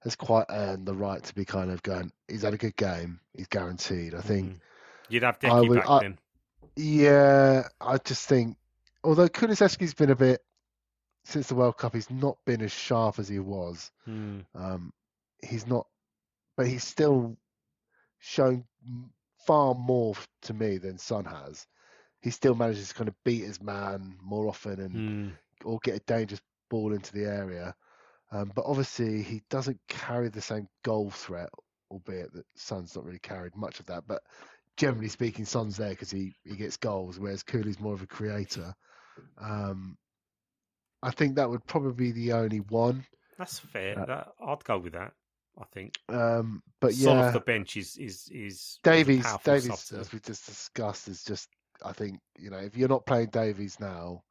has 0.00 0.16
quite 0.16 0.46
earned 0.50 0.86
the 0.86 0.94
right 0.94 1.22
to 1.22 1.34
be 1.34 1.44
kind 1.44 1.70
of 1.70 1.82
going. 1.82 2.10
He's 2.28 2.42
had 2.42 2.54
a 2.54 2.58
good 2.58 2.76
game. 2.76 3.20
He's 3.36 3.46
guaranteed. 3.46 4.14
I 4.14 4.20
think. 4.20 4.54
Mm. 4.54 4.60
You'd 5.08 5.22
have 5.22 5.38
I 5.44 5.60
would- 5.60 5.78
back 5.78 5.90
I- 5.90 6.00
then. 6.00 6.18
Yeah, 6.74 7.68
I 7.82 7.98
just 7.98 8.26
think 8.28 8.56
although 9.04 9.28
Kulusevski's 9.28 9.92
been 9.94 10.10
a 10.10 10.16
bit 10.16 10.40
since 11.24 11.46
the 11.48 11.54
World 11.54 11.76
Cup, 11.76 11.94
he's 11.94 12.10
not 12.10 12.38
been 12.46 12.62
as 12.62 12.72
sharp 12.72 13.18
as 13.18 13.28
he 13.28 13.38
was. 13.38 13.90
Mm. 14.08 14.44
Um, 14.54 14.92
he's 15.42 15.66
not, 15.66 15.86
but 16.56 16.66
he's 16.66 16.82
still 16.82 17.36
shown 18.20 18.64
far 19.46 19.74
more 19.74 20.14
to 20.42 20.54
me 20.54 20.78
than 20.78 20.96
Son 20.98 21.24
has. 21.26 21.66
He 22.22 22.30
still 22.30 22.54
manages 22.54 22.88
to 22.88 22.94
kind 22.94 23.08
of 23.08 23.14
beat 23.24 23.44
his 23.44 23.60
man 23.60 24.16
more 24.22 24.48
often 24.48 24.80
and 24.80 24.94
Mm. 24.94 25.32
or 25.64 25.78
get 25.82 25.96
a 25.96 26.00
dangerous 26.00 26.40
ball 26.72 26.94
into 26.94 27.12
the 27.12 27.26
area. 27.26 27.74
Um, 28.32 28.50
but 28.54 28.64
obviously, 28.66 29.22
he 29.22 29.42
doesn't 29.50 29.78
carry 29.88 30.30
the 30.30 30.40
same 30.40 30.66
goal 30.82 31.10
threat, 31.10 31.50
albeit 31.90 32.32
that 32.32 32.46
Son's 32.56 32.96
not 32.96 33.04
really 33.04 33.18
carried 33.18 33.54
much 33.54 33.78
of 33.78 33.86
that. 33.86 34.04
But 34.08 34.22
generally 34.78 35.10
speaking, 35.10 35.44
Son's 35.44 35.76
there 35.76 35.90
because 35.90 36.10
he, 36.10 36.34
he 36.44 36.56
gets 36.56 36.78
goals, 36.78 37.18
whereas 37.18 37.42
Cooley's 37.42 37.78
more 37.78 37.92
of 37.92 38.00
a 38.00 38.06
creator. 38.06 38.72
Um, 39.38 39.98
I 41.02 41.10
think 41.10 41.36
that 41.36 41.50
would 41.50 41.66
probably 41.66 42.10
be 42.10 42.12
the 42.12 42.32
only 42.32 42.60
one. 42.60 43.04
That's 43.36 43.58
fair. 43.58 43.98
Uh, 43.98 44.06
that, 44.06 44.28
I'd 44.42 44.64
go 44.64 44.78
with 44.78 44.94
that. 44.94 45.12
I 45.60 45.64
think. 45.74 45.98
Um, 46.08 46.62
but 46.80 46.94
Son 46.94 47.18
yeah, 47.18 47.26
off 47.26 47.34
the 47.34 47.40
bench 47.40 47.76
is 47.76 47.98
is 47.98 48.30
is 48.32 48.78
Davies, 48.82 49.26
Davies, 49.44 49.92
as 49.92 50.10
we 50.10 50.20
just 50.20 50.46
discussed, 50.46 51.08
is 51.08 51.22
just. 51.22 51.50
I 51.84 51.92
think 51.92 52.20
you 52.38 52.48
know 52.48 52.58
if 52.58 52.76
you're 52.76 52.88
not 52.88 53.04
playing 53.04 53.28
Davies 53.28 53.78
now, 53.78 54.22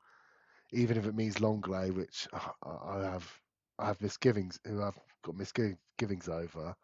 even 0.72 0.98
if 0.98 1.06
it 1.06 1.16
means 1.16 1.36
Lenglet, 1.36 1.94
which 1.96 2.28
uh, 2.34 2.40
I 2.64 2.98
I 2.98 3.04
have, 3.04 3.32
I 3.80 3.86
have 3.88 4.02
misgivings. 4.02 4.60
Who 4.66 4.82
I've 4.82 4.98
got 5.24 5.36
misgivings 5.36 6.30
over. 6.30 6.76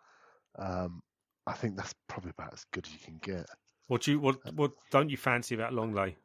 Um, 0.57 1.01
I 1.45 1.53
think 1.53 1.77
that's 1.77 1.93
probably 2.09 2.31
about 2.31 2.53
as 2.53 2.65
good 2.73 2.85
as 2.85 2.93
you 2.93 2.99
can 2.99 3.19
get. 3.21 3.45
What 3.87 4.01
do 4.01 4.11
you 4.11 4.19
what 4.19 4.37
what 4.53 4.71
don't 4.91 5.09
you 5.09 5.17
fancy 5.17 5.55
about 5.55 5.73
Lenglet? 5.73 6.15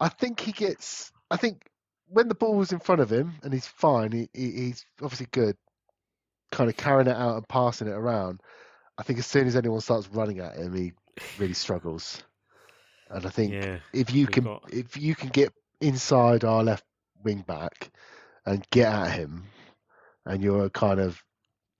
I 0.00 0.08
think 0.08 0.40
he 0.40 0.52
gets. 0.52 1.12
I 1.30 1.36
think 1.36 1.62
when 2.08 2.28
the 2.28 2.34
ball 2.34 2.54
was 2.54 2.72
in 2.72 2.78
front 2.80 3.00
of 3.00 3.10
him 3.10 3.34
and 3.42 3.52
he's 3.52 3.66
fine, 3.66 4.12
he, 4.12 4.28
he, 4.32 4.50
he's 4.52 4.86
obviously 5.02 5.26
good, 5.32 5.56
kind 6.52 6.70
of 6.70 6.76
carrying 6.76 7.08
it 7.08 7.16
out 7.16 7.36
and 7.36 7.48
passing 7.48 7.88
it 7.88 7.92
around. 7.94 8.40
I 8.98 9.02
think 9.02 9.18
as 9.18 9.26
soon 9.26 9.46
as 9.46 9.56
anyone 9.56 9.80
starts 9.80 10.08
running 10.08 10.38
at 10.40 10.56
him, 10.56 10.74
he 10.74 10.92
really 11.38 11.54
struggles. 11.54 12.22
And 13.10 13.26
I 13.26 13.30
think 13.30 13.52
Yeah. 13.52 13.78
if 13.92 14.12
you 14.12 14.26
can 14.26 14.44
got- 14.44 14.72
if 14.72 14.96
you 14.96 15.14
can 15.14 15.28
get 15.28 15.52
inside 15.80 16.44
our 16.44 16.62
left 16.62 16.84
wing 17.22 17.44
back 17.46 17.90
and 18.44 18.66
get 18.70 18.92
at 18.92 19.12
him, 19.12 19.44
and 20.24 20.42
you're 20.42 20.64
a 20.64 20.70
kind 20.70 21.00
of 21.00 21.22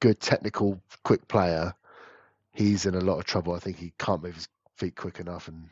good 0.01 0.21
technical, 0.21 0.81
quick 1.05 1.27
player, 1.29 1.75
he's 2.53 2.87
in 2.87 2.95
a 2.95 3.01
lot 3.01 3.19
of 3.19 3.25
trouble. 3.25 3.55
I 3.55 3.59
think 3.59 3.79
he 3.79 3.93
can't 3.99 4.23
move 4.23 4.35
his 4.35 4.49
feet 4.77 4.97
quick 4.97 5.21
enough, 5.21 5.49
and 5.49 5.69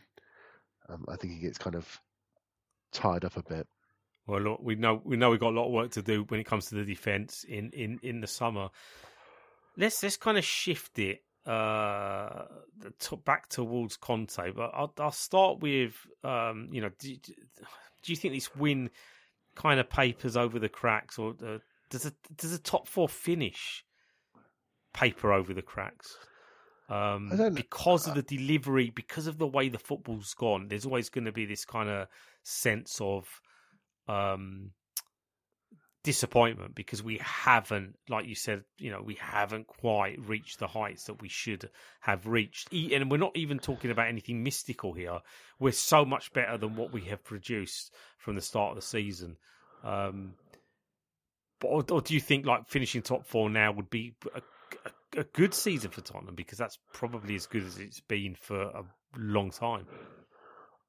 um, 0.89 1.05
I 1.09 1.17
think 1.17 1.35
he 1.35 1.41
gets 1.41 1.59
kind 1.59 1.77
of 1.77 2.01
tied 2.93 3.25
up 3.25 3.37
a 3.37 3.43
bit. 3.43 3.67
Well, 4.27 4.41
look, 4.41 4.61
we 4.63 4.75
know 4.77 5.03
we 5.05 5.17
know 5.17 5.31
we've 5.31 5.41
got 5.41 5.51
a 5.53 5.59
lot 5.59 5.67
of 5.67 5.73
work 5.73 5.91
to 5.93 6.03
do 6.03 6.25
when 6.29 6.41
it 6.41 6.45
comes 6.45 6.67
to 6.67 6.77
the 6.77 6.85
defence 6.85 7.45
in, 7.47 7.71
in, 7.71 7.99
in 8.03 8.21
the 8.21 8.27
summer. 8.27 8.71
Let's 9.77 10.03
let's 10.03 10.17
kind 10.17 10.39
of 10.39 10.45
shift 10.45 10.99
it 10.99 11.23
uh, 11.45 12.45
to, 13.01 13.17
back 13.17 13.49
towards 13.49 13.97
Conte, 13.99 14.53
but 14.53 14.71
I'll, 14.73 14.95
I'll 14.99 15.11
start 15.11 15.61
with 15.61 15.95
um, 16.23 16.69
you 16.73 16.81
know, 16.81 16.91
do, 16.99 17.17
do 17.17 17.33
you 18.13 18.17
think 18.17 18.35
this 18.35 18.55
win 18.55 18.91
kind 19.55 19.81
of 19.81 19.89
papers 19.89 20.37
over 20.37 20.59
the 20.59 20.69
cracks, 20.69 21.19
or 21.19 21.35
uh, 21.45 21.59
does 21.91 22.07
a 22.07 22.13
does 22.37 22.53
a 22.53 22.59
top 22.59 22.89
four 22.89 23.09
finish 23.09 23.85
paper 24.93 25.33
over 25.33 25.55
the 25.55 25.63
cracks? 25.63 26.17
Um, 26.91 27.31
because 27.55 28.07
of 28.07 28.15
the 28.15 28.23
delivery, 28.23 28.91
because 28.95 29.27
of 29.27 29.39
the 29.39 29.47
way 29.47 29.69
the 29.71 29.79
football's 29.79 30.35
gone, 30.35 30.69
there's 30.69 30.85
always 30.85 31.09
going 31.09 31.25
to 31.25 31.33
be 31.33 31.47
this 31.47 31.65
kind 31.65 31.89
of 31.89 32.09
sense 32.43 32.99
of 33.01 33.27
um, 34.07 34.73
disappointment 36.05 36.75
because 36.75 37.03
we 37.03 37.19
haven't, 37.21 37.97
like 38.09 38.27
you 38.27 38.35
said, 38.35 38.63
you 38.79 38.91
know, 38.91 39.03
we 39.03 39.15
haven't 39.15 39.67
quite 39.67 40.19
reached 40.29 40.59
the 40.61 40.67
heights 40.67 41.05
that 41.05 41.21
we 41.21 41.29
should 41.29 41.69
have 42.01 42.27
reached. 42.27 42.73
And 42.73 43.11
we're 43.11 43.17
not 43.17 43.37
even 43.37 43.59
talking 43.59 43.91
about 43.91 44.09
anything 44.09 44.45
mystical 44.45 44.93
here. 44.93 45.19
We're 45.59 45.73
so 45.73 46.05
much 46.05 46.33
better 46.33 46.59
than 46.59 46.77
what 46.77 46.93
we 46.93 47.01
have 47.03 47.25
produced 47.25 47.93
from 48.19 48.37
the 48.37 48.43
start 48.43 48.71
of 48.71 48.77
the 48.77 48.87
season. 48.87 49.39
Um, 49.83 50.35
but, 51.59 51.69
or, 51.69 51.85
or 51.91 52.01
do 52.03 52.13
you 52.13 52.21
think 52.21 52.45
like 52.45 52.69
finishing 52.69 53.01
top 53.01 53.27
four 53.27 53.49
now 53.49 53.73
would 53.73 53.91
be 53.91 54.15
a, 54.35 54.43
a, 55.19 55.21
a 55.23 55.25
good 55.25 55.55
season 55.55 55.91
for 55.91 56.03
Tottenham 56.03 56.35
because 56.35 56.59
that's 56.59 56.79
probably 56.93 57.35
as 57.35 57.47
good 57.47 57.65
as 57.65 57.79
it's 57.79 58.01
been 58.01 58.35
for 58.35 58.61
a 58.61 58.85
long 59.17 59.51
time? 59.51 59.87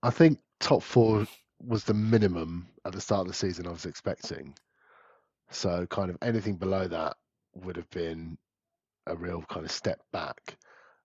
I 0.03 0.09
think 0.09 0.39
top 0.59 0.83
four 0.83 1.25
was 1.63 1.85
the 1.85 1.93
minimum 1.93 2.67
at 2.83 2.91
the 2.91 2.99
start 2.99 3.21
of 3.21 3.27
the 3.27 3.33
season 3.33 3.65
I 3.65 3.71
was 3.71 3.85
expecting. 3.85 4.55
So 5.51 5.85
kind 5.87 6.09
of 6.09 6.17
anything 6.21 6.55
below 6.55 6.87
that 6.87 7.17
would 7.55 7.75
have 7.77 7.89
been 7.89 8.37
a 9.07 9.15
real 9.15 9.41
kind 9.43 9.65
of 9.65 9.71
step 9.71 10.01
back. 10.11 10.57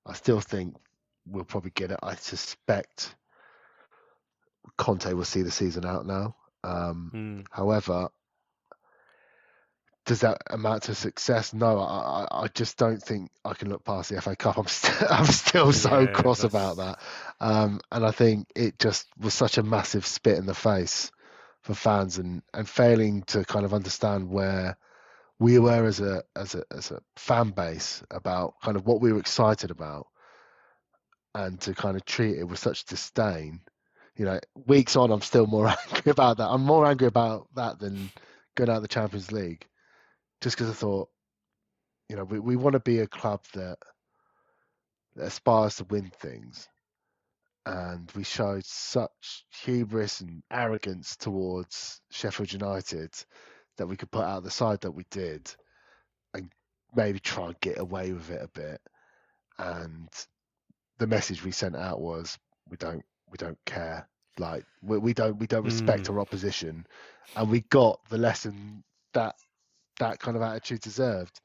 I 0.06 0.14
still 0.14 0.40
think 0.40 0.76
we'll 1.26 1.44
probably 1.44 1.70
get 1.70 1.90
it. 1.90 1.98
I 2.02 2.14
suspect 2.16 3.14
Conte 4.76 5.12
will 5.12 5.24
see 5.24 5.42
the 5.42 5.50
season 5.50 5.84
out 5.84 6.06
now. 6.06 6.36
Um, 6.64 7.10
Mm. 7.14 7.46
However, 7.50 8.08
does 10.06 10.20
that 10.20 10.38
amount 10.50 10.84
to 10.84 10.94
success? 10.94 11.52
No, 11.52 11.78
I, 11.78 12.24
I, 12.24 12.42
I 12.44 12.48
just 12.48 12.76
don't 12.76 13.02
think 13.02 13.30
I 13.44 13.54
can 13.54 13.68
look 13.68 13.84
past 13.84 14.10
the 14.10 14.20
FA 14.20 14.34
Cup. 14.36 14.58
I'm, 14.58 14.66
st- 14.66 15.10
I'm 15.10 15.26
still 15.26 15.72
so 15.72 16.00
Yeah, 16.00 16.12
cross 16.12 16.42
about 16.44 16.76
that, 16.78 16.98
um, 17.40 17.80
and 17.92 18.04
I 18.04 18.10
think 18.10 18.48
it 18.56 18.78
just 18.78 19.06
was 19.18 19.34
such 19.34 19.58
a 19.58 19.62
massive 19.62 20.06
spit 20.06 20.38
in 20.38 20.46
the 20.46 20.54
face 20.54 21.10
for 21.70 21.80
fans, 21.80 22.18
and, 22.18 22.42
and 22.52 22.68
failing 22.68 23.22
to 23.22 23.44
kind 23.44 23.64
of 23.64 23.74
understand 23.74 24.28
where 24.30 24.76
we 25.38 25.58
were 25.58 25.86
as 25.86 26.00
a 26.00 26.22
as 26.36 26.54
a 26.54 26.64
as 26.70 26.90
a 26.90 27.00
fan 27.16 27.50
base 27.50 28.02
about 28.10 28.54
kind 28.62 28.76
of 28.76 28.86
what 28.86 29.00
we 29.00 29.12
were 29.12 29.20
excited 29.20 29.70
about, 29.70 30.06
and 31.34 31.60
to 31.60 31.74
kind 31.74 31.96
of 31.96 32.04
treat 32.04 32.38
it 32.38 32.44
with 32.44 32.58
such 32.58 32.84
disdain. 32.84 33.60
You 34.16 34.26
know, 34.26 34.40
weeks 34.66 34.96
on, 34.96 35.10
I'm 35.10 35.22
still 35.22 35.46
more 35.46 35.68
angry 35.94 36.10
about 36.10 36.38
that. 36.38 36.48
I'm 36.48 36.62
more 36.62 36.86
angry 36.86 37.06
about 37.06 37.48
that 37.54 37.78
than 37.78 38.10
going 38.56 38.68
out 38.68 38.76
of 38.76 38.82
the 38.82 38.88
Champions 38.88 39.32
League, 39.32 39.66
just 40.40 40.56
because 40.56 40.70
I 40.70 40.74
thought, 40.74 41.08
you 42.08 42.16
know, 42.16 42.24
we, 42.24 42.40
we 42.40 42.56
want 42.56 42.74
to 42.74 42.80
be 42.80 42.98
a 42.98 43.06
club 43.06 43.42
that, 43.54 43.78
that 45.16 45.26
aspires 45.26 45.76
to 45.76 45.84
win 45.84 46.10
things, 46.20 46.68
and 47.66 48.10
we 48.16 48.24
showed 48.24 48.64
such 48.64 49.44
hubris 49.64 50.20
and 50.20 50.42
arrogance 50.50 51.16
towards 51.16 52.00
Sheffield 52.10 52.52
United 52.52 53.12
that 53.76 53.86
we 53.86 53.96
could 53.96 54.10
put 54.10 54.24
out 54.24 54.44
the 54.44 54.50
side 54.50 54.80
that 54.82 54.92
we 54.92 55.04
did, 55.10 55.54
and 56.34 56.50
maybe 56.94 57.18
try 57.20 57.46
and 57.46 57.60
get 57.60 57.78
away 57.78 58.12
with 58.12 58.30
it 58.30 58.42
a 58.42 58.48
bit. 58.48 58.80
And 59.58 60.08
the 60.98 61.06
message 61.06 61.44
we 61.44 61.52
sent 61.52 61.76
out 61.76 62.00
was, 62.00 62.38
we 62.68 62.76
don't 62.76 63.04
we 63.30 63.36
don't 63.38 63.58
care. 63.66 64.08
Like 64.38 64.64
we, 64.82 64.98
we 64.98 65.14
don't 65.14 65.38
we 65.38 65.46
don't 65.46 65.64
respect 65.64 66.08
Mm. 66.08 66.10
our 66.10 66.20
opposition, 66.20 66.86
and 67.36 67.50
we 67.50 67.62
got 67.62 68.00
the 68.10 68.18
lesson 68.18 68.84
that 69.14 69.36
that 70.00 70.20
kind 70.20 70.36
of 70.36 70.42
attitude 70.42 70.80
deserved. 70.80 71.40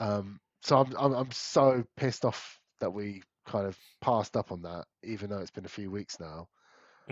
Um, 0.00 0.40
so 0.62 0.78
I'm, 0.78 0.94
I'm 0.98 1.12
I'm 1.14 1.32
so 1.32 1.84
pissed 1.96 2.24
off 2.24 2.58
that 2.80 2.92
we 2.92 3.22
kind 3.50 3.66
of 3.66 3.76
passed 4.00 4.36
up 4.36 4.52
on 4.52 4.62
that, 4.62 4.86
even 5.02 5.30
though 5.30 5.38
it's 5.38 5.50
been 5.50 5.64
a 5.64 5.68
few 5.68 5.90
weeks 5.90 6.20
now. 6.20 6.48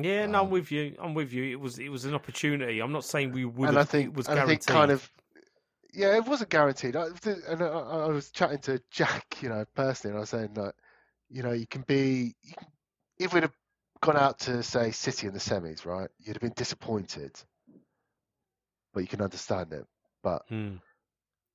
Yeah, 0.00 0.26
no, 0.26 0.40
I'm 0.40 0.44
Um, 0.46 0.50
with 0.50 0.70
you. 0.70 0.96
I'm 1.00 1.14
with 1.14 1.32
you. 1.32 1.44
It 1.44 1.60
was 1.60 1.78
it 1.78 1.88
was 1.88 2.04
an 2.04 2.14
opportunity. 2.14 2.80
I'm 2.80 2.92
not 2.92 3.04
saying 3.04 3.32
we 3.32 3.44
would. 3.44 3.68
and 3.68 3.78
I 3.78 3.84
think 3.84 4.06
it 4.10 4.14
was 4.14 4.28
and 4.28 4.38
I 4.38 4.46
think 4.46 4.64
kind 4.66 4.90
of 4.90 5.10
yeah, 5.92 6.16
it 6.16 6.24
wasn't 6.26 6.50
guaranteed. 6.50 6.94
I, 6.96 7.06
and 7.48 7.62
I, 7.62 7.66
I 7.66 8.06
was 8.08 8.30
chatting 8.30 8.58
to 8.60 8.80
Jack, 8.90 9.42
you 9.42 9.48
know, 9.48 9.64
personally, 9.74 10.12
and 10.12 10.18
I 10.18 10.20
was 10.20 10.30
saying 10.30 10.54
that 10.54 10.74
you 11.30 11.42
know 11.42 11.52
you 11.52 11.66
can 11.66 11.82
be 11.82 12.34
you 12.42 12.54
can, 12.56 12.68
if 13.18 13.34
we'd 13.34 13.42
have 13.42 13.56
gone 14.00 14.16
out 14.16 14.38
to 14.40 14.62
say 14.62 14.92
City 14.92 15.26
in 15.26 15.32
the 15.32 15.40
semis, 15.40 15.84
right? 15.84 16.08
You'd 16.20 16.36
have 16.36 16.42
been 16.42 16.52
disappointed, 16.54 17.32
but 18.94 19.00
you 19.00 19.08
can 19.08 19.22
understand 19.22 19.72
it. 19.72 19.84
But 20.22 20.42
Hmm. 20.48 20.76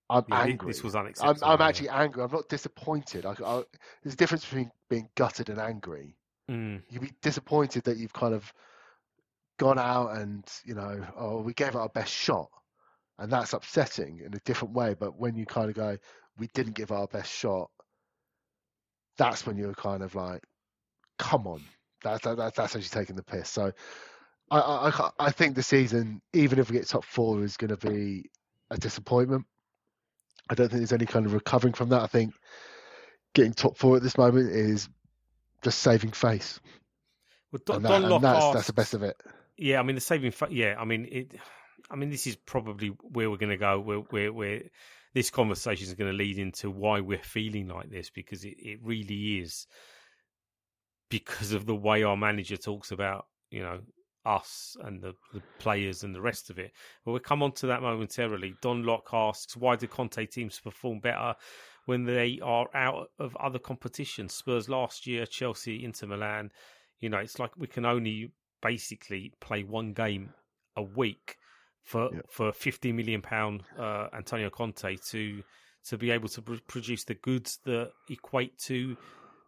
I'm 0.10 0.24
Yeah, 0.28 0.42
angry. 0.42 0.68
this 0.68 0.84
was 0.84 0.96
I'm. 0.96 1.36
I'm 1.44 1.62
actually 1.62 1.90
angry. 1.90 2.24
I'm 2.24 2.32
not 2.32 2.50
disappointed. 2.50 3.26
I, 3.26 3.32
I, 3.32 3.64
there's 4.04 4.14
a 4.14 4.18
difference 4.18 4.44
between 4.46 4.72
being 4.90 5.10
gutted 5.16 5.50
and 5.50 5.60
angry. 5.60 6.18
Hmm. 6.50 6.78
You'd 6.90 7.02
be 7.02 7.12
disappointed 7.22 7.84
that 7.86 7.98
you've 7.98 8.14
kind 8.14 8.34
of 8.34 8.52
gone 9.60 9.80
out 9.80 10.18
and 10.18 10.44
you 10.66 10.76
know, 10.76 11.06
oh, 11.18 11.42
we 11.42 11.54
gave 11.54 11.70
it 11.70 11.76
our 11.76 11.90
best 11.90 12.12
shot, 12.14 12.50
and 13.18 13.32
that's 13.32 13.54
upsetting 13.54 14.20
in 14.26 14.34
a 14.34 14.40
different 14.46 14.74
way. 14.74 14.96
But 15.00 15.18
when 15.18 15.36
you 15.36 15.46
kind 15.46 15.70
of 15.70 15.76
go, 15.76 15.98
we 16.38 16.48
didn't 16.54 16.76
give 16.76 16.92
our 16.92 17.08
best 17.08 17.32
shot, 17.32 17.70
that's 19.18 19.46
when 19.46 19.58
you're 19.58 19.74
kind 19.74 20.04
of 20.04 20.16
like, 20.16 20.42
come 21.18 21.48
on, 21.48 21.62
that, 22.04 22.22
that, 22.24 22.38
that 22.38 22.56
that's 22.56 22.76
actually 22.76 22.90
taking 22.90 23.16
the 23.16 23.24
piss. 23.24 23.50
So 23.50 23.72
I, 24.52 24.60
I 24.60 25.10
I 25.20 25.32
think 25.32 25.56
the 25.56 25.64
season, 25.64 26.22
even 26.34 26.60
if 26.60 26.70
we 26.70 26.78
get 26.78 26.88
top 26.88 27.06
four, 27.06 27.44
is 27.44 27.58
going 27.58 27.76
to 27.76 27.88
be 27.90 28.30
a 28.70 28.78
disappointment. 28.78 29.46
I 30.50 30.56
don't 30.56 30.68
think 30.70 30.80
there's 30.80 30.94
any 30.94 31.06
kind 31.06 31.26
of 31.26 31.34
recovering 31.34 31.74
from 31.74 31.90
that. 31.90 32.02
I 32.02 32.08
think 32.08 32.34
getting 33.34 33.54
top 33.54 33.78
four 33.78 33.98
at 33.98 34.04
this 34.04 34.18
moment 34.18 34.52
is 34.52 34.90
just 35.64 35.80
saving 35.80 36.12
face. 36.12 36.60
Well, 37.52 37.62
Don, 37.66 37.78
and, 37.78 37.86
that, 37.86 37.90
Don 37.90 38.02
and 38.02 38.12
Locke 38.12 38.22
that's, 38.22 38.44
asks, 38.44 38.56
that's 38.56 38.68
the 38.68 38.74
best 38.74 38.94
of 38.94 39.04
it. 39.04 39.22
Yeah, 39.58 39.80
I 39.80 39.84
mean 39.84 39.96
the 39.96 40.02
saving. 40.02 40.32
Fa- 40.32 40.48
yeah, 40.50 40.76
I 40.78 40.86
mean 40.86 41.08
it. 41.12 41.36
I 41.90 41.96
mean 41.96 42.10
this 42.10 42.28
is 42.28 42.36
probably 42.36 42.90
where 43.02 43.30
we're 43.30 43.38
going 43.38 43.50
to 43.50 43.58
go. 43.58 43.80
Where 43.80 44.00
where 44.00 44.34
where 44.34 44.62
this 45.14 45.30
conversation 45.30 45.88
is 45.88 45.94
going 45.94 46.12
to 46.12 46.18
lead 46.18 46.40
into 46.40 46.70
why 46.72 47.00
we're 47.00 47.20
feeling 47.20 47.68
like 47.68 47.90
this 47.90 48.10
because 48.10 48.44
it, 48.44 48.56
it 48.58 48.80
really 48.84 49.40
is 49.40 49.68
because 51.10 51.52
of 51.52 51.68
the 51.68 51.76
way 51.76 52.02
our 52.02 52.18
manager 52.18 52.58
talks 52.58 52.92
about 52.92 53.28
you 53.52 53.62
know 53.62 53.80
us 54.26 54.76
and 54.84 55.02
the, 55.02 55.14
the 55.34 55.42
players 55.60 56.04
and 56.04 56.14
the 56.16 56.22
rest 56.22 56.50
of 56.50 56.60
it. 56.60 56.72
But 57.04 57.12
we'll 57.12 57.20
come 57.22 57.44
on 57.44 57.52
to 57.54 57.68
that 57.68 57.82
momentarily. 57.82 58.56
Don 58.62 58.84
Locke 58.84 59.10
asks, 59.14 59.58
why 59.58 59.76
do 59.76 59.88
Conte 59.88 60.26
teams 60.26 60.60
perform 60.60 61.00
better 61.00 61.36
when 61.86 62.06
they 62.06 62.40
are 62.42 62.68
out 62.74 63.10
of 63.20 63.36
other 63.38 63.60
competitions? 63.60 64.34
Spurs 64.34 64.70
last 64.70 65.06
year, 65.06 65.26
Chelsea, 65.26 65.84
Inter 65.84 66.08
Milan. 66.08 66.52
You 67.00 67.10
know, 67.10 67.18
it's 67.18 67.40
like 67.40 67.52
we 67.58 67.68
can 67.68 67.86
only 67.86 68.32
basically 68.62 69.34
play 69.42 69.64
one 69.64 69.94
game 69.94 70.30
a 70.78 70.84
week 70.84 71.38
for 71.84 72.10
Yeah. 72.14 72.22
for 72.30 72.54
fifty 72.54 72.94
million 72.94 73.22
pound 73.22 73.64
uh, 73.78 74.08
Antonio 74.14 74.50
Conte 74.50 74.96
to 75.10 75.44
to 75.90 75.98
be 75.98 76.12
able 76.12 76.30
to 76.30 76.42
pr- 76.42 76.56
produce 76.66 77.04
the 77.04 77.16
goods 77.16 77.60
that 77.66 77.92
equate 78.10 78.58
to 78.58 78.96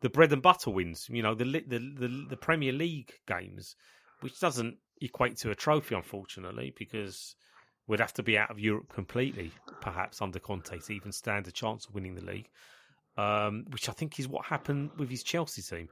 the 0.02 0.10
bread 0.10 0.34
and 0.34 0.42
butter 0.42 0.70
wins. 0.70 1.08
You 1.10 1.24
know, 1.24 1.34
the 1.34 1.46
the 1.46 1.80
the, 1.80 2.26
the 2.32 2.38
Premier 2.38 2.74
League 2.74 3.14
games, 3.26 3.78
which 4.21 4.39
doesn't 4.39 4.78
equate 5.01 5.38
to 5.38 5.51
a 5.51 5.56
trophy, 5.56 5.95
unfortunately, 5.95 6.73
because 6.78 7.36
we'd 7.88 7.99
have 7.99 8.13
to 8.13 8.23
be 8.23 8.38
out 8.38 8.49
of 8.51 8.60
Europe 8.60 8.91
completely, 8.93 9.51
perhaps 9.82 10.21
under 10.21 10.39
Conte 10.39 10.78
to 10.80 10.93
even 10.93 11.12
stand 11.12 11.47
a 11.47 11.51
chance 11.51 11.86
of 11.88 11.93
winning 11.93 12.15
the 12.15 12.25
league. 12.25 12.49
Um, 13.17 13.65
which 13.69 13.88
I 13.88 13.93
think 13.93 14.19
is 14.19 14.28
what 14.28 14.45
happened 14.45 14.91
with 14.97 15.10
his 15.10 15.23
Chelsea 15.23 15.62
team 15.62 15.88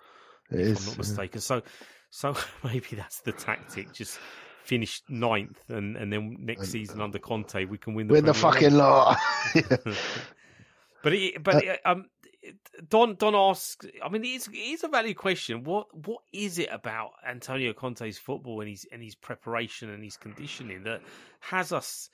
It 0.51 0.59
if 0.67 0.67
is, 0.67 0.77
I'm 0.77 0.85
not 0.85 0.97
yeah. 0.97 0.97
mistaken. 0.97 1.41
So, 1.41 1.61
so 2.09 2.35
maybe 2.63 2.95
that's 2.97 3.21
the 3.21 3.31
tactic. 3.31 3.93
Just 3.93 4.19
finish 4.63 5.01
ninth, 5.09 5.61
and 5.69 5.95
and 5.97 6.11
then 6.11 6.37
next 6.39 6.69
season 6.69 7.01
under 7.01 7.19
Conte 7.19 7.65
we 7.65 7.77
can 7.77 7.93
win 7.93 8.07
the 8.07 8.13
Win 8.13 8.25
the 8.25 8.33
Premier 8.33 8.49
League. 8.49 8.61
fucking 8.61 8.75
lot. 8.75 9.17
But 11.03 11.13
it, 11.13 11.43
but 11.43 11.57
it, 11.57 11.79
um, 11.85 12.05
Don 12.89 13.15
Don 13.15 13.35
asks. 13.35 13.85
I 14.03 14.09
mean, 14.09 14.23
it's 14.25 14.49
it's 14.51 14.83
a 14.83 14.87
valid 14.87 15.15
question. 15.15 15.63
What 15.63 15.87
what 16.05 16.21
is 16.31 16.59
it 16.59 16.69
about 16.71 17.11
Antonio 17.27 17.73
Conte's 17.73 18.17
football 18.17 18.61
and 18.61 18.69
his 18.69 18.85
and 18.91 19.01
his 19.01 19.15
preparation 19.15 19.89
and 19.89 20.03
his 20.03 20.17
conditioning 20.17 20.83
that 20.83 21.01
has 21.39 21.71
us 21.71 22.09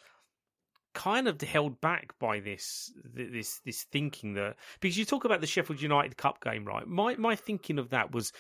kind 0.93 1.27
of 1.27 1.39
held 1.41 1.79
back 1.81 2.17
by 2.19 2.39
this 2.39 2.91
this 3.13 3.59
this 3.65 3.83
thinking 3.91 4.33
that 4.33 4.55
because 4.79 4.97
you 4.97 5.05
talk 5.05 5.25
about 5.25 5.41
the 5.41 5.47
Sheffield 5.47 5.81
United 5.81 6.17
Cup 6.17 6.43
game, 6.43 6.65
right? 6.65 6.87
My 6.87 7.15
my 7.15 7.35
thinking 7.35 7.79
of 7.79 7.89
that 7.89 8.11
was 8.11 8.31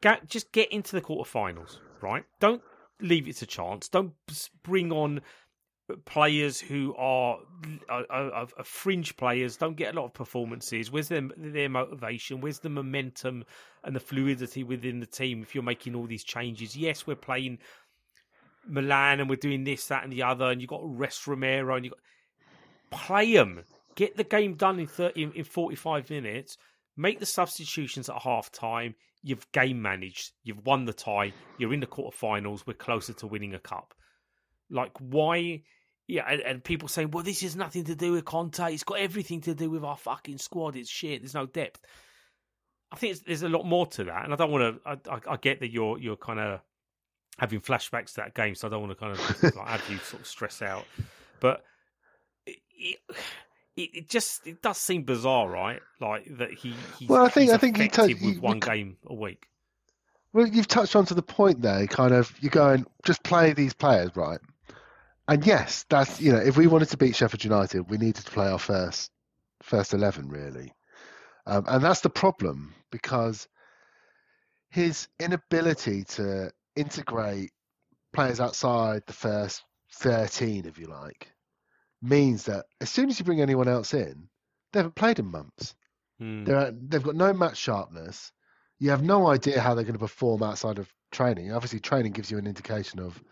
get, 0.00 0.28
just 0.28 0.52
get 0.52 0.72
into 0.72 0.96
the 0.96 1.02
quarterfinals, 1.02 1.78
right? 2.00 2.24
Don't 2.40 2.62
leave 3.00 3.28
it 3.28 3.36
to 3.36 3.46
chance. 3.46 3.88
Don't 3.88 4.12
bring 4.62 4.92
on 4.92 5.20
players 6.04 6.60
who 6.60 6.94
are, 6.96 7.38
are, 7.88 8.04
are, 8.10 8.48
are 8.56 8.64
fringe 8.64 9.16
players. 9.16 9.56
Don't 9.56 9.76
get 9.76 9.94
a 9.94 9.96
lot 9.96 10.06
of 10.06 10.14
performances. 10.14 10.90
Where's 10.90 11.08
their 11.08 11.28
their 11.36 11.68
motivation? 11.68 12.40
Where's 12.40 12.58
the 12.58 12.68
momentum 12.68 13.44
and 13.84 13.96
the 13.96 14.00
fluidity 14.00 14.64
within 14.64 15.00
the 15.00 15.06
team? 15.06 15.42
If 15.42 15.54
you're 15.54 15.64
making 15.64 15.94
all 15.94 16.06
these 16.06 16.24
changes, 16.24 16.76
yes, 16.76 17.06
we're 17.06 17.16
playing 17.16 17.58
Milan 18.66 19.20
and 19.20 19.30
we're 19.30 19.36
doing 19.36 19.64
this, 19.64 19.86
that, 19.86 20.04
and 20.04 20.12
the 20.12 20.22
other, 20.22 20.50
and 20.50 20.60
you've 20.60 20.70
got 20.70 20.80
rest 20.82 21.26
Romero 21.26 21.74
and 21.76 21.84
you 21.84 21.90
got 21.90 22.00
play 22.90 23.32
them. 23.32 23.64
Get 23.94 24.16
the 24.16 24.24
game 24.24 24.54
done 24.54 24.78
in 24.78 24.86
30, 24.86 25.22
in, 25.22 25.32
in 25.32 25.44
45 25.44 26.10
minutes. 26.10 26.56
Make 26.96 27.18
the 27.18 27.26
substitutions 27.26 28.08
at 28.08 28.22
half 28.22 28.50
time. 28.52 28.94
You've 29.22 29.50
game 29.52 29.82
managed. 29.82 30.32
You've 30.44 30.64
won 30.64 30.84
the 30.84 30.92
tie. 30.92 31.32
You're 31.58 31.74
in 31.74 31.80
the 31.80 31.86
quarterfinals. 31.86 32.66
We're 32.66 32.74
closer 32.74 33.12
to 33.14 33.26
winning 33.26 33.54
a 33.54 33.58
cup. 33.58 33.94
Like, 34.70 34.92
why? 34.98 35.62
Yeah, 36.10 36.24
and, 36.26 36.40
and 36.40 36.64
people 36.64 36.88
saying, 36.88 37.10
well, 37.10 37.22
this 37.22 37.42
has 37.42 37.54
nothing 37.54 37.84
to 37.84 37.94
do 37.94 38.12
with 38.12 38.24
Conte. 38.24 38.72
It's 38.72 38.82
got 38.82 38.98
everything 38.98 39.42
to 39.42 39.54
do 39.54 39.68
with 39.70 39.84
our 39.84 39.96
fucking 39.96 40.38
squad. 40.38 40.74
It's 40.74 40.88
shit. 40.88 41.20
There's 41.20 41.34
no 41.34 41.44
depth. 41.44 41.80
I 42.90 42.96
think 42.96 43.12
it's, 43.12 43.20
there's 43.22 43.42
a 43.42 43.48
lot 43.50 43.64
more 43.66 43.86
to 43.86 44.04
that, 44.04 44.24
and 44.24 44.32
I 44.32 44.36
don't 44.36 44.50
want 44.50 44.82
to. 44.82 44.88
I, 44.88 45.14
I, 45.14 45.34
I 45.34 45.36
get 45.36 45.60
that 45.60 45.70
you're 45.70 45.98
you're 45.98 46.16
kind 46.16 46.40
of 46.40 46.60
having 47.38 47.60
flashbacks 47.60 48.14
to 48.14 48.16
that 48.22 48.34
game, 48.34 48.54
so 48.54 48.66
I 48.66 48.70
don't 48.70 48.80
want 48.80 48.92
to 48.92 48.96
kind 48.98 49.12
of 49.12 49.42
like, 49.54 49.68
have 49.68 49.84
you 49.90 49.98
sort 49.98 50.22
of 50.22 50.26
stress 50.26 50.62
out. 50.62 50.86
But 51.40 51.62
it, 52.46 52.56
it, 52.78 52.98
it 53.76 54.08
just 54.08 54.46
it 54.46 54.62
does 54.62 54.78
seem 54.78 55.02
bizarre, 55.02 55.46
right? 55.50 55.80
Like 56.00 56.38
that 56.38 56.52
he. 56.52 56.74
He's, 56.98 57.08
Well, 57.10 57.26
I 57.26 57.28
think- 57.28 57.50
I 57.50 57.58
think 57.58 57.76
he 57.76 57.88
touched- 57.88 58.22
with 58.24 58.38
one 58.38 58.60
game 58.60 58.96
a 59.06 59.14
week. 59.14 59.46
Well, 60.32 60.46
you've 60.46 60.68
touched 60.68 60.96
on 60.96 61.04
to 61.06 61.14
the 61.14 61.22
point 61.22 61.60
there. 61.62 61.86
Kind 61.86 62.14
of, 62.14 62.32
you're 62.40 62.50
going 62.50 62.86
just 63.04 63.22
play 63.22 63.52
these 63.52 63.74
players, 63.74 64.10
right? 64.16 64.38
And 65.28 65.46
yes, 65.46 65.84
that's 65.90 66.20
you 66.20 66.32
know, 66.32 66.38
if 66.38 66.56
we 66.56 66.66
wanted 66.66 66.88
to 66.88 66.96
beat 66.96 67.14
Sheffield 67.14 67.44
United, 67.44 67.90
we 67.90 67.98
needed 67.98 68.24
to 68.24 68.30
play 68.30 68.48
our 68.48 68.58
first 68.58 69.10
first 69.62 69.92
eleven, 69.92 70.28
really. 70.28 70.72
Um, 71.46 71.64
and 71.68 71.84
that's 71.84 72.00
the 72.00 72.10
problem 72.10 72.74
because 72.90 73.46
his 74.70 75.08
inability 75.20 76.04
to 76.04 76.50
integrate 76.76 77.52
players 78.12 78.40
outside 78.40 79.02
the 79.06 79.12
first 79.12 79.62
thirteen, 79.92 80.64
if 80.64 80.78
you 80.78 80.86
like, 80.86 81.28
means 82.00 82.44
that 82.44 82.64
as 82.80 82.88
soon 82.88 83.10
as 83.10 83.18
you 83.18 83.24
bring 83.26 83.42
anyone 83.42 83.68
else 83.68 83.92
in, 83.92 84.28
they 84.72 84.78
haven't 84.78 84.94
played 84.94 85.18
in 85.18 85.26
months. 85.26 85.74
Hmm. 86.18 86.44
They're, 86.44 86.72
they've 86.72 87.02
got 87.02 87.16
no 87.16 87.32
match 87.34 87.58
sharpness. 87.58 88.32
You 88.78 88.90
have 88.90 89.02
no 89.02 89.28
idea 89.28 89.60
how 89.60 89.74
they're 89.74 89.84
going 89.84 89.92
to 89.92 89.98
perform 89.98 90.42
outside 90.42 90.78
of 90.78 90.92
training. 91.10 91.52
Obviously, 91.52 91.80
training 91.80 92.12
gives 92.12 92.30
you 92.30 92.38
an 92.38 92.46
indication 92.46 93.00
of 93.00 93.22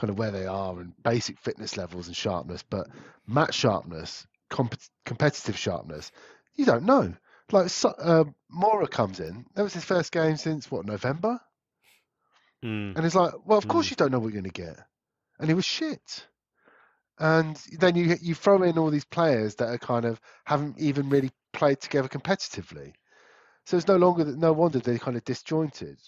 kind 0.00 0.10
of 0.10 0.18
where 0.18 0.30
they 0.30 0.46
are 0.46 0.80
and 0.80 0.94
basic 1.02 1.38
fitness 1.38 1.76
levels 1.76 2.06
and 2.06 2.16
sharpness, 2.16 2.64
but 2.68 2.88
match 3.26 3.54
sharpness, 3.54 4.26
comp- 4.48 4.74
competitive 5.04 5.58
sharpness, 5.58 6.10
you 6.54 6.64
don't 6.64 6.84
know. 6.84 7.12
Like 7.52 7.68
so, 7.68 7.90
uh, 7.90 8.24
Moura 8.50 8.88
comes 8.90 9.20
in. 9.20 9.44
That 9.54 9.62
was 9.62 9.74
his 9.74 9.84
first 9.84 10.10
game 10.12 10.36
since 10.36 10.70
what 10.70 10.86
November, 10.86 11.38
Hmm. 12.62 12.92
and 12.96 13.04
it's 13.04 13.14
like, 13.14 13.32
well, 13.44 13.58
of 13.58 13.68
course 13.68 13.86
Mm. 13.86 13.90
you 13.90 13.96
don't 13.96 14.12
know 14.12 14.18
what 14.18 14.32
you're 14.32 14.42
going 14.42 14.52
to 14.52 14.62
get, 14.62 14.78
and 15.38 15.48
he 15.48 15.54
was 15.54 15.64
shit. 15.64 16.26
And 17.18 17.56
then 17.78 17.96
you 17.96 18.16
you 18.22 18.34
throw 18.34 18.62
in 18.62 18.78
all 18.78 18.90
these 18.90 19.04
players 19.04 19.56
that 19.56 19.68
are 19.68 19.78
kind 19.78 20.06
of 20.06 20.18
haven't 20.46 20.78
even 20.78 21.10
really 21.10 21.30
played 21.52 21.80
together 21.80 22.08
competitively, 22.08 22.94
so 23.66 23.76
it's 23.76 23.88
no 23.88 23.96
longer 23.96 24.24
that 24.24 24.38
no 24.38 24.52
wonder 24.52 24.78
they're 24.78 24.98
kind 24.98 25.16
of 25.16 25.24
disjointed. 25.24 25.98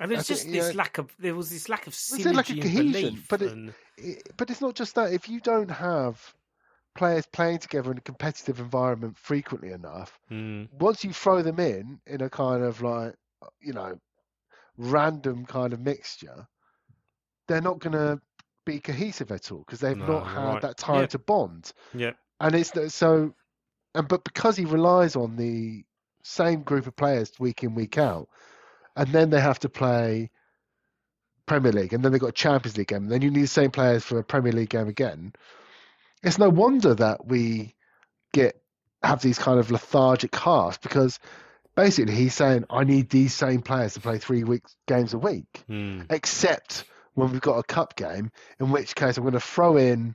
And 0.00 0.10
there's 0.10 0.20
I 0.20 0.22
think, 0.22 0.38
just 0.38 0.46
you 0.48 0.52
this 0.54 0.70
know, 0.70 0.78
lack 0.78 0.98
of 0.98 1.14
there 1.18 1.34
was 1.34 1.50
this 1.50 1.68
lack 1.68 1.86
of 1.86 1.96
There's 2.10 2.26
a 2.26 2.32
lack 2.32 2.48
of 2.50 2.56
synergy 2.56 2.62
and 2.62 2.92
cohesion, 2.92 3.22
but 3.28 3.42
it- 3.42 3.52
and, 3.52 3.74
it, 3.98 4.32
but 4.36 4.50
it's 4.50 4.60
not 4.62 4.74
just 4.74 4.94
that. 4.96 5.12
If 5.12 5.28
you 5.28 5.40
don't 5.40 5.70
have 5.70 6.34
players 6.96 7.26
playing 7.26 7.58
together 7.58 7.92
in 7.92 7.98
a 7.98 8.00
competitive 8.00 8.58
environment 8.58 9.16
frequently 9.16 9.70
enough, 9.72 10.18
Hmm. 10.28 10.64
once 10.78 11.04
you 11.04 11.12
throw 11.12 11.42
them 11.42 11.60
in 11.60 12.00
in 12.06 12.22
a 12.22 12.30
kind 12.30 12.64
of 12.64 12.80
like 12.82 13.14
you 13.60 13.72
know 13.74 13.98
random 14.76 15.44
kind 15.46 15.72
of 15.72 15.80
mixture, 15.80 16.46
they're 17.46 17.60
not 17.60 17.78
going 17.78 17.92
to 17.92 18.20
be 18.64 18.80
cohesive 18.80 19.30
at 19.32 19.50
all 19.52 19.58
because 19.60 19.80
they've 19.80 19.96
No, 19.96 20.06
not 20.06 20.26
had 20.26 20.44
right. 20.44 20.62
that 20.62 20.76
time 20.76 21.08
to 21.08 21.18
bond. 21.18 21.72
Yeah. 21.94 22.12
And 22.40 22.54
it's 22.54 22.72
so, 22.94 23.34
and 23.94 24.08
but 24.08 24.24
because 24.24 24.56
he 24.56 24.64
relies 24.64 25.16
on 25.16 25.36
the 25.36 25.84
same 26.22 26.62
group 26.62 26.86
of 26.86 26.96
players 26.96 27.32
week 27.38 27.64
in 27.64 27.74
week 27.74 27.98
out, 27.98 28.28
and 28.96 29.08
then 29.10 29.30
they 29.30 29.40
have 29.40 29.58
to 29.60 29.68
play 29.68 30.30
Premier 31.46 31.72
League, 31.72 31.92
and 31.92 32.04
then 32.04 32.12
they've 32.12 32.20
got 32.20 32.28
a 32.28 32.32
Champions 32.32 32.76
League 32.76 32.88
game, 32.88 33.04
and 33.04 33.10
then 33.10 33.22
you 33.22 33.30
need 33.30 33.42
the 33.42 33.46
same 33.48 33.70
players 33.70 34.04
for 34.04 34.18
a 34.18 34.24
Premier 34.24 34.52
League 34.52 34.70
game 34.70 34.88
again. 34.88 35.32
It's 36.22 36.38
no 36.38 36.48
wonder 36.48 36.94
that 36.94 37.26
we 37.26 37.74
get 38.32 38.60
have 39.02 39.22
these 39.22 39.38
kind 39.38 39.58
of 39.58 39.70
lethargic 39.70 40.34
halves 40.36 40.76
because 40.78 41.18
basically 41.74 42.14
he's 42.14 42.34
saying 42.34 42.66
I 42.68 42.84
need 42.84 43.08
these 43.08 43.32
same 43.34 43.62
players 43.62 43.94
to 43.94 44.00
play 44.00 44.18
three 44.18 44.44
weeks 44.44 44.76
games 44.86 45.14
a 45.14 45.18
week, 45.18 45.64
Hmm. 45.66 46.02
except 46.10 46.84
when 47.14 47.32
we've 47.32 47.40
got 47.40 47.58
a 47.58 47.62
cup 47.62 47.96
game, 47.96 48.30
in 48.60 48.70
which 48.70 48.94
case 48.94 49.16
I'm 49.16 49.24
going 49.24 49.32
to 49.32 49.40
throw 49.40 49.76
in 49.76 50.14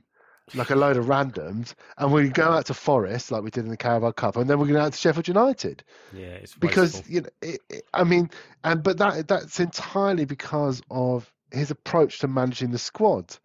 like 0.54 0.70
a 0.70 0.76
load 0.76 0.96
of 0.96 1.06
randoms, 1.06 1.74
and 1.98 2.12
we 2.12 2.28
go 2.28 2.44
out 2.44 2.66
to 2.66 2.74
Forest 2.74 3.32
like 3.32 3.42
we 3.42 3.50
did 3.50 3.64
in 3.64 3.70
the 3.70 3.76
Carabao 3.76 4.12
Cup, 4.12 4.36
and 4.36 4.48
then 4.48 4.58
we're 4.58 4.66
going 4.66 4.80
out 4.80 4.92
to 4.92 4.98
Sheffield 4.98 5.28
United 5.28 5.82
Yeah, 6.12 6.26
it's 6.26 6.54
because 6.54 6.94
wasteful. 6.94 7.14
you 7.14 7.20
know 7.22 7.28
it, 7.42 7.60
it, 7.68 7.82
I 7.92 8.04
mean, 8.04 8.30
and 8.62 8.82
but 8.82 8.98
that 8.98 9.28
that's 9.28 9.60
entirely 9.60 10.24
because 10.24 10.82
of 10.90 11.30
his 11.50 11.70
approach 11.70 12.20
to 12.20 12.28
managing 12.28 12.70
the 12.70 12.78
squad. 12.78 13.36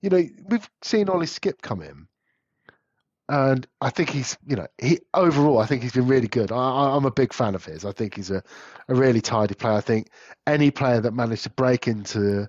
You 0.00 0.10
know, 0.10 0.22
we've 0.48 0.70
seen 0.82 1.08
Ollie 1.08 1.26
Skipp 1.26 1.60
come 1.60 1.82
in, 1.82 2.06
and 3.28 3.66
I 3.80 3.90
think 3.90 4.08
he's, 4.08 4.38
you 4.46 4.56
know, 4.56 4.66
he 4.78 5.00
overall, 5.12 5.58
I 5.58 5.66
think 5.66 5.82
he's 5.82 5.92
been 5.92 6.08
really 6.08 6.28
good. 6.28 6.50
I, 6.50 6.96
am 6.96 7.04
a 7.04 7.10
big 7.10 7.34
fan 7.34 7.54
of 7.54 7.64
his. 7.64 7.84
I 7.84 7.92
think 7.92 8.14
he's 8.14 8.30
a, 8.30 8.42
a 8.88 8.94
really 8.94 9.20
tidy 9.20 9.54
player. 9.54 9.74
I 9.74 9.80
think 9.82 10.08
any 10.46 10.70
player 10.70 11.00
that 11.00 11.12
managed 11.12 11.42
to 11.42 11.50
break 11.50 11.88
into 11.88 12.48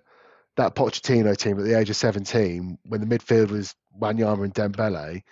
that 0.55 0.75
Pochettino 0.75 1.35
team 1.35 1.57
at 1.57 1.65
the 1.65 1.77
age 1.77 1.89
of 1.89 1.97
17, 1.97 2.77
when 2.83 3.01
the 3.01 3.17
midfield 3.17 3.51
was 3.51 3.75
Wanyama 3.99 4.45
and 4.45 4.53
Dembele, 4.53 5.23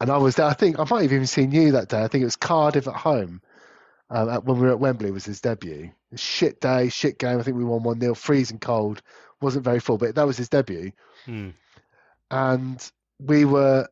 and 0.00 0.10
I 0.10 0.16
was 0.18 0.36
there. 0.36 0.46
I 0.46 0.52
think 0.52 0.78
I 0.78 0.84
might 0.90 1.02
have 1.02 1.12
even 1.12 1.26
seen 1.26 1.52
you 1.52 1.72
that 1.72 1.88
day. 1.88 2.02
I 2.02 2.08
think 2.08 2.22
it 2.22 2.26
was 2.26 2.36
Cardiff 2.36 2.88
at 2.88 2.94
home 2.94 3.40
um, 4.10 4.28
at, 4.28 4.44
when 4.44 4.58
we 4.58 4.66
were 4.66 4.72
at 4.72 4.80
Wembley. 4.80 5.10
Was 5.10 5.24
his 5.24 5.40
debut? 5.40 5.90
Shit 6.14 6.60
day, 6.60 6.88
shit 6.88 7.18
game. 7.18 7.38
I 7.38 7.42
think 7.42 7.56
we 7.56 7.64
won 7.64 7.82
one 7.82 8.00
0 8.00 8.14
freezing 8.14 8.58
cold. 8.58 9.02
wasn't 9.40 9.64
very 9.64 9.80
full, 9.80 9.98
but 9.98 10.14
that 10.14 10.26
was 10.26 10.36
his 10.36 10.48
debut. 10.48 10.92
Hmm. 11.24 11.50
And 12.30 12.90
we 13.18 13.44
were 13.44 13.88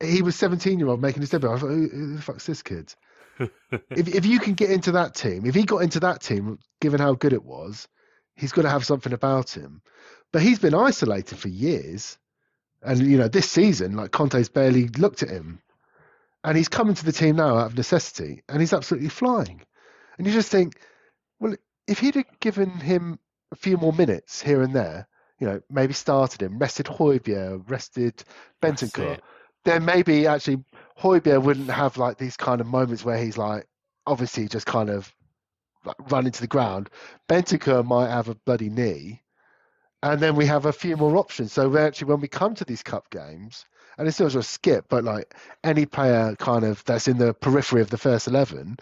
he 0.00 0.22
was 0.22 0.36
17 0.36 0.78
year 0.78 0.88
old 0.88 1.02
making 1.02 1.22
his 1.22 1.30
debut. 1.30 1.50
I 1.50 1.58
thought, 1.58 1.68
who, 1.68 1.88
who 1.88 2.16
the 2.16 2.22
fuck's 2.22 2.46
this 2.46 2.62
kid? 2.62 2.94
if 3.38 4.08
if 4.08 4.26
you 4.26 4.38
can 4.38 4.54
get 4.54 4.70
into 4.70 4.92
that 4.92 5.14
team, 5.14 5.44
if 5.44 5.54
he 5.54 5.64
got 5.64 5.82
into 5.82 6.00
that 6.00 6.22
team, 6.22 6.58
given 6.80 7.00
how 7.00 7.14
good 7.14 7.32
it 7.32 7.44
was, 7.44 7.88
he's 8.36 8.52
got 8.52 8.62
to 8.62 8.70
have 8.70 8.86
something 8.86 9.12
about 9.12 9.50
him. 9.50 9.82
But 10.32 10.42
he's 10.42 10.58
been 10.58 10.74
isolated 10.74 11.38
for 11.38 11.48
years, 11.48 12.18
and 12.84 13.00
you 13.00 13.18
know 13.18 13.28
this 13.28 13.50
season, 13.50 13.96
like 13.96 14.10
Conte's 14.12 14.48
barely 14.48 14.88
looked 14.88 15.22
at 15.22 15.30
him, 15.30 15.60
and 16.42 16.56
he's 16.56 16.68
coming 16.68 16.94
to 16.94 17.04
the 17.04 17.12
team 17.12 17.36
now 17.36 17.56
out 17.56 17.66
of 17.66 17.76
necessity, 17.76 18.42
and 18.48 18.60
he's 18.60 18.72
absolutely 18.72 19.08
flying. 19.08 19.62
And 20.18 20.26
you 20.26 20.32
just 20.32 20.50
think, 20.50 20.80
well, 21.40 21.54
if 21.86 21.98
he'd 21.98 22.14
have 22.14 22.40
given 22.40 22.70
him 22.70 23.18
a 23.52 23.56
few 23.56 23.76
more 23.76 23.92
minutes 23.92 24.40
here 24.40 24.62
and 24.62 24.74
there, 24.74 25.08
you 25.40 25.46
know, 25.46 25.60
maybe 25.70 25.92
started 25.92 26.42
him, 26.42 26.58
rested 26.58 26.86
Højbjerg, 26.86 27.68
rested 27.68 28.22
Bentancur 28.62 29.18
then 29.64 29.84
maybe 29.84 30.26
actually 30.26 30.62
Højbjerg 30.98 31.42
wouldn't 31.42 31.70
have 31.70 31.96
like 31.96 32.18
these 32.18 32.36
kind 32.36 32.60
of 32.60 32.66
moments 32.66 33.04
where 33.04 33.18
he's 33.18 33.36
like 33.36 33.66
obviously 34.06 34.46
just 34.46 34.66
kind 34.66 34.90
of 34.90 35.12
like 35.84 35.96
run 36.10 36.26
into 36.26 36.40
the 36.40 36.46
ground. 36.46 36.90
Bentancur 37.28 37.84
might 37.84 38.08
have 38.08 38.28
a 38.28 38.34
bloody 38.34 38.70
knee, 38.70 39.22
and 40.04 40.20
then 40.20 40.36
we 40.36 40.44
have 40.44 40.66
a 40.66 40.72
few 40.72 40.98
more 40.98 41.16
options. 41.16 41.54
So 41.54 41.74
actually, 41.78 42.08
when 42.08 42.20
we 42.20 42.28
come 42.28 42.54
to 42.56 42.64
these 42.64 42.82
cup 42.82 43.08
games, 43.08 43.64
and 43.96 44.06
it's 44.06 44.16
still 44.18 44.26
a 44.26 44.30
Skipp, 44.30 44.84
but 44.90 45.02
like 45.02 45.34
any 45.64 45.86
player 45.86 46.36
kind 46.36 46.62
of 46.62 46.84
that's 46.84 47.08
in 47.08 47.16
the 47.16 47.32
periphery 47.32 47.80
of 47.80 47.88
the 47.88 47.96
first 47.96 48.28
eleven, 48.28 48.76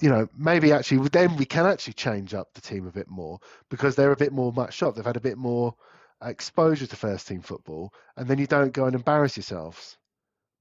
you 0.00 0.10
know, 0.10 0.28
maybe 0.36 0.70
actually 0.70 1.08
then 1.08 1.36
we 1.36 1.46
can 1.46 1.64
actually 1.64 1.94
change 1.94 2.34
up 2.34 2.52
the 2.52 2.60
team 2.60 2.86
a 2.86 2.92
bit 2.92 3.08
more 3.08 3.40
because 3.70 3.96
they're 3.96 4.12
a 4.12 4.16
bit 4.16 4.32
more 4.32 4.52
matched 4.52 4.82
up. 4.82 4.94
They've 4.94 5.04
had 5.04 5.16
a 5.16 5.20
bit 5.20 5.38
more 5.38 5.74
exposure 6.22 6.86
to 6.86 6.96
first 6.96 7.26
team 7.26 7.40
football, 7.40 7.94
and 8.18 8.28
then 8.28 8.36
you 8.36 8.46
don't 8.46 8.74
go 8.74 8.84
and 8.84 8.94
embarrass 8.94 9.38
yourselves. 9.38 9.96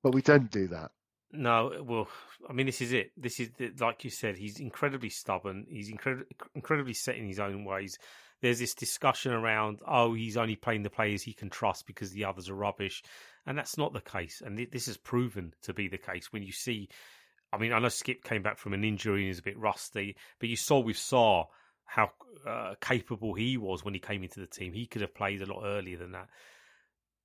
But 0.01 0.13
we 0.13 0.21
don't 0.21 0.49
do 0.49 0.69
that. 0.69 0.91
No, 1.33 1.83
well, 1.83 2.07
I 2.49 2.53
mean, 2.53 2.67
this 2.67 2.79
is 2.79 2.93
it. 2.93 3.11
This 3.17 3.41
is 3.41 3.49
like 3.81 4.05
you 4.05 4.11
said. 4.11 4.37
He's 4.37 4.61
incredibly 4.61 5.09
stubborn. 5.09 5.65
He's 5.69 5.89
incredibly 5.89 6.27
incredibly 6.53 6.93
set 6.93 7.17
in 7.17 7.27
his 7.27 7.39
own 7.39 7.65
ways. 7.65 7.97
There's 8.41 8.59
this 8.59 8.73
discussion 8.73 9.31
around, 9.31 9.79
oh, 9.87 10.13
he's 10.13 10.37
only 10.37 10.55
playing 10.55 10.83
the 10.83 10.89
players 10.89 11.23
he 11.23 11.33
can 11.33 11.49
trust 11.49 11.87
because 11.87 12.11
the 12.11 12.25
others 12.25 12.49
are 12.49 12.55
rubbish, 12.55 13.01
and 13.45 13.57
that's 13.57 13.77
not 13.77 13.93
the 13.93 14.01
case. 14.01 14.41
And 14.45 14.67
this 14.71 14.87
has 14.87 14.97
proven 14.97 15.53
to 15.63 15.73
be 15.73 15.87
the 15.87 15.97
case 15.97 16.31
when 16.31 16.43
you 16.43 16.51
see. 16.51 16.89
I 17.53 17.57
mean, 17.57 17.71
I 17.71 17.79
know 17.79 17.87
Skipp 17.87 18.23
came 18.23 18.41
back 18.41 18.57
from 18.57 18.73
an 18.73 18.83
injury 18.83 19.21
and 19.21 19.31
is 19.31 19.39
a 19.39 19.43
bit 19.43 19.57
rusty, 19.57 20.15
but 20.39 20.49
you 20.49 20.57
saw 20.57 20.79
with 20.79 20.97
Sarr 20.97 21.45
how 21.85 22.09
uh, 22.45 22.73
capable 22.81 23.33
he 23.33 23.57
was 23.57 23.85
when 23.85 23.93
he 23.93 23.99
came 23.99 24.23
into 24.23 24.39
the 24.39 24.47
team. 24.47 24.73
He 24.73 24.87
could 24.87 25.01
have 25.01 25.15
played 25.15 25.41
a 25.41 25.45
lot 25.45 25.63
earlier 25.63 25.97
than 25.97 26.11
that. 26.11 26.27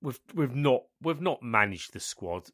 We've 0.03 0.21
we've 0.35 0.55
not 0.55 0.83
we've 1.03 1.21
not 1.21 1.43
managed 1.43 1.93
the 1.93 2.01
squad 2.01 2.45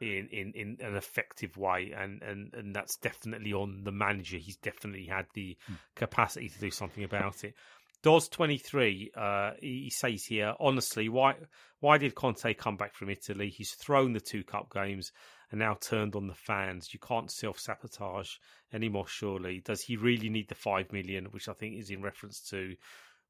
in, 0.00 0.28
in, 0.32 0.52
in 0.54 0.78
an 0.80 0.96
effective 0.96 1.56
way, 1.56 1.92
and, 1.96 2.22
and, 2.22 2.54
and 2.54 2.74
that's 2.74 2.96
definitely 2.96 3.52
on 3.52 3.84
the 3.84 3.92
manager. 3.92 4.38
He's 4.38 4.56
definitely 4.56 5.04
had 5.04 5.26
the 5.34 5.56
mm. 5.70 5.76
capacity 5.94 6.48
to 6.48 6.58
do 6.58 6.70
something 6.70 7.04
about 7.04 7.44
it. 7.44 7.54
Does 8.02 8.28
twenty 8.28 8.58
three? 8.58 9.10
Uh, 9.14 9.52
he 9.60 9.90
says 9.90 10.24
here 10.24 10.54
honestly, 10.58 11.08
why 11.08 11.34
why 11.80 11.98
did 11.98 12.14
Conte 12.14 12.54
come 12.54 12.76
back 12.76 12.94
from 12.94 13.10
Italy? 13.10 13.50
He's 13.50 13.72
thrown 13.72 14.12
the 14.12 14.20
two 14.20 14.44
cup 14.44 14.72
games 14.72 15.12
and 15.50 15.58
now 15.58 15.76
turned 15.80 16.14
on 16.14 16.26
the 16.26 16.34
fans. 16.34 16.92
You 16.92 17.00
can't 17.00 17.30
self 17.30 17.58
sabotage 17.58 18.30
anymore, 18.72 19.06
surely. 19.06 19.60
Does 19.64 19.82
he 19.82 19.96
really 19.96 20.28
need 20.28 20.48
the 20.48 20.54
five 20.54 20.92
million, 20.92 21.26
which 21.26 21.48
I 21.48 21.52
think 21.52 21.78
is 21.78 21.90
in 21.90 22.02
reference 22.02 22.40
to 22.50 22.76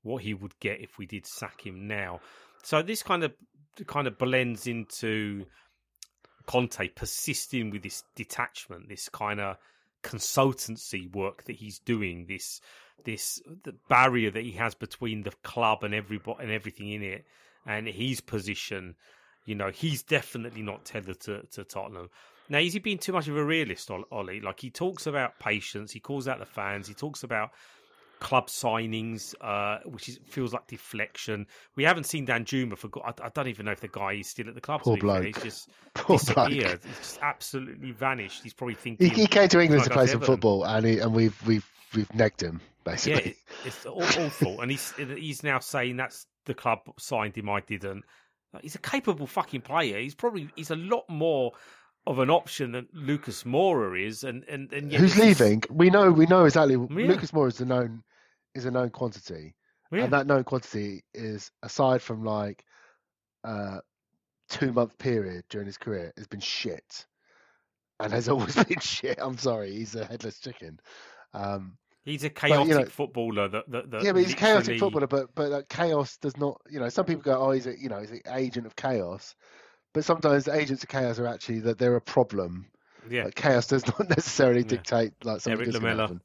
what 0.02 0.22
he 0.22 0.34
would 0.34 0.58
get 0.60 0.80
if 0.80 0.98
we 0.98 1.06
did 1.06 1.26
sack 1.26 1.64
him 1.64 1.86
now? 1.86 2.20
So 2.62 2.82
this 2.82 3.02
kind 3.02 3.24
of 3.24 3.32
kind 3.86 4.06
of 4.06 4.18
blends 4.18 4.66
into 4.66 5.46
Conte 6.46 6.88
persisting 6.88 7.70
with 7.70 7.82
this 7.82 8.02
detachment, 8.14 8.88
this 8.88 9.08
kind 9.08 9.40
of 9.40 9.56
consultancy 10.02 11.12
work 11.14 11.44
that 11.44 11.56
he's 11.56 11.78
doing, 11.78 12.26
this 12.28 12.60
this 13.04 13.40
the 13.64 13.74
barrier 13.88 14.30
that 14.30 14.44
he 14.44 14.52
has 14.52 14.74
between 14.74 15.22
the 15.22 15.32
club 15.42 15.82
and 15.84 15.94
everybody 15.94 16.42
and 16.42 16.52
everything 16.52 16.90
in 16.90 17.02
it, 17.02 17.24
and 17.66 17.86
his 17.86 18.20
position 18.20 18.94
you 19.44 19.54
know, 19.54 19.70
he's 19.70 20.02
definitely 20.02 20.62
not 20.62 20.84
tethered 20.84 21.20
to, 21.20 21.42
to 21.52 21.64
Tottenham. 21.64 22.10
Now, 22.48 22.58
is 22.58 22.72
he 22.72 22.78
being 22.78 22.98
too 22.98 23.12
much 23.12 23.28
of 23.28 23.36
a 23.36 23.44
realist, 23.44 23.90
Ollie? 23.90 24.40
Like, 24.40 24.60
he 24.60 24.70
talks 24.70 25.06
about 25.06 25.38
patience, 25.38 25.92
he 25.92 26.00
calls 26.00 26.26
out 26.28 26.40
the 26.40 26.46
fans, 26.46 26.88
he 26.88 26.94
talks 26.94 27.22
about 27.22 27.50
club 28.20 28.48
signings, 28.48 29.34
uh, 29.40 29.78
which 29.84 30.08
is, 30.08 30.20
feels 30.26 30.52
like 30.52 30.66
deflection. 30.66 31.46
We 31.74 31.84
haven't 31.84 32.04
seen 32.04 32.26
Danjuma 32.26 32.76
for. 32.76 32.88
I, 33.04 33.12
I, 33.22 33.28
don't 33.30 33.48
even 33.48 33.66
know 33.66 33.72
if 33.72 33.80
the 33.80 33.88
guy 33.88 34.12
is 34.12 34.28
still 34.28 34.48
at 34.48 34.54
the 34.54 34.60
club. 34.60 34.82
Poor 34.82 34.96
bloke. 34.96 35.24
He's 35.24 35.42
just 35.42 35.70
Poor 35.94 36.18
disappeared. 36.18 36.80
Bloke. 36.80 36.84
He's 36.84 36.98
just 36.98 37.18
absolutely 37.22 37.92
vanished. 37.92 38.42
He's 38.42 38.54
probably 38.54 38.74
thinking. 38.74 39.10
He, 39.10 39.22
he 39.22 39.26
came 39.26 39.48
to 39.48 39.60
England 39.60 39.84
to 39.84 39.90
play 39.90 40.06
some 40.06 40.20
football, 40.20 40.64
and 40.64 40.86
he, 40.86 40.98
and 40.98 41.12
we've 41.12 41.36
we've 41.46 41.68
we've 41.94 42.08
negged 42.08 42.42
him 42.42 42.60
basically. 42.84 43.36
Yeah, 43.64 43.66
it's 43.66 43.86
awful, 43.86 44.60
and 44.60 44.70
he's 44.70 44.92
he's 44.92 45.42
now 45.42 45.58
saying 45.58 45.96
that's 45.96 46.26
the 46.46 46.54
club 46.54 46.80
signed 46.98 47.36
him. 47.36 47.48
I 47.48 47.60
didn't. 47.60 48.04
He's 48.62 48.74
a 48.74 48.80
capable 48.80 49.26
fucking 49.26 49.60
player. 49.60 49.98
He's 50.00 50.14
probably 50.14 50.48
he's 50.56 50.70
a 50.70 50.76
lot 50.76 51.04
more 51.08 51.52
of 52.06 52.18
an 52.18 52.30
option 52.30 52.72
that 52.72 52.94
Lucas 52.94 53.44
Moura 53.44 54.00
is, 54.00 54.24
and 54.24 54.44
and, 54.44 54.72
and 54.72 54.92
who's 54.92 55.18
leaving? 55.18 55.62
We 55.70 55.90
know 55.90 56.10
we 56.10 56.26
know 56.26 56.44
exactly. 56.44 56.74
Yeah. 56.74 57.08
Lucas 57.08 57.30
Moura 57.30 57.48
is 57.48 57.60
a 57.60 57.64
known 57.64 58.02
is 58.54 58.64
a 58.64 58.70
known 58.70 58.90
quantity, 58.90 59.54
yeah. 59.92 60.04
and 60.04 60.12
that 60.12 60.26
known 60.26 60.44
quantity 60.44 61.02
is 61.14 61.50
aside 61.62 62.02
from 62.02 62.24
like 62.24 62.64
uh 63.44 63.78
two 64.48 64.72
month 64.72 64.98
period 64.98 65.44
during 65.48 65.66
his 65.66 65.78
career 65.78 66.12
has 66.16 66.26
been 66.26 66.40
shit, 66.40 67.06
and 68.00 68.12
has 68.12 68.28
always 68.30 68.62
been 68.64 68.80
shit. 68.80 69.18
I'm 69.20 69.38
sorry, 69.38 69.72
he's 69.72 69.94
a 69.94 70.04
headless 70.04 70.40
chicken. 70.40 70.80
Um, 71.34 71.76
He's 72.02 72.24
a 72.24 72.30
chaotic 72.30 72.68
but, 72.68 72.68
you 72.68 72.80
know, 72.80 72.84
footballer. 72.86 73.48
That, 73.48 73.70
that, 73.70 73.90
that 73.90 74.02
yeah, 74.02 74.12
but 74.12 74.20
he's 74.20 74.30
literally... 74.30 74.32
a 74.32 74.36
chaotic 74.54 74.78
footballer. 74.80 75.06
But 75.06 75.34
but 75.34 75.68
chaos 75.68 76.16
does 76.16 76.36
not. 76.38 76.60
You 76.70 76.80
know, 76.80 76.88
some 76.88 77.04
people 77.04 77.22
go, 77.22 77.38
oh, 77.38 77.50
he's 77.50 77.66
a 77.66 77.78
you 77.78 77.90
know 77.90 78.00
he's 78.00 78.10
an 78.10 78.22
agent 78.32 78.66
of 78.66 78.74
chaos. 78.74 79.34
But 79.92 80.04
sometimes 80.04 80.46
agents 80.46 80.82
of 80.82 80.88
chaos 80.88 81.18
are 81.18 81.26
actually 81.26 81.60
that 81.60 81.78
they're 81.78 81.96
a 81.96 82.00
problem. 82.00 82.66
Yeah, 83.08 83.24
like, 83.24 83.34
chaos 83.34 83.66
does 83.66 83.86
not 83.86 84.08
necessarily 84.08 84.62
dictate 84.62 85.12
yeah. 85.22 85.32
like 85.32 85.40
something 85.40 85.62
Erik 85.62 85.74
Lamela. 85.74 86.20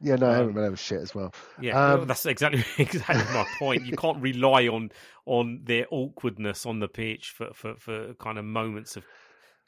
Yeah, 0.00 0.16
no, 0.16 0.28
um, 0.28 0.34
Erik 0.34 0.46
Lamela 0.48 0.70
was 0.70 0.80
shit 0.80 1.00
as 1.00 1.14
well. 1.14 1.32
Yeah, 1.60 1.92
um, 1.92 2.06
that's 2.06 2.26
exactly 2.26 2.64
exactly 2.78 3.34
my 3.34 3.46
point. 3.58 3.86
You 3.86 3.96
can't 3.96 4.20
rely 4.20 4.66
on 4.68 4.90
on 5.26 5.60
their 5.64 5.86
awkwardness 5.90 6.66
on 6.66 6.80
the 6.80 6.88
pitch 6.88 7.30
for 7.30 7.52
for, 7.54 7.76
for 7.76 8.14
kind 8.14 8.38
of 8.38 8.44
moments 8.44 8.96
of 8.96 9.04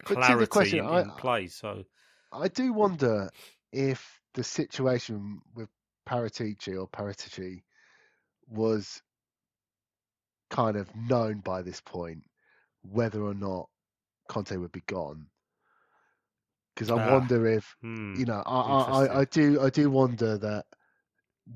clarity 0.05 0.47
question, 0.47 0.79
in, 0.81 0.87
in 0.87 1.11
I, 1.11 1.15
play. 1.17 1.47
So 1.47 1.85
I 2.33 2.49
do 2.49 2.73
wonder 2.73 3.31
if 3.73 4.21
the 4.35 4.43
situation 4.43 5.41
with 5.55 5.69
Paratici 6.09 6.77
or 6.79 6.89
Paratici 6.89 7.63
was 8.49 9.01
kind 10.51 10.77
of 10.77 10.95
known 10.95 11.41
by 11.41 11.63
this 11.63 11.81
point 11.81 12.23
whether 12.83 13.23
or 13.23 13.35
not 13.35 13.69
Conte 14.29 14.57
would 14.57 14.73
be 14.73 14.83
gone. 14.87 15.27
Because 16.75 16.91
I 16.91 17.05
uh, 17.05 17.19
wonder 17.19 17.47
if 17.47 17.77
hmm, 17.83 18.15
you 18.17 18.25
know, 18.25 18.43
I, 18.47 18.61
I, 18.61 19.21
I 19.21 19.25
do 19.27 19.61
I 19.61 19.71
do 19.71 19.91
wonder 19.91 20.39
that 20.39 20.65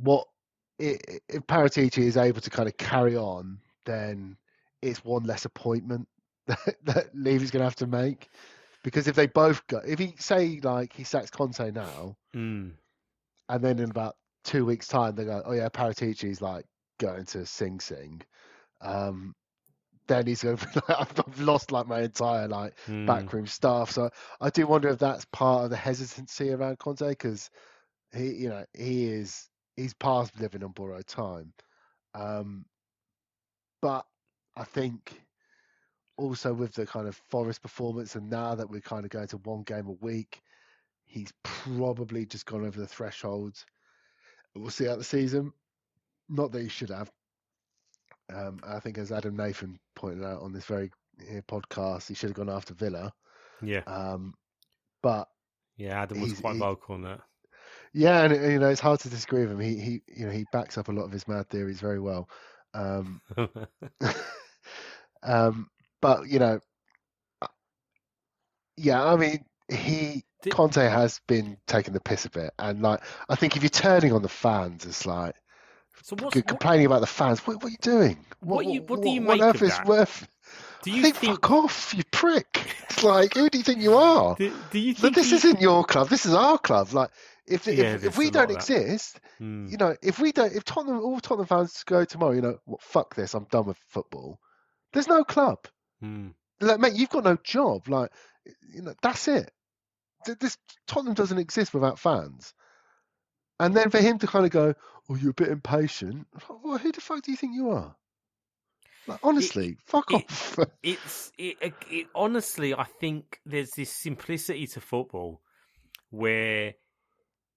what 0.03 0.27
if 0.79 1.47
Paratici 1.47 2.03
is 2.03 2.17
able 2.17 2.41
to 2.41 2.51
kind 2.51 2.69
of 2.69 2.77
carry 2.77 3.17
on, 3.17 3.59
then 3.87 4.37
it's 4.83 5.05
one 5.05 5.25
less 5.25 5.45
appointment 5.45 6.07
that, 6.47 6.77
that 6.85 7.07
Levy's 7.15 7.51
going 7.51 7.61
to 7.61 7.67
have 7.67 7.77
to 7.77 7.87
make. 7.87 8.29
Because 8.85 9.09
if 9.09 9.17
they 9.17 9.27
both 9.27 9.67
go, 9.67 9.81
if 9.87 9.99
he 9.99 10.15
say 10.19 10.61
like 10.63 10.93
he 10.93 11.03
sacks 11.03 11.31
Conte 11.31 11.73
now, 11.73 12.17
mm. 12.35 12.71
and 13.49 13.65
then 13.65 13.79
in 13.81 13.91
about 13.91 14.17
two 14.45 14.65
weeks' 14.65 14.87
time 14.87 15.17
they 15.17 15.25
go, 15.25 15.43
oh 15.45 15.53
yeah, 15.53 15.69
Paratici's 15.69 16.41
like 16.41 16.67
going 17.01 17.25
to 17.25 17.45
Sing 17.47 17.81
Sing, 17.81 18.23
um, 18.83 19.35
then 20.07 20.27
he's 20.27 20.43
going 20.43 20.57
to 20.57 20.67
be 20.67 20.81
like, 20.89 21.19
I've 21.19 21.41
lost 21.41 21.73
like 21.73 21.87
my 21.87 22.03
entire 22.03 22.49
like 22.49 22.75
mm. 22.87 23.07
backroom 23.07 23.47
staff. 23.47 23.91
So 23.91 24.11
I 24.41 24.51
do 24.51 24.67
wonder 24.67 24.89
if 24.89 24.99
that's 24.99 25.25
part 25.27 25.65
of 25.65 25.71
the 25.71 25.77
hesitancy 25.77 26.53
around 26.53 26.79
Conte 26.79 27.09
because 27.09 27.51
he, 28.15 28.33
you 28.33 28.49
know, 28.49 28.65
he 28.75 29.07
is 29.07 29.49
he's 29.77 29.95
past 29.95 30.39
living 30.41 30.63
on 30.63 30.73
borrowed 30.73 31.07
time. 31.07 31.53
Um, 32.15 32.65
but 33.83 34.07
I 34.57 34.65
think 34.65 35.21
also 36.17 36.53
with 36.55 36.75
the 36.75 36.87
kind 36.87 37.07
of 37.07 37.17
Forest 37.29 37.63
performance, 37.63 38.15
and 38.15 38.31
now 38.31 38.55
that 38.55 38.71
we're 38.71 38.81
kind 38.81 39.05
of 39.05 39.11
going 39.11 39.29
to 39.29 39.37
one 39.39 39.63
game 39.63 39.87
a 39.87 40.05
week, 40.05 40.41
he's 41.05 41.33
probably 41.43 42.27
just 42.27 42.47
gone 42.47 42.67
over 42.67 42.81
the 42.81 42.87
threshold. 42.87 43.63
We'll 44.55 44.71
see 44.71 44.89
out 44.89 44.99
the 44.99 45.05
season. 45.05 45.53
Not 46.29 46.53
that 46.53 46.63
he 46.63 46.69
should 46.69 46.91
have. 46.91 47.11
Um, 48.33 48.61
I 48.67 48.81
think, 48.81 48.99
as 48.99 49.13
Adam 49.13 49.37
Nathan 49.37 49.79
pointed 49.95 50.25
out 50.25 50.43
on 50.43 50.53
this 50.53 50.65
very 50.65 50.91
podcast, 51.49 52.09
he 52.09 52.15
should 52.15 52.31
have 52.31 52.37
gone 52.37 52.51
after 52.51 52.75
Villa. 52.75 53.13
Yeah, 53.63 53.81
Um, 53.87 54.35
but 55.03 55.29
yeah. 55.77 56.01
Adam 56.03 56.21
was 56.21 56.33
quite 56.41 56.57
vocal 56.57 56.95
on 56.97 57.03
that. 57.03 57.21
yeah, 57.93 58.23
and 58.25 58.53
you 58.53 58.59
know 58.59 58.69
it's 58.69 58.81
hard 58.81 59.01
to 59.01 59.09
disagree 59.11 59.43
with 59.43 59.53
him. 59.53 59.61
He 59.61 59.79
he 59.79 60.03
you 60.09 60.27
know 60.27 60.33
he 60.33 60.45
backs 60.53 60.77
up 60.77 60.89
a 60.89 60.93
lot 60.93 61.05
of 61.05 61.13
his 61.13 61.27
mad 61.29 61.49
theories 61.49 61.81
very 61.81 62.01
well. 62.01 62.29
Um, 62.75 63.21
um, 65.23 65.69
but 66.01 66.29
you 66.29 66.39
know, 66.39 66.61
uh, 67.43 67.47
yeah, 68.77 69.03
I 69.05 69.17
mean 69.17 69.45
he 69.69 70.25
Did- 70.43 70.53
Conte 70.53 70.81
has 70.83 71.21
been 71.27 71.57
taking 71.67 71.95
the 71.95 72.01
piss 72.01 72.25
a 72.25 72.31
bit, 72.31 72.53
and 72.59 72.83
like 72.83 73.01
I 73.29 73.35
think 73.37 73.57
if 73.57 73.63
you're 73.63 73.71
turning 73.71 74.13
on 74.13 74.23
the 74.23 74.29
fans, 74.29 74.85
it's 74.85 75.07
like 75.07 75.35
so 76.07 76.15
what's, 76.21 76.37
you're 76.37 76.43
what, 76.43 76.49
complaining 76.49 76.87
about 76.87 77.01
the 77.01 77.07
fans. 77.07 77.41
What, 77.47 77.57
what 77.57 77.65
are 77.67 77.71
you 77.71 77.77
doing? 77.81 78.19
What 78.41 78.67
you- 78.67 78.83
what 78.83 79.03
do 79.03 79.09
you 79.09 79.23
what 79.23 79.39
make 79.41 79.55
of 79.55 79.61
that? 79.61 79.87
worth? 79.87 80.29
do 80.83 80.93
I 80.93 80.95
you 80.97 81.03
think, 81.03 81.17
think? 81.17 81.33
fuck 81.33 81.51
off, 81.51 81.95
you 81.97 82.05
prick. 82.13 82.75
It's 82.91 83.03
like 83.03 83.35
who 83.35 83.49
do 83.51 83.59
you 83.59 83.65
think 83.65 83.81
you 83.83 83.95
are? 83.95 84.37
Do, 84.39 84.53
do 84.71 84.79
you 84.79 84.95
think 84.95 85.15
this 85.17 85.31
he- 85.31 85.37
isn't 85.37 85.61
your 85.61 85.85
club. 85.85 86.09
This 86.09 86.25
is 86.27 86.33
our 86.35 86.59
club. 86.59 86.93
Like 86.93 87.11
if 87.47 87.67
if, 87.67 87.77
Yeah, 87.77 87.95
if 87.95 88.01
there's 88.03 88.17
we 88.17 88.31
don't 88.31 88.51
exist, 88.53 89.21
Hmm. 89.39 89.67
you 89.67 89.77
know, 89.77 89.97
if 90.03 90.19
we 90.21 90.33
don't, 90.33 90.53
if 90.55 90.65
Tottenham, 90.65 91.01
all 91.01 91.19
Tottenham 91.21 91.47
fans 91.47 91.83
go 91.85 92.05
tomorrow, 92.05 92.33
you 92.33 92.41
know, 92.41 92.59
well, 92.67 92.79
fuck 92.81 93.15
this, 93.17 93.35
I'm 93.35 93.45
done 93.51 93.67
with 93.67 93.79
football. 93.89 94.39
There's 94.93 95.09
no 95.09 95.25
club. 95.25 95.59
Hmm. 96.01 96.29
Like, 96.61 96.79
mate, 96.81 96.95
you've 96.95 97.11
got 97.11 97.25
no 97.25 97.37
job. 97.45 97.89
Like, 97.89 98.11
you 98.73 98.83
know, 98.83 98.95
that's 99.03 99.29
it. 99.29 99.51
This 100.41 100.57
Tottenham 100.87 101.15
doesn't 101.15 101.39
exist 101.39 101.75
without 101.75 101.99
fans. 101.99 102.55
And 103.59 103.75
then 103.75 103.91
for 103.91 103.99
him 103.99 104.19
to 104.19 104.27
kind 104.27 104.45
of 104.45 104.51
go, 104.51 104.75
"Oh, 105.09 105.15
you're 105.17 105.31
a 105.31 105.35
bit 105.35 105.49
impatient." 105.49 106.27
Well, 106.63 106.79
who 106.79 106.93
the 106.93 107.01
fuck 107.01 107.23
do 107.23 107.31
you 107.31 107.37
think 107.37 107.55
you 107.55 107.71
are? 107.71 107.97
Like, 109.07 109.21
honestly, 109.23 109.77
fuck 109.85 110.11
it- 110.13 110.25
off. 110.31 110.59
it's 110.83 111.33
it, 111.39 111.57
it, 111.61 111.75
it 111.91 112.07
honestly 112.15 112.75
i 112.75 112.85
think 112.85 113.41
there's 113.47 113.71
this 113.71 113.91
simplicity 113.91 114.67
to 114.67 114.81
football 114.81 115.41
where 116.11 116.75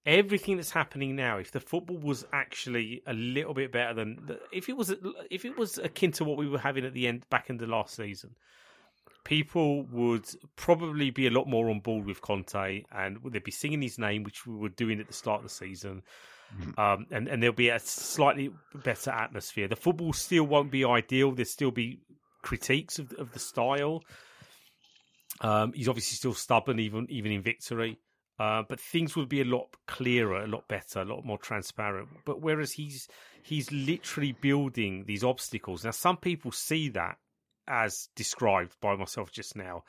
everything 0.06 0.56
that's 0.56 0.70
happening 0.70 1.16
now 1.16 1.38
if 1.38 1.50
the 1.50 1.60
football 1.60 1.98
was 1.98 2.24
actually 2.32 3.02
a 3.06 3.12
little 3.12 3.52
bit 3.54 3.72
better 3.72 3.94
than 3.94 4.38
if 4.52 4.68
it 4.68 4.76
was 4.76 4.94
if 5.30 5.44
it 5.44 5.58
was 5.58 5.78
akin 5.78 6.12
to 6.12 6.24
what 6.24 6.38
we 6.38 6.48
were 6.48 6.58
having 6.58 6.84
at 6.84 6.94
the 6.94 7.06
end 7.06 7.26
back 7.30 7.50
in 7.50 7.56
the 7.58 7.66
last 7.66 7.94
season 7.96 8.30
people 9.24 9.84
would 9.84 10.26
probably 10.56 11.10
be 11.10 11.26
a 11.26 11.30
lot 11.30 11.48
more 11.48 11.70
on 11.70 11.80
board 11.80 12.06
with 12.06 12.20
Conte 12.20 12.84
and 12.92 13.18
they'd 13.30 13.44
be 13.44 13.50
singing 13.50 13.82
his 13.82 13.98
name 13.98 14.24
which 14.24 14.46
we 14.46 14.54
were 14.54 14.68
doing 14.68 15.00
at 15.00 15.06
the 15.06 15.12
start 15.12 15.38
of 15.38 15.44
the 15.44 15.54
season 15.54 16.02
um, 16.78 17.06
and, 17.10 17.28
and 17.28 17.42
there'll 17.42 17.54
be 17.54 17.68
a 17.68 17.78
slightly 17.78 18.50
better 18.74 19.10
atmosphere. 19.10 19.68
The 19.68 19.76
football 19.76 20.12
still 20.12 20.44
won't 20.44 20.70
be 20.70 20.84
ideal. 20.84 21.32
There'll 21.32 21.46
still 21.46 21.70
be 21.70 22.00
critiques 22.42 22.98
of, 22.98 23.12
of 23.14 23.32
the 23.32 23.38
style. 23.38 24.02
Um, 25.40 25.72
he's 25.72 25.88
obviously 25.88 26.16
still 26.16 26.34
stubborn, 26.34 26.78
even 26.80 27.06
even 27.10 27.32
in 27.32 27.42
victory. 27.42 27.98
Uh, 28.38 28.62
but 28.68 28.80
things 28.80 29.16
would 29.16 29.28
be 29.28 29.42
a 29.42 29.44
lot 29.44 29.68
clearer, 29.86 30.42
a 30.42 30.46
lot 30.46 30.66
better, 30.66 31.00
a 31.00 31.04
lot 31.04 31.24
more 31.24 31.38
transparent. 31.38 32.08
But 32.24 32.40
whereas 32.40 32.72
he's 32.72 33.08
he's 33.42 33.70
literally 33.70 34.32
building 34.32 35.04
these 35.06 35.24
obstacles. 35.24 35.84
Now, 35.84 35.92
some 35.92 36.16
people 36.16 36.52
see 36.52 36.88
that 36.90 37.16
as 37.70 38.08
described 38.16 38.76
by 38.80 38.96
myself 38.96 39.30
just 39.30 39.56
now, 39.56 39.84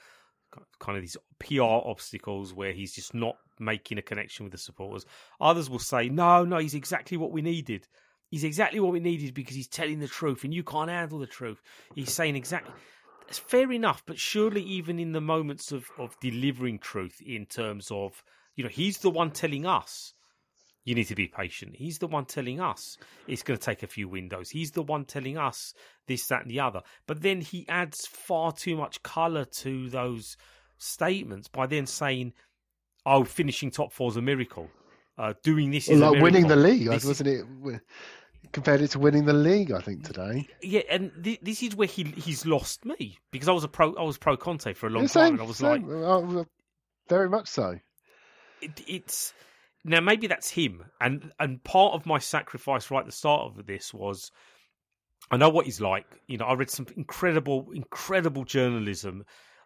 kind 0.79 0.97
of 0.97 1.01
these 1.01 1.17
PR 1.39 1.63
obstacles 1.63 2.53
where 2.53 2.73
he's 2.73 2.93
just 2.93 3.13
not 3.13 3.37
making 3.59 3.97
a 3.97 4.01
connection 4.01 4.45
with 4.45 4.51
the 4.51 4.57
supporters. 4.57 5.05
Others 5.39 5.69
will 5.69 5.79
say, 5.79 6.09
no, 6.09 6.45
no, 6.45 6.57
he's 6.57 6.75
exactly 6.75 7.17
what 7.17 7.31
we 7.31 7.41
needed. 7.41 7.87
He's 8.29 8.43
exactly 8.43 8.79
what 8.79 8.93
we 8.93 8.99
needed 8.99 9.33
because 9.33 9.55
he's 9.55 9.67
telling 9.67 9.99
the 9.99 10.07
truth 10.07 10.43
and 10.43 10.53
you 10.53 10.63
can't 10.63 10.89
handle 10.89 11.19
the 11.19 11.27
truth. 11.27 11.61
He's 11.95 12.13
saying 12.13 12.35
exactly. 12.35 12.73
It's 13.27 13.39
fair 13.39 13.71
enough, 13.71 14.03
but 14.05 14.19
surely 14.19 14.61
even 14.63 14.99
in 14.99 15.11
the 15.11 15.21
moments 15.21 15.71
of, 15.71 15.85
of 15.97 16.17
delivering 16.19 16.79
truth 16.79 17.21
in 17.25 17.45
terms 17.45 17.89
of, 17.91 18.23
you 18.55 18.63
know, 18.63 18.69
he's 18.69 18.99
the 18.99 19.09
one 19.09 19.31
telling 19.31 19.65
us 19.65 20.13
you 20.83 20.95
need 20.95 21.05
to 21.05 21.15
be 21.15 21.27
patient. 21.27 21.75
He's 21.75 21.99
the 21.99 22.07
one 22.07 22.25
telling 22.25 22.59
us 22.59 22.97
it's 23.27 23.43
going 23.43 23.59
to 23.59 23.63
take 23.65 23.83
a 23.83 23.87
few 23.87 24.07
windows. 24.09 24.49
He's 24.49 24.71
the 24.71 24.81
one 24.81 25.05
telling 25.05 25.37
us 25.37 25.73
this, 26.07 26.25
that, 26.27 26.41
and 26.41 26.51
the 26.51 26.59
other. 26.59 26.81
But 27.07 27.21
then 27.21 27.41
he 27.41 27.67
adds 27.69 28.07
far 28.07 28.51
too 28.51 28.75
much 28.75 29.03
colour 29.03 29.45
to 29.45 29.89
those 29.89 30.37
statements 30.77 31.47
by 31.47 31.67
then 31.67 31.85
saying, 31.85 32.33
"Oh, 33.05 33.23
finishing 33.23 33.69
top 33.71 33.93
four 33.93 34.09
is 34.09 34.17
a 34.17 34.21
miracle. 34.21 34.69
Uh, 35.17 35.33
doing 35.43 35.69
this 35.69 35.87
is 35.89 36.01
a 36.01 36.09
like 36.09 36.21
winning 36.21 36.47
the 36.47 36.55
league, 36.55 36.87
This 36.89 37.05
wasn't 37.05 37.29
it? 37.29 37.81
Compared 38.53 38.81
it 38.81 38.89
to 38.91 38.99
winning 38.99 39.25
the 39.25 39.33
league, 39.33 39.71
I 39.71 39.79
think 39.79 40.03
today. 40.03 40.47
Yeah, 40.63 40.81
and 40.89 41.11
th- 41.23 41.39
this 41.41 41.61
is 41.61 41.75
where 41.75 41.87
he 41.87 42.03
he's 42.03 42.45
lost 42.45 42.85
me 42.85 43.19
because 43.31 43.47
I 43.47 43.51
was 43.51 43.63
a 43.63 43.67
pro 43.67 43.93
I 43.95 44.01
was 44.01 44.17
pro 44.17 44.35
Conte 44.35 44.73
for 44.73 44.87
a 44.87 44.89
long 44.89 45.03
Yeah, 45.03 45.09
time, 45.09 45.33
and 45.33 45.41
I 45.41 45.45
was 45.45 45.61
like, 45.61 45.81
same. 45.81 46.03
Uh, 46.03 46.43
very 47.07 47.29
much 47.29 47.47
so. 47.49 47.79
it, 48.61 48.81
it's 48.87 49.33
now 49.83 49.99
maybe 49.99 50.27
that's 50.27 50.49
him 50.49 50.83
and 50.99 51.31
and 51.39 51.63
part 51.63 51.93
of 51.93 52.05
my 52.05 52.19
sacrifice 52.19 52.91
right 52.91 53.01
at 53.01 53.05
the 53.05 53.11
start 53.11 53.41
of 53.41 53.65
this 53.65 53.93
was 53.93 54.31
i 55.31 55.37
know 55.37 55.49
what 55.49 55.65
he's 55.65 55.81
like 55.81 56.05
you 56.27 56.37
know 56.37 56.45
i 56.45 56.53
read 56.53 56.69
some 56.69 56.85
incredible 56.95 57.67
incredible 57.73 58.43
journalism 58.43 59.23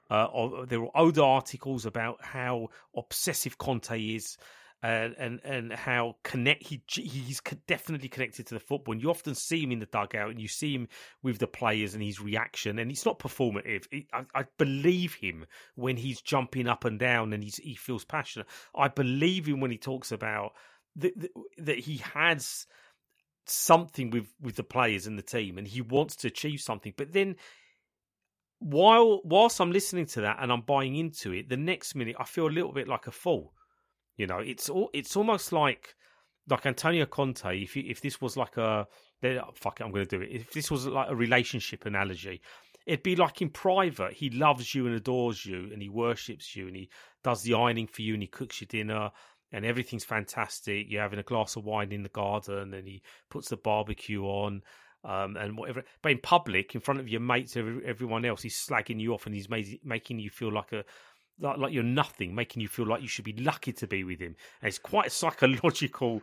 uh, 0.10 0.66
there 0.66 0.82
were 0.82 0.96
older 0.96 1.24
articles 1.24 1.86
about 1.86 2.24
how 2.24 2.68
obsessive 2.96 3.58
Conte 3.58 4.00
is, 4.00 4.38
and 4.86 5.16
and, 5.18 5.40
and 5.44 5.74
how 5.74 6.16
connect 6.24 6.64
he 6.64 6.82
he's 6.88 7.42
definitely 7.68 8.08
connected 8.08 8.48
to 8.48 8.54
the 8.54 8.60
football. 8.60 8.94
And 8.94 9.02
you 9.02 9.10
often 9.10 9.36
see 9.36 9.64
him 9.64 9.72
in 9.72 9.80
the 9.80 9.86
dugout, 9.86 10.30
and 10.32 10.40
you 10.40 10.48
see 10.48 10.74
him 10.74 10.88
with 11.24 11.40
the 11.40 11.48
players 11.48 11.94
and 11.94 12.04
his 12.04 12.22
reaction. 12.22 12.80
And 12.80 12.92
it's 12.92 13.06
not 13.06 13.20
performative. 13.20 13.86
It, 13.92 14.06
I, 14.14 14.26
I 14.34 14.46
believe 14.58 15.16
him 15.16 15.46
when 15.76 15.98
he's 15.98 16.22
jumping 16.22 16.68
up 16.68 16.86
and 16.86 17.00
down 17.00 17.34
and 17.34 17.44
he's, 17.44 17.58
he 17.58 17.76
feels 17.76 18.06
passionate. 18.06 18.48
I 18.76 18.88
believe 18.88 19.48
him 19.48 19.60
when 19.60 19.72
he 19.72 19.78
talks 19.78 20.12
about 20.12 20.54
that 20.98 21.14
that, 21.58 21.80
he 21.80 21.98
has 22.14 22.68
something 23.48 24.10
with 24.12 24.34
with 24.40 24.56
the 24.56 24.64
players 24.64 25.08
and 25.08 25.18
the 25.18 25.24
team, 25.24 25.58
and 25.58 25.68
he 25.68 25.82
wants 25.82 26.16
to 26.18 26.28
achieve 26.28 26.62
something. 26.62 26.94
But 26.96 27.12
then 27.12 27.36
while 28.60 29.22
whilst 29.24 29.60
I'm 29.60 29.72
listening 29.72 30.06
to 30.08 30.22
that 30.22 30.38
and 30.40 30.52
I'm 30.52 30.62
buying 30.62 30.96
into 30.96 31.32
it, 31.32 31.50
the 31.50 31.58
next 31.58 31.96
minute 31.96 32.16
I 32.20 32.26
feel 32.26 32.48
a 32.48 32.50
little 32.50 32.72
bit 32.72 32.88
like 32.88 33.08
a 33.08 33.12
fool. 33.12 33.55
You 34.18 34.28
know, 34.28 34.40
it's 34.40 34.70
all 34.70 34.90
it's 34.94 35.16
almost 35.16 35.52
like 35.52 35.96
like 36.50 36.66
Antonio 36.66 37.06
Conte. 37.06 37.62
If 37.62 37.76
if 37.76 38.02
this 38.02 38.22
was 38.22 38.38
like 38.38 38.58
a 38.58 38.88
oh, 39.24 39.52
fuck 39.56 39.80
it, 39.80 39.84
I'm 39.84 39.92
going 39.92 40.06
to 40.06 40.18
do 40.18 40.24
it. 40.24 40.30
If 40.32 40.54
this 40.54 40.72
was 40.72 40.88
like 40.88 41.10
a 41.10 41.16
relationship 41.16 41.86
analogy, 41.86 42.42
it'd 42.86 43.04
be 43.04 43.16
like 43.16 43.42
in 43.42 43.50
private. 43.50 44.14
He 44.14 44.30
loves 44.30 44.74
you 44.74 44.86
and 44.88 44.96
adores 44.96 45.46
you, 45.46 45.70
and 45.72 45.82
he 45.82 45.90
worships 45.90 46.56
you, 46.56 46.68
and 46.68 46.76
he 46.76 46.90
does 47.24 47.44
the 47.44 47.54
ironing 47.54 47.88
for 47.88 48.02
you, 48.02 48.14
and 48.14 48.24
he 48.24 48.28
cooks 48.28 48.62
your 48.62 48.68
dinner, 48.68 49.12
and 49.52 49.66
everything's 49.66 50.06
fantastic. 50.06 50.88
You're 50.90 51.02
having 51.02 51.20
a 51.20 51.24
glass 51.24 51.56
of 51.56 51.66
wine 51.66 51.92
in 51.92 52.04
the 52.04 52.10
garden, 52.10 52.74
and 52.74 52.88
he 52.88 53.02
puts 53.30 53.50
the 53.50 53.58
barbecue 53.58 54.24
on 54.24 54.62
um, 55.06 55.38
and 55.38 55.58
whatever. 55.58 55.84
But 56.02 56.14
in 56.14 56.20
public, 56.20 56.76
in 56.76 56.82
front 56.82 57.00
of 57.00 57.08
your 57.08 57.22
mates, 57.22 57.56
everyone 57.56 58.26
else, 58.26 58.42
he's 58.42 58.58
slagging 58.58 59.00
you 59.00 59.14
off 59.14 59.26
and 59.26 59.36
he's 59.36 59.50
made, 59.50 59.80
making 59.84 60.20
you 60.20 60.30
feel 60.30 60.52
like 60.52 60.74
a 60.74 60.84
like, 61.40 61.58
like 61.58 61.74
you're 61.74 61.84
nothing, 61.84 62.34
making 62.34 62.62
you 62.62 62.68
feel 62.68 62.86
like 62.86 63.02
you 63.02 63.08
should 63.08 63.26
be 63.26 63.34
lucky 63.34 63.74
to 63.74 63.88
be 63.88 64.04
with 64.04 64.20
him. 64.20 64.36
And 64.62 64.68
it's 64.68 64.80
quite 64.80 65.08
a 65.08 65.10
psychological. 65.12 66.22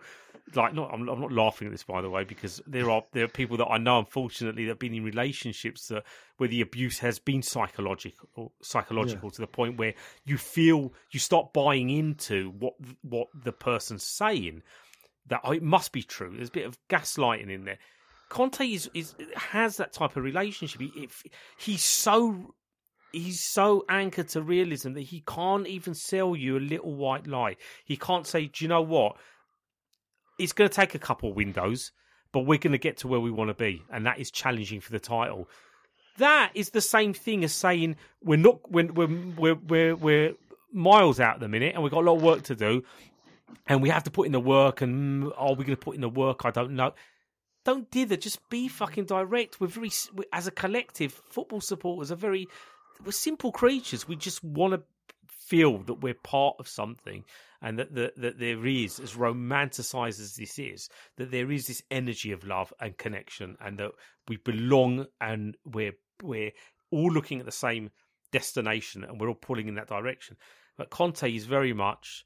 Like, 0.54 0.74
not 0.74 0.92
I'm, 0.92 1.08
I'm 1.08 1.20
not 1.20 1.32
laughing 1.32 1.68
at 1.68 1.72
this 1.72 1.84
by 1.84 2.00
the 2.02 2.10
way, 2.10 2.24
because 2.24 2.60
there 2.66 2.90
are 2.90 3.02
there 3.12 3.24
are 3.24 3.28
people 3.28 3.56
that 3.58 3.66
I 3.66 3.78
know, 3.78 3.98
unfortunately, 3.98 4.64
that 4.64 4.72
have 4.72 4.78
been 4.78 4.94
in 4.94 5.04
relationships 5.04 5.88
that 5.88 6.04
where 6.38 6.48
the 6.48 6.60
abuse 6.60 6.98
has 6.98 7.18
been 7.18 7.42
psychological, 7.42 8.52
psychological 8.62 9.30
to 9.30 9.40
the 9.40 9.46
point 9.46 9.78
where 9.78 9.94
you 10.24 10.38
feel 10.38 10.92
you 11.10 11.20
start 11.20 11.52
buying 11.52 11.90
into 11.90 12.50
what 12.58 12.74
what 13.02 13.28
the 13.34 13.52
person's 13.52 14.02
saying. 14.04 14.62
That 15.28 15.42
oh, 15.44 15.52
it 15.52 15.62
must 15.62 15.92
be 15.92 16.02
true. 16.02 16.32
There's 16.34 16.48
a 16.48 16.52
bit 16.52 16.66
of 16.66 16.76
gaslighting 16.88 17.48
in 17.48 17.64
there. 17.64 17.78
Conte 18.28 18.66
is, 18.66 18.90
is 18.94 19.14
has 19.36 19.76
that 19.76 19.92
type 19.92 20.16
of 20.16 20.24
relationship. 20.24 20.80
He, 20.80 20.90
if, 20.96 21.22
he's 21.58 21.84
so 21.84 22.54
he's 23.12 23.40
so 23.40 23.84
anchored 23.88 24.28
to 24.28 24.42
realism 24.42 24.94
that 24.94 25.02
he 25.02 25.22
can't 25.26 25.66
even 25.66 25.94
sell 25.94 26.34
you 26.34 26.56
a 26.56 26.60
little 26.60 26.94
white 26.94 27.26
lie. 27.26 27.56
He 27.84 27.96
can't 27.96 28.26
say, 28.26 28.46
"Do 28.46 28.64
you 28.64 28.68
know 28.68 28.82
what? 28.82 29.16
It's 30.38 30.52
going 30.52 30.68
to 30.68 30.74
take 30.74 30.94
a 30.94 30.98
couple 30.98 31.30
of 31.30 31.36
windows, 31.36 31.92
but 32.32 32.40
we're 32.40 32.58
going 32.58 32.72
to 32.72 32.78
get 32.78 32.98
to 32.98 33.08
where 33.08 33.20
we 33.20 33.30
want 33.30 33.48
to 33.48 33.54
be, 33.54 33.82
and 33.90 34.06
that 34.06 34.18
is 34.18 34.30
challenging 34.30 34.80
for 34.80 34.92
the 34.92 35.00
title." 35.00 35.48
That 36.18 36.50
is 36.54 36.70
the 36.70 36.82
same 36.82 37.14
thing 37.14 37.42
as 37.42 37.52
saying 37.52 37.96
we're 38.22 38.36
not 38.36 38.70
we're 38.70 38.92
we're 38.92 39.08
we're, 39.36 39.54
we're, 39.54 39.96
we're 39.96 40.34
miles 40.72 41.20
out 41.20 41.34
at 41.34 41.40
the 41.40 41.48
minute, 41.48 41.74
and 41.74 41.82
we've 41.82 41.92
got 41.92 42.02
a 42.02 42.06
lot 42.10 42.16
of 42.16 42.22
work 42.22 42.42
to 42.44 42.54
do, 42.54 42.82
and 43.66 43.82
we 43.82 43.88
have 43.88 44.04
to 44.04 44.10
put 44.10 44.26
in 44.26 44.32
the 44.32 44.40
work. 44.40 44.80
And 44.80 45.24
mm, 45.24 45.32
are 45.36 45.54
we 45.54 45.64
going 45.64 45.76
to 45.76 45.82
put 45.82 45.94
in 45.94 46.00
the 46.00 46.08
work? 46.08 46.44
I 46.44 46.50
don't 46.50 46.72
know 46.72 46.92
don't 47.64 47.90
dither. 47.90 48.16
Just 48.16 48.48
be 48.50 48.68
fucking 48.68 49.04
direct. 49.04 49.60
We're 49.60 49.68
very, 49.68 49.90
as 50.32 50.46
a 50.46 50.50
collective, 50.50 51.20
football 51.30 51.60
supporters 51.60 52.10
are 52.10 52.16
very, 52.16 52.48
we're 53.04 53.12
simple 53.12 53.52
creatures. 53.52 54.06
We 54.06 54.16
just 54.16 54.42
want 54.42 54.74
to 54.74 54.82
feel 55.28 55.78
that 55.78 55.94
we're 55.94 56.14
part 56.14 56.56
of 56.58 56.68
something 56.68 57.24
and 57.60 57.78
that, 57.78 57.94
that, 57.94 58.20
that 58.20 58.38
there 58.38 58.66
is, 58.66 58.98
as 58.98 59.14
romanticized 59.14 60.20
as 60.20 60.34
this 60.34 60.58
is, 60.58 60.88
that 61.16 61.30
there 61.30 61.50
is 61.50 61.66
this 61.66 61.82
energy 61.90 62.32
of 62.32 62.44
love 62.44 62.72
and 62.80 62.96
connection 62.96 63.56
and 63.60 63.78
that 63.78 63.92
we 64.28 64.36
belong 64.36 65.06
and 65.20 65.56
we're, 65.64 65.92
we're 66.22 66.52
all 66.90 67.10
looking 67.10 67.38
at 67.40 67.46
the 67.46 67.52
same 67.52 67.90
destination 68.32 69.04
and 69.04 69.20
we're 69.20 69.28
all 69.28 69.34
pulling 69.34 69.68
in 69.68 69.74
that 69.74 69.88
direction. 69.88 70.36
But 70.76 70.90
Conte 70.90 71.30
is 71.30 71.44
very 71.44 71.72
much, 71.72 72.24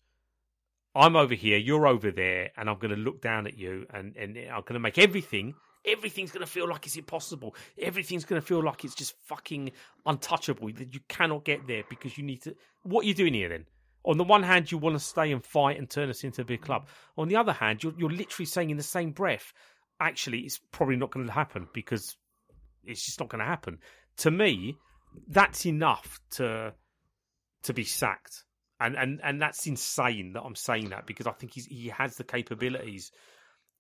I'm 0.95 1.17
over 1.17 1.35
here, 1.35 1.59
you're 1.59 1.87
over 1.87 2.11
there, 2.11 2.51
and 2.57 2.71
I'm 2.71 2.79
going 2.79 2.95
to 2.95 3.01
look 3.01 3.21
down 3.21 3.47
at 3.47 3.59
you 3.59 3.87
and, 3.93 4.17
and 4.17 4.39
I'm 4.39 4.63
going 4.63 4.75
to 4.75 4.81
make 4.81 4.99
everything 4.99 5.55
everything's 5.87 6.33
going 6.33 6.45
to 6.45 6.51
feel 6.51 6.69
like 6.69 6.87
it's 6.87 6.97
impossible. 6.97 7.55
Everything's 7.81 8.25
going 8.25 8.41
to 8.41 8.47
feel 8.47 8.63
like 8.63 8.85
it's 8.85 8.95
just 8.95 9.15
fucking 9.27 9.73
untouchable. 10.05 10.71
That 10.73 10.93
you 10.95 11.01
cannot 11.09 11.45
get 11.45 11.67
there 11.67 11.85
because 11.89 12.19
you 12.19 12.25
need 12.25 12.43
to. 12.43 12.55
What 12.83 13.05
are 13.05 13.09
you 13.09 13.15
doing 13.15 13.35
here 13.35 13.49
then? 13.49 13.67
On 14.05 14.19
the 14.19 14.25
one 14.25 14.43
hand, 14.43 14.71
you 14.71 14.79
want 14.79 14.95
to 14.95 15.05
stay 15.05 15.33
and 15.33 15.45
fight 15.45 15.79
and 15.79 15.91
turn 15.91 16.11
us 16.11 16.23
into 16.23 16.43
a 16.43 16.45
big 16.45 16.63
club. 16.63 16.87
On 17.19 17.29
the 17.29 17.37
other 17.37 17.53
hand, 17.53 17.83
you're, 17.83 17.95
you're 17.99 18.11
literally 18.11 18.47
saying 18.47 18.71
in 18.71 18.77
the 18.77 18.83
same 18.83 19.11
breath, 19.11 19.53
actually, 20.01 20.41
it's 20.41 20.61
probably 20.71 20.97
not 20.97 21.11
going 21.11 21.27
to 21.27 21.33
happen 21.33 21.67
because 21.75 22.17
it's 22.85 23.05
just 23.05 23.19
not 23.19 23.29
going 23.29 23.41
to 23.41 23.47
happen. 23.47 23.79
To 24.19 24.31
me, 24.31 24.77
that's 25.29 25.67
enough 25.67 26.21
to 26.33 26.73
to 27.65 27.75
be 27.75 27.85
sacked. 27.85 28.45
And, 28.79 28.95
and 28.95 29.21
and 29.25 29.41
that's 29.41 29.67
insane 29.67 30.35
that 30.35 30.43
I'm 30.43 30.55
saying 30.55 30.91
that 30.91 31.07
because 31.07 31.27
I 31.27 31.33
think 31.33 31.55
he's 31.55 31.67
he 31.67 31.89
has 31.89 32.17
the 32.17 32.25
capabilities 32.25 33.11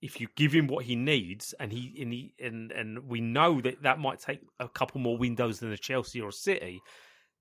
if 0.02 0.20
you 0.20 0.28
give 0.36 0.52
him 0.52 0.66
what 0.66 0.84
he 0.84 0.96
needs, 0.96 1.54
and 1.58 1.72
he 1.72 1.96
and 2.00 2.12
he 2.12 2.34
and 2.38 2.70
and 2.72 3.08
we 3.08 3.20
know 3.20 3.60
that 3.60 3.82
that 3.82 3.98
might 3.98 4.20
take 4.20 4.40
a 4.60 4.68
couple 4.68 5.00
more 5.00 5.16
windows 5.16 5.60
than 5.60 5.72
a 5.72 5.76
Chelsea 5.76 6.20
or 6.20 6.28
a 6.28 6.32
City, 6.32 6.80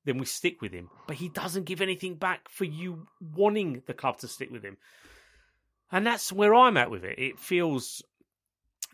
then 0.06 0.18
we 0.18 0.26
stick 0.26 0.62
with 0.62 0.72
him. 0.72 0.89
But 1.08 1.18
he 1.18 1.30
doesn't 1.30 1.66
give 1.66 1.82
anything 1.82 2.16
back 2.16 2.49
for 2.49 2.66
you 2.66 3.08
wanting 3.20 3.84
the 3.86 3.93
club 3.93 4.20
to 4.20 4.28
stick 4.28 4.51
with 4.51 4.64
him, 4.64 4.78
and 5.91 6.06
that's 6.06 6.32
where 6.32 6.56
I'm 6.56 6.78
at 6.78 6.89
with 6.89 7.03
it. 7.03 7.20
It 7.20 7.39
feels 7.39 8.01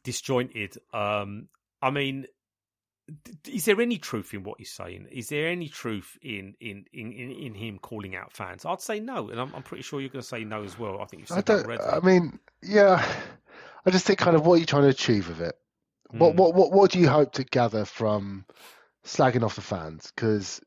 disjointed. 0.03 0.77
Um, 0.93 1.47
I 1.81 1.91
mean, 1.91 2.25
is 3.47 3.65
there 3.65 3.81
any 3.81 3.97
truth 3.97 4.33
in 4.33 4.43
what 4.43 4.57
he's 4.57 4.71
saying? 4.71 5.07
Is 5.11 5.29
there 5.29 5.47
any 5.47 5.67
truth 5.67 6.17
in 6.21 6.55
in 6.59 6.85
in, 6.93 7.11
in 7.11 7.53
him 7.53 7.79
calling 7.79 8.15
out 8.15 8.33
fans? 8.33 8.65
I'd 8.65 8.81
say 8.81 8.99
no, 8.99 9.29
and 9.29 9.39
I'm, 9.39 9.53
I'm 9.55 9.63
pretty 9.63 9.83
sure 9.83 9.99
you're 9.99 10.09
going 10.09 10.21
to 10.21 10.27
say 10.27 10.43
no 10.43 10.63
as 10.63 10.77
well. 10.77 11.01
I 11.01 11.05
think 11.05 11.21
you've 11.21 11.29
said 11.29 11.49
I 11.49 11.55
that 11.55 11.65
already. 11.65 11.83
I 11.83 11.99
mean, 11.99 12.39
yeah, 12.61 13.05
I 13.85 13.91
just 13.91 14.05
think 14.05 14.19
kind 14.19 14.35
of 14.35 14.45
what 14.45 14.55
are 14.55 14.59
you 14.59 14.65
trying 14.65 14.83
to 14.83 14.89
achieve 14.89 15.27
with 15.27 15.41
it? 15.41 15.55
What 16.11 16.33
Mm. 16.33 16.37
what 16.37 16.53
what 16.55 16.71
what 16.71 16.91
do 16.91 16.99
you 16.99 17.09
hope 17.09 17.33
to 17.33 17.43
gather 17.43 17.85
from 17.85 18.45
slagging 19.05 19.43
off 19.43 19.55
the 19.55 19.61
fans? 19.61 20.11
Because 20.13 20.61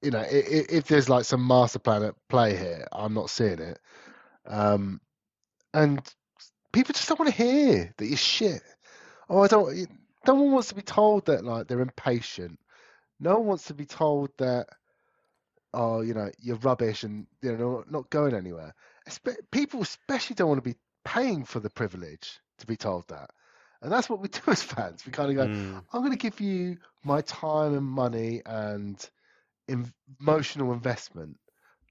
you 0.00 0.10
know, 0.10 0.24
if, 0.28 0.68
if 0.70 0.86
there's 0.88 1.08
like 1.08 1.24
some 1.24 1.46
master 1.46 1.78
plan 1.78 2.02
at 2.02 2.14
play 2.28 2.56
here, 2.56 2.88
I'm 2.90 3.14
not 3.14 3.30
seeing 3.30 3.60
it. 3.60 3.78
Um, 4.46 5.00
and 5.72 6.00
people 6.72 6.92
just 6.92 7.08
don't 7.08 7.20
want 7.20 7.30
to 7.30 7.42
hear 7.42 7.94
that 7.96 8.06
you're 8.06 8.16
shit. 8.16 8.62
Oh, 9.28 9.42
I 9.42 9.46
don't. 9.46 9.88
No 10.26 10.34
one 10.34 10.52
wants 10.52 10.68
to 10.68 10.74
be 10.74 10.82
told 10.82 11.26
that 11.26 11.44
like 11.44 11.68
they're 11.68 11.80
impatient. 11.80 12.58
No 13.20 13.38
one 13.38 13.46
wants 13.46 13.66
to 13.66 13.74
be 13.74 13.86
told 13.86 14.30
that 14.38 14.66
oh, 15.74 16.02
you 16.02 16.14
know, 16.14 16.30
you're 16.38 16.56
rubbish 16.56 17.04
and 17.04 17.26
you 17.40 17.56
know 17.56 17.84
not, 17.88 18.10
going 18.10 18.34
anywhere. 18.34 18.74
People 19.50 19.82
especially 19.82 20.34
don't 20.34 20.48
want 20.48 20.62
to 20.62 20.70
be 20.70 20.76
paying 21.04 21.44
for 21.44 21.60
the 21.60 21.70
privilege 21.70 22.40
to 22.58 22.66
be 22.66 22.76
told 22.76 23.08
that. 23.08 23.30
And 23.82 23.90
that's 23.90 24.08
what 24.08 24.20
we 24.20 24.28
do 24.28 24.40
as 24.48 24.62
fans. 24.62 25.04
We 25.04 25.12
kind 25.12 25.30
of 25.30 25.36
go, 25.36 25.46
Mm. 25.46 25.82
I'm 25.92 26.00
going 26.00 26.12
to 26.12 26.18
give 26.18 26.40
you 26.40 26.78
my 27.04 27.20
time 27.22 27.74
and 27.74 27.84
money 27.86 28.42
and 28.46 28.96
emotional 30.20 30.72
investment. 30.72 31.38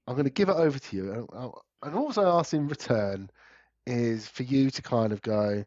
I'm 0.06 0.14
going 0.14 0.24
to 0.24 0.30
give 0.30 0.48
it 0.48 0.56
over 0.56 0.78
to 0.78 0.96
you. 0.96 1.12
And, 1.12 1.28
uh, 1.32 1.50
and 1.82 1.94
all 1.94 2.12
I 2.18 2.38
ask 2.38 2.54
in 2.54 2.68
return 2.68 3.30
is 3.86 4.26
for 4.28 4.42
you 4.42 4.70
to 4.70 4.82
kind 4.82 5.12
of 5.12 5.22
go, 5.22 5.64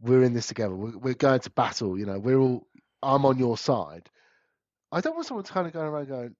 we're 0.00 0.22
in 0.22 0.34
this 0.34 0.48
together. 0.48 0.74
We're, 0.74 0.98
we're 0.98 1.14
going 1.14 1.40
to 1.40 1.50
battle. 1.50 1.98
You 1.98 2.06
know, 2.06 2.18
we're 2.18 2.38
all, 2.38 2.66
I'm 3.02 3.24
on 3.24 3.38
your 3.38 3.56
side. 3.56 4.08
I 4.92 5.00
don't 5.00 5.14
want 5.14 5.26
someone 5.26 5.44
to 5.44 5.52
kind 5.52 5.66
of 5.66 5.72
go 5.72 5.80
around 5.80 6.08
going, 6.08 6.34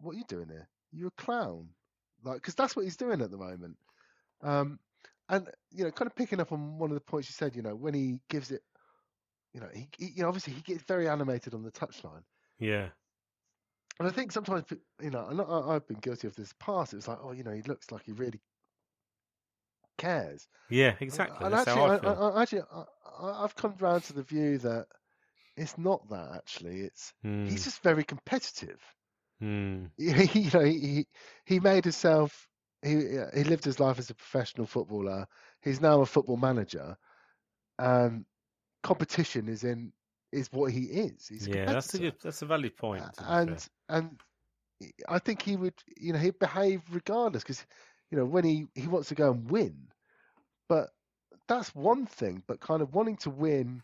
what 0.00 0.14
are 0.14 0.18
you 0.18 0.24
doing 0.28 0.48
here? 0.48 0.68
You're 0.92 1.08
a 1.08 1.22
clown. 1.22 1.68
Like, 2.24 2.36
because 2.36 2.54
that's 2.54 2.76
what 2.76 2.84
he's 2.84 2.96
doing 2.96 3.20
at 3.20 3.30
the 3.30 3.36
moment. 3.36 3.76
Um, 4.42 4.78
and 5.30 5.48
you 5.72 5.84
know, 5.84 5.92
kind 5.92 6.08
of 6.10 6.16
picking 6.16 6.40
up 6.40 6.52
on 6.52 6.78
one 6.78 6.90
of 6.90 6.94
the 6.96 7.00
points 7.00 7.30
you 7.30 7.34
said, 7.34 7.56
you 7.56 7.62
know, 7.62 7.76
when 7.76 7.94
he 7.94 8.20
gives 8.30 8.52
it, 8.52 8.62
you 9.54 9.60
know, 9.60 9.68
he, 9.74 9.88
he 9.98 10.06
you 10.16 10.22
know, 10.22 10.28
obviously 10.28 10.54
he 10.54 10.62
gets 10.62 10.82
very 10.84 11.08
animated 11.08 11.54
on 11.54 11.62
the 11.62 11.72
touchline, 11.72 12.24
Yeah. 12.58 12.90
and 13.98 14.08
I 14.08 14.12
think 14.12 14.32
sometimes, 14.32 14.64
you 15.02 15.10
know, 15.10 15.26
and 15.28 15.40
I, 15.40 15.74
I've 15.76 15.86
been 15.88 15.98
guilty 16.00 16.28
of 16.28 16.34
this 16.36 16.54
past. 16.60 16.92
It 16.92 16.96
was 16.96 17.08
like, 17.08 17.18
oh, 17.22 17.32
you 17.32 17.44
know, 17.44 17.52
he 17.52 17.62
looks 17.62 17.90
like 17.92 18.04
he 18.04 18.12
really 18.12 18.40
cares. 19.98 20.48
Yeah, 20.68 20.96
exactly. 21.00 21.46
And 21.46 21.54
That's 21.54 21.66
actually, 21.66 21.82
I 21.82 21.96
I. 21.96 21.96
I, 21.96 22.42
actually, 22.42 22.62
I, 22.72 22.84
I've 23.44 23.56
come 23.56 23.76
round 23.80 24.04
to 24.04 24.14
the 24.14 24.22
view 24.22 24.58
that 24.58 24.86
it's 25.56 25.78
not 25.78 26.08
that. 26.10 26.34
Actually, 26.34 26.80
it's 26.82 27.14
Mm, 27.24 27.62
he's 27.62 27.64
just 27.64 27.82
very 27.82 28.04
competitive. 28.04 28.80
mm, 29.40 29.90
He, 29.96 30.10
you 30.42 30.50
know, 30.52 30.64
he 30.64 31.06
he 31.46 31.60
made 31.60 31.84
himself. 31.84 32.49
He 32.82 32.94
he 33.34 33.44
lived 33.44 33.64
his 33.64 33.80
life 33.80 33.98
as 33.98 34.10
a 34.10 34.14
professional 34.14 34.66
footballer. 34.66 35.26
He's 35.62 35.80
now 35.80 36.00
a 36.00 36.06
football 36.06 36.36
manager, 36.36 36.96
and 37.78 38.24
competition 38.82 39.48
is 39.48 39.64
in 39.64 39.92
is 40.32 40.52
what 40.52 40.72
he 40.72 40.84
is. 40.84 41.28
He's 41.28 41.46
a 41.46 41.50
yeah, 41.50 41.66
that's 41.66 41.94
a 41.94 41.98
good. 41.98 42.14
That's 42.22 42.42
a 42.42 42.46
valid 42.46 42.76
point. 42.76 42.98
A- 42.98 43.12
and 43.18 43.68
and 43.88 44.20
I 45.08 45.18
think 45.18 45.42
he 45.42 45.56
would, 45.56 45.74
you 45.96 46.12
know, 46.12 46.18
he'd 46.18 46.38
behave 46.38 46.82
regardless 46.90 47.42
because, 47.42 47.66
you 48.10 48.16
know, 48.18 48.24
when 48.24 48.44
he 48.44 48.66
he 48.74 48.86
wants 48.88 49.08
to 49.08 49.14
go 49.14 49.30
and 49.32 49.50
win, 49.50 49.88
but 50.68 50.90
that's 51.48 51.74
one 51.74 52.06
thing. 52.06 52.42
But 52.46 52.60
kind 52.60 52.82
of 52.82 52.94
wanting 52.94 53.16
to 53.18 53.30
win, 53.30 53.82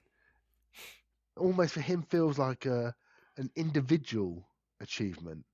almost 1.37 1.75
for 1.75 1.81
him 1.81 2.03
feels 2.03 2.39
like 2.39 2.67
a 2.67 2.95
an 3.37 3.51
individual 3.57 4.49
achievement, 4.81 5.45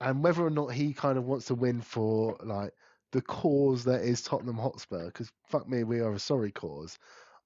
and 0.00 0.22
whether 0.22 0.42
or 0.44 0.50
not 0.50 0.72
he 0.72 0.92
kind 0.92 1.18
of 1.18 1.24
wants 1.24 1.46
to 1.46 1.54
win 1.54 1.80
for 1.80 2.36
like 2.42 2.72
the 3.12 3.22
cause 3.22 3.84
that 3.84 4.02
is 4.02 4.22
Tottenham 4.22 4.58
Hotspur, 4.58 5.06
because 5.06 5.30
fuck 5.46 5.68
me, 5.68 5.84
we 5.84 6.00
are 6.00 6.12
a 6.12 6.18
sorry 6.18 6.50
cause. 6.50 6.98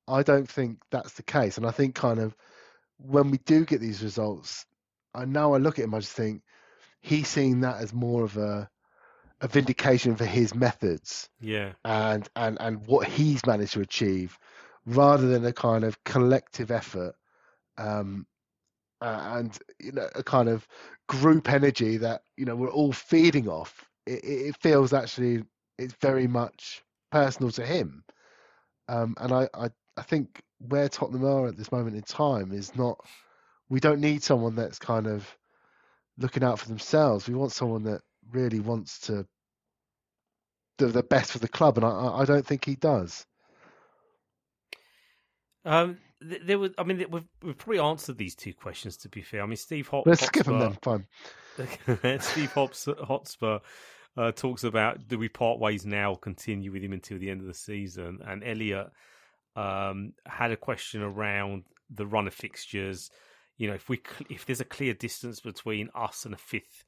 I 0.07 0.22
don't 0.22 0.49
think 0.49 0.78
that's 0.90 1.12
the 1.12 1.22
case, 1.22 1.59
and 1.59 1.66
I 1.66 1.70
think 1.70 1.94
kind 1.94 2.18
of 2.18 2.34
when 2.99 3.30
we 3.30 3.38
do 3.38 3.64
get 3.64 3.80
these 3.80 4.03
results, 4.03 4.66
I 5.14 5.24
now 5.24 5.53
I 5.55 5.59
look 5.59 5.78
at 5.78 5.84
him, 5.84 5.94
I 5.94 6.01
just 6.01 6.12
think 6.12 6.42
he's 7.01 7.28
seeing 7.28 7.61
that 7.61 7.80
as 7.80 7.92
more 7.92 8.24
of 8.24 8.36
a 8.36 8.68
a 9.40 9.46
vindication 9.46 10.16
for 10.16 10.24
his 10.24 10.53
methods 10.53 11.28
yeah, 11.40 11.72
and 11.84 12.28
and 12.34 12.57
and 12.61 12.86
what 12.86 13.07
he's 13.07 13.46
managed 13.46 13.74
to 13.74 13.80
achieve, 13.80 14.38
rather 14.86 15.28
than 15.28 15.44
a 15.44 15.53
kind 15.53 15.84
of 15.84 16.03
collective 16.05 16.70
effort, 16.70 17.14
um, 17.76 18.26
uh, 19.03 19.34
and 19.38 19.59
you 19.80 19.92
know 19.92 20.09
a 20.16 20.22
kind 20.22 20.49
of 20.49 20.66
group 21.09 21.51
energy 21.51 21.99
that 21.99 22.22
you 22.36 22.44
know 22.46 22.57
we're 22.57 22.70
all 22.72 22.92
feeding 22.92 23.49
off. 23.49 23.86
It, 24.07 24.24
it 24.24 24.57
feels 24.61 24.92
actually 24.92 25.44
it's 25.78 25.94
very 26.01 26.28
much 26.28 26.82
personal 27.12 27.53
to 27.53 27.66
him, 27.66 28.05
um, 28.88 29.14
and 29.18 29.32
I, 29.32 29.49
I 29.55 29.70
I 29.96 30.03
think 30.03 30.42
where 30.68 30.88
Tottenham 30.88 31.24
are 31.26 31.49
at 31.49 31.57
this 31.57 31.72
moment 31.72 31.96
in 31.96 32.03
time 32.03 32.53
is 32.53 32.76
not. 32.76 32.99
We 33.70 33.80
don't 33.80 34.01
need 34.01 34.22
someone 34.22 34.57
that's 34.57 34.78
kind 34.78 35.07
of 35.07 35.26
looking 36.18 36.44
out 36.44 36.59
for 36.61 36.68
themselves. 36.68 37.28
We 37.28 37.34
want 37.34 37.53
someone 37.53 37.84
that 37.84 38.03
really 38.32 38.61
wants 38.61 39.01
to 39.03 39.26
do 40.78 40.88
the 40.88 41.03
best 41.05 41.32
for 41.32 41.38
the 41.38 41.49
club, 41.49 41.78
and 41.78 41.86
I, 41.86 41.90
I- 41.90 42.20
don't 42.26 42.46
think 42.46 42.64
he 42.64 42.76
does. 42.76 43.26
um, 45.64 45.99
there 46.20 46.58
was. 46.58 46.72
I 46.78 46.84
mean, 46.84 47.04
we've 47.10 47.24
we've 47.42 47.58
probably 47.58 47.78
answered 47.78 48.18
these 48.18 48.34
two 48.34 48.54
questions. 48.54 48.96
To 48.98 49.08
be 49.08 49.22
fair, 49.22 49.42
I 49.42 49.46
mean, 49.46 49.56
Steve 49.56 49.88
Hot. 49.88 50.06
Let's 50.06 50.24
skip 50.24 50.46
Hotspur- 50.46 50.58
then. 50.58 51.06
Fine. 52.02 52.20
Steve 52.20 52.52
Hops, 52.52 52.88
Hotspur 53.02 53.58
uh, 54.16 54.32
talks 54.32 54.64
about 54.64 55.08
do 55.08 55.18
we 55.18 55.28
part 55.28 55.58
ways 55.58 55.86
now, 55.86 56.14
continue 56.14 56.72
with 56.72 56.82
him 56.82 56.92
until 56.92 57.18
the 57.18 57.30
end 57.30 57.40
of 57.40 57.46
the 57.46 57.54
season? 57.54 58.18
And 58.26 58.42
Elliot 58.44 58.90
um, 59.56 60.12
had 60.26 60.50
a 60.50 60.56
question 60.56 61.02
around 61.02 61.64
the 61.90 62.06
run 62.06 62.26
of 62.26 62.34
fixtures. 62.34 63.10
You 63.56 63.68
know, 63.68 63.74
if 63.74 63.88
we 63.88 64.00
if 64.28 64.46
there's 64.46 64.60
a 64.60 64.64
clear 64.64 64.94
distance 64.94 65.40
between 65.40 65.90
us 65.94 66.24
and 66.24 66.34
a 66.34 66.38
fifth 66.38 66.84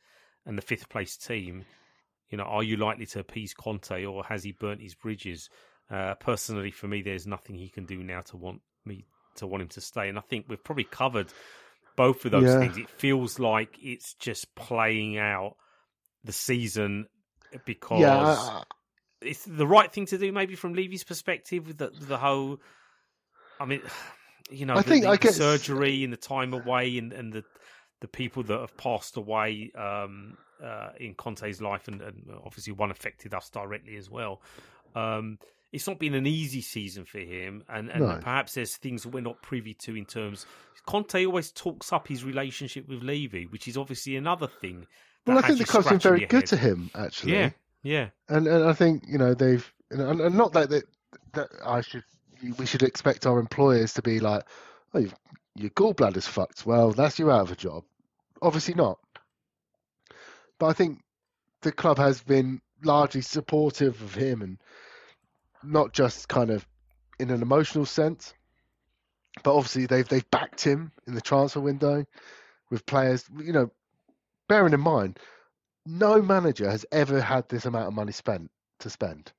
and 0.47 0.59
the 0.59 0.63
fifth 0.63 0.89
place 0.89 1.17
team, 1.17 1.65
you 2.31 2.39
know, 2.39 2.45
are 2.45 2.63
you 2.63 2.77
likely 2.77 3.07
to 3.07 3.21
appease 3.21 3.55
Conte 3.55 4.05
or 4.05 4.25
has 4.25 4.45
he 4.45 4.53
burnt 4.53 4.83
his 4.83 4.95
bridges? 4.95 5.51
Uh, 5.91 6.15
personally, 6.15 6.71
for 6.71 6.87
me, 6.87 7.03
there's 7.03 7.27
nothing 7.27 7.57
he 7.57 7.69
can 7.69 7.85
do 7.85 8.03
now 8.03 8.21
to 8.21 8.37
want 8.37 8.61
me 8.85 9.07
to 9.37 9.47
want 9.47 9.63
him 9.63 9.69
to 9.69 9.81
stay. 9.81 10.09
And 10.09 10.19
I 10.19 10.23
think 10.23 10.47
we've 10.49 10.63
probably 10.63 10.85
covered 10.85 11.33
both 11.97 12.25
of 12.25 12.31
those 12.33 12.45
Yeah. 12.45 12.59
things. 12.61 12.77
It 12.79 12.89
feels 12.91 13.39
like 13.39 13.77
it's 13.83 14.15
just 14.15 14.55
playing 14.55 15.19
out 15.19 15.57
the 16.25 16.33
season 16.33 17.07
because 17.65 18.01
Yeah, 18.01 18.17
I, 18.19 18.31
I- 18.33 18.63
it's 19.23 19.45
the 19.45 19.67
right 19.67 19.93
thing 19.93 20.07
to 20.07 20.19
do, 20.19 20.33
maybe 20.33 20.55
from 20.55 20.73
Levy's 20.75 21.05
perspective, 21.05 21.67
with 21.67 21.79
the 21.79 21.91
the 21.91 22.17
whole 22.19 22.59
I 23.59 23.65
mean, 23.67 23.83
you 24.51 24.67
know, 24.67 24.75
I 24.75 24.83
the, 24.83 24.89
think 24.89 25.05
the, 25.05 25.11
I 25.11 25.17
guess- 25.17 25.37
surgery 25.37 26.05
and 26.05 26.13
the 26.13 26.17
time 26.17 26.55
away 26.55 26.97
and, 26.99 27.13
and 27.13 27.33
the 27.33 27.45
the 28.01 28.09
people 28.09 28.43
that 28.45 28.59
have 28.61 28.75
passed 28.79 29.19
away 29.19 29.71
um, 29.77 30.39
uh, 30.65 30.89
in 30.99 31.13
Conte's 31.15 31.61
life, 31.61 31.87
and, 31.87 32.01
and 32.01 32.31
obviously 32.47 32.73
one 32.73 32.91
affected 32.91 33.35
us 33.35 33.51
directly 33.51 33.97
as 33.97 34.09
well. 34.09 34.41
Um, 34.95 35.39
it's 35.73 35.87
not 35.87 35.99
been 35.99 36.15
an 36.15 36.27
easy 36.27 36.61
season 36.61 37.05
for 37.05 37.19
him, 37.19 37.63
and, 37.69 37.91
and 37.91 38.01
No. 38.01 38.19
perhaps 38.21 38.55
there's 38.55 38.77
things 38.77 39.03
that 39.05 39.11
we're 39.11 39.21
not 39.21 39.41
privy 39.43 39.75
to 39.75 39.97
in 39.97 40.05
terms. 40.05 40.47
Conte 40.87 41.25
always 41.27 41.53
talks 41.53 41.93
up 41.93 42.09
his 42.09 42.25
relationship 42.25 42.89
with 42.89 43.03
Levy, 43.03 43.47
which 43.47 43.69
is 43.69 43.77
obviously 43.77 44.17
another 44.17 44.47
thing. 44.49 44.87
Well, 45.27 45.39
I 45.39 45.43
think 45.43 45.59
the 45.59 45.65
club's 45.65 45.89
been 45.89 45.99
very 45.99 46.21
good 46.21 46.33
head. 46.41 46.47
to 46.47 46.57
him, 46.57 46.91
actually. 46.95 47.35
Yeah, 47.35 47.51
yeah, 47.83 48.09
and 48.29 48.47
and 48.47 48.65
I 48.65 48.73
think 48.73 49.05
you 49.07 49.19
know 49.19 49.35
they've 49.35 49.71
you 49.91 49.99
know, 49.99 50.09
and, 50.09 50.21
and 50.21 50.35
not 50.35 50.53
that, 50.55 50.71
that 50.71 50.85
that 51.35 51.49
I 51.65 51.83
should 51.83 52.05
we 52.57 52.67
should 52.67 52.83
expect 52.83 53.27
our 53.27 53.39
employers 53.39 53.93
to 53.95 54.03
be 54.03 54.19
like, 54.19 54.45
oh, 54.95 54.99
you've, 54.99 55.15
your 55.55 55.71
gallbladder's 55.71 56.27
fucked. 56.27 56.65
Well, 56.65 56.93
that's 56.93 57.19
you 57.19 57.31
out 57.31 57.43
of 57.43 57.53
a 57.53 57.57
job. 57.57 57.85
Obviously 58.41 58.75
not. 58.75 58.99
But 60.59 60.67
I 60.69 60.73
think 60.73 61.01
the 61.61 61.73
club 61.73 61.99
has 61.99 62.23
been 62.23 62.61
largely 62.83 63.21
supportive 63.21 64.01
of 64.03 64.15
him, 64.15 64.43
and 64.43 64.59
not 65.63 65.93
just 65.93 66.29
kind 66.29 66.51
of 66.51 66.67
in 67.19 67.31
an 67.31 67.43
emotional 67.43 67.87
sense, 67.87 68.35
but 69.43 69.55
obviously 69.55 69.87
they've 69.87 70.09
they've 70.09 70.31
backed 70.31 70.63
him 70.63 70.93
in 71.07 71.15
the 71.15 71.21
transfer 71.21 71.61
window 71.61 72.05
with 72.71 72.87
players. 72.87 73.25
You 73.39 73.53
know, 73.53 73.71
bearing 74.49 74.73
in 74.75 74.81
mind 74.81 75.19
no 75.87 76.21
manager 76.23 76.71
has 76.71 76.85
ever 76.93 77.21
had 77.21 77.49
this 77.49 77.65
amount 77.67 77.89
of 77.89 77.95
money 77.95 78.13
spent 78.13 78.51
to 78.81 78.91
spend 78.91 79.33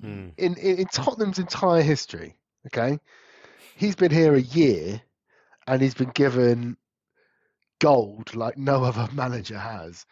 Hmm. 0.00 0.28
in, 0.36 0.56
in 0.56 0.78
in 0.78 0.86
Tottenham's 0.86 1.38
entire 1.38 1.82
history. 1.82 2.36
Okay, 2.66 2.98
he's 3.76 3.96
been 3.96 4.10
here 4.12 4.34
a 4.34 4.40
year, 4.40 5.00
and 5.66 5.80
he's 5.82 5.94
been 5.94 6.10
given 6.10 6.76
gold 7.80 8.34
like 8.34 8.56
no 8.56 8.84
other 8.84 9.08
manager 9.14 9.58
has. 9.58 10.06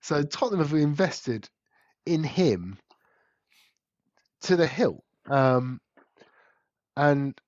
So 0.00 0.22
Tottenham 0.22 0.60
have 0.66 0.74
invested 0.74 1.48
in 2.06 2.22
him 2.24 2.78
to 4.42 4.56
the 4.56 4.66
hilt, 4.66 5.02
um, 5.28 5.80
and 6.96 7.38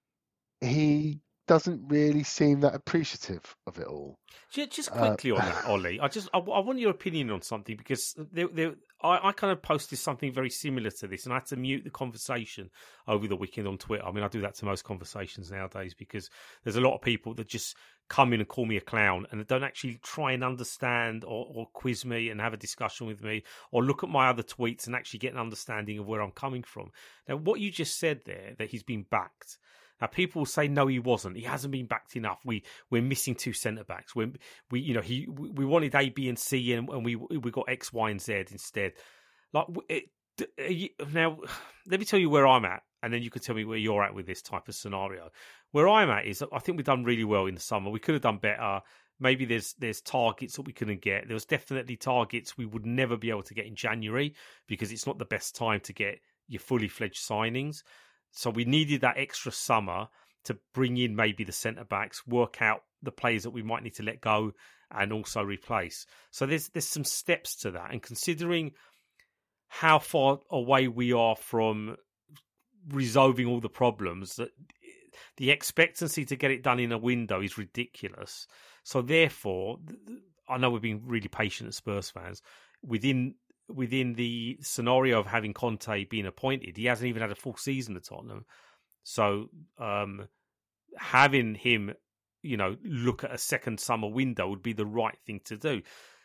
he 0.61 1.21
doesn't 1.49 1.89
really 1.89 2.23
seem 2.23 2.61
that 2.61 2.75
appreciative 2.75 3.43
of 3.67 3.79
it 3.79 3.87
all. 3.87 4.19
Ju- 4.53 4.67
Just 4.67 4.91
Uh, 4.93 4.99
quickly 5.09 5.33
on 5.33 5.39
that, 5.39 5.65
Ollie. 5.67 6.01
I 6.01 6.09
just 6.09 6.29
I, 6.33 6.39
I 6.39 6.61
want 6.61 6.79
your 6.79 6.91
opinion 6.91 7.31
on 7.31 7.43
something 7.43 7.77
because 7.77 8.15
there, 8.33 8.49
there, 8.49 8.75
I, 9.03 9.29
I 9.29 9.33
kind 9.33 9.53
of 9.53 9.63
posted 9.63 9.99
something 9.99 10.33
very 10.33 10.51
similar 10.51 10.91
to 10.91 11.07
this, 11.07 11.25
and 11.25 11.33
I 11.33 11.37
had 11.37 11.47
to 11.47 11.57
mute 11.57 11.85
the 11.85 11.91
conversation 11.91 12.71
over 13.07 13.27
the 13.27 13.37
weekend 13.37 13.69
on 13.69 13.79
Twitter. 13.79 14.05
I 14.05 14.13
mean, 14.13 14.25
I 14.25 14.29
do 14.29 14.41
that 14.43 14.55
to 14.57 14.65
most 14.65 14.85
conversations 14.85 15.51
nowadays 15.51 15.95
because 15.95 16.31
there's 16.65 16.77
a 16.77 16.81
lot 16.81 16.95
of 16.95 17.03
people 17.03 17.35
that 17.35 17.49
just 17.49 17.77
come 18.09 18.33
in 18.33 18.41
and 18.41 18.49
call 18.49 18.67
me 18.67 18.77
a 18.77 18.81
clown 18.81 19.27
and 19.31 19.47
don't 19.47 19.65
actually 19.65 19.99
try 20.03 20.33
and 20.33 20.45
understand 20.45 21.25
or, 21.25 21.47
or 21.55 21.67
quiz 21.73 22.05
me 22.05 22.29
and 22.29 22.41
have 22.41 22.53
a 22.53 22.59
discussion 22.59 23.07
with 23.07 23.23
me 23.23 23.43
or 23.71 23.83
look 23.83 24.05
at 24.05 24.11
my 24.11 24.29
other 24.29 24.43
tweets 24.43 24.87
and 24.87 24.95
actually 24.95 25.19
get 25.19 25.33
an 25.33 25.39
understanding 25.39 25.99
of 25.99 26.07
where 26.07 26.21
I'm 26.21 26.31
coming 26.33 26.63
from. 26.63 26.91
Now, 27.29 27.37
what 27.37 27.61
you 27.61 27.71
just 27.71 27.99
said 27.99 28.21
there 28.27 28.55
that 28.59 28.69
he's 28.69 28.83
been 28.83 29.07
backed. 29.11 29.59
Now 30.03 30.09
people 30.09 30.41
will 30.41 30.47
say 30.47 30.67
no, 30.67 30.89
he 30.89 30.99
wasn't. 30.99 31.37
He 31.37 31.45
hasn't 31.45 31.71
been 31.71 31.87
backed 31.87 32.17
enough. 32.17 32.41
We 32.45 32.65
we're 32.91 33.03
missing 33.03 33.37
two 33.37 33.53
centre 33.53 33.85
backs. 33.85 34.17
We 34.17 34.33
we 34.69 34.81
you 34.81 34.95
know 34.95 35.01
he 35.01 35.29
we 35.29 35.65
wanted 35.65 35.95
A, 35.95 36.11
B, 36.11 36.29
and 36.29 36.37
C, 36.37 36.73
and, 36.73 36.89
and 36.89 37.05
we 37.05 37.15
we 37.15 37.53
got 37.53 37.69
X, 37.69 37.93
Y, 37.93 38.11
and 38.11 38.21
Z 38.21 38.47
instead. 38.51 38.95
Like 39.53 39.67
it, 39.89 40.05
now, 41.13 41.39
let 41.87 42.01
me 42.01 42.07
tell 42.07 42.19
you 42.19 42.31
where 42.31 42.49
I'm 42.49 42.65
at, 42.65 42.83
and 43.01 43.15
then 43.15 43.23
you 43.23 43.31
can 43.31 43.43
tell 43.43 43.55
me 43.55 43.65
where 43.65 43.79
you're 43.79 44.03
at 44.03 44.13
with 44.13 44.27
this 44.27 44.43
type 44.43 44.67
of 44.67 44.75
scenario. 44.75 45.31
Where 45.71 45.89
I'm 45.89 46.11
at 46.11 46.27
is 46.27 46.43
I 46.53 46.59
think 46.59 46.79
we've 46.79 46.85
done 46.85 47.05
really 47.05 47.25
well 47.25 47.47
in 47.47 47.55
the 47.55 47.61
summer. 47.61 47.89
We 47.89 48.01
could 48.01 48.17
have 48.17 48.23
done 48.23 48.39
better. 48.39 48.81
Maybe 49.21 49.45
there's 49.45 49.75
there's 49.75 50.01
targets 50.01 50.57
that 50.57 50.63
we 50.63 50.73
couldn't 50.73 51.01
get. 51.01 51.29
There 51.29 51.37
was 51.37 51.45
definitely 51.45 51.95
targets 51.95 52.59
we 52.59 52.67
would 52.67 52.87
never 52.87 53.17
be 53.17 53.31
able 53.31 53.45
to 53.45 53.55
get 53.55 53.67
in 53.67 53.77
January 53.77 54.35
because 54.67 54.91
it's 54.91 55.07
not 55.07 55.21
the 55.21 55.25
best 55.25 55.55
time 55.55 55.79
to 55.85 55.93
get 55.93 56.19
your 56.49 56.59
fully 56.59 56.89
fledged 56.89 57.23
signings. 57.23 57.85
So 58.33 58.51
we 58.51 58.65
needed 58.65 59.03
that 59.03 59.19
extra 59.19 59.53
summer 59.53 60.09
to 60.45 60.59
bring 60.75 60.97
in 60.97 61.15
maybe 61.15 61.45
the 61.45 61.53
centre 61.53 61.85
backs, 61.85 62.27
work 62.27 62.61
out 62.61 62.83
the 63.03 63.13
players 63.13 63.45
that 63.45 63.51
we 63.51 63.63
might 63.63 63.83
need 63.83 63.95
to 63.95 64.03
let 64.03 64.21
go 64.21 64.53
and 64.91 65.13
also 65.13 65.43
replace. 65.43 66.07
So 66.31 66.47
there's 66.47 66.69
there's 66.71 66.89
some 66.89 67.05
steps 67.05 67.57
to 67.57 67.71
that. 67.73 67.93
And 67.93 68.03
considering 68.03 68.73
how 69.69 69.99
far 69.99 70.41
away 70.51 70.89
we 70.89 71.13
are 71.13 71.37
from 71.37 71.97
resolving 72.91 73.47
all 73.47 73.61
the 73.61 73.69
problems, 73.69 74.37
that 74.37 74.51
the 75.37 75.51
expectancy 75.51 76.25
to 76.27 76.37
get 76.37 76.51
it 76.51 76.63
done 76.63 76.81
in 76.81 76.93
a 76.93 76.99
window 76.99 77.41
is 77.41 77.59
ridiculous. 77.59 78.47
So 78.83 79.03
therefore, 79.03 79.79
I 80.49 80.59
know 80.59 80.71
we're 80.71 80.81
being 80.81 81.03
really 81.07 81.29
patient 81.29 81.69
as 81.69 81.77
Spurs 81.77 82.11
fans. 82.11 82.43
Within 82.85 83.37
within 83.75 84.15
the 84.15 84.59
scenario 84.61 85.19
of 85.19 85.27
having 85.27 85.55
Conte 85.55 86.05
being 86.05 86.27
appointed, 86.27 86.77
he 86.77 86.87
hasn't 86.87 87.09
even 87.09 87.23
had 87.23 87.33
a 87.33 87.37
full 87.37 87.57
season 87.57 87.97
at 87.97 88.05
Tottenham. 88.05 88.45
So 89.05 89.49
um, 89.79 90.29
having 90.97 91.55
him, 91.55 91.95
you 92.43 92.57
know, 92.57 92.77
look 92.85 93.25
at 93.25 93.35
a 93.35 93.39
second 93.39 93.81
summer 93.81 94.09
window 94.09 94.49
would 94.49 94.63
be 94.63 94.73
the 94.73 94.87
right 94.87 95.19
thing 95.27 95.41
to 95.45 95.57
do. 95.57 95.83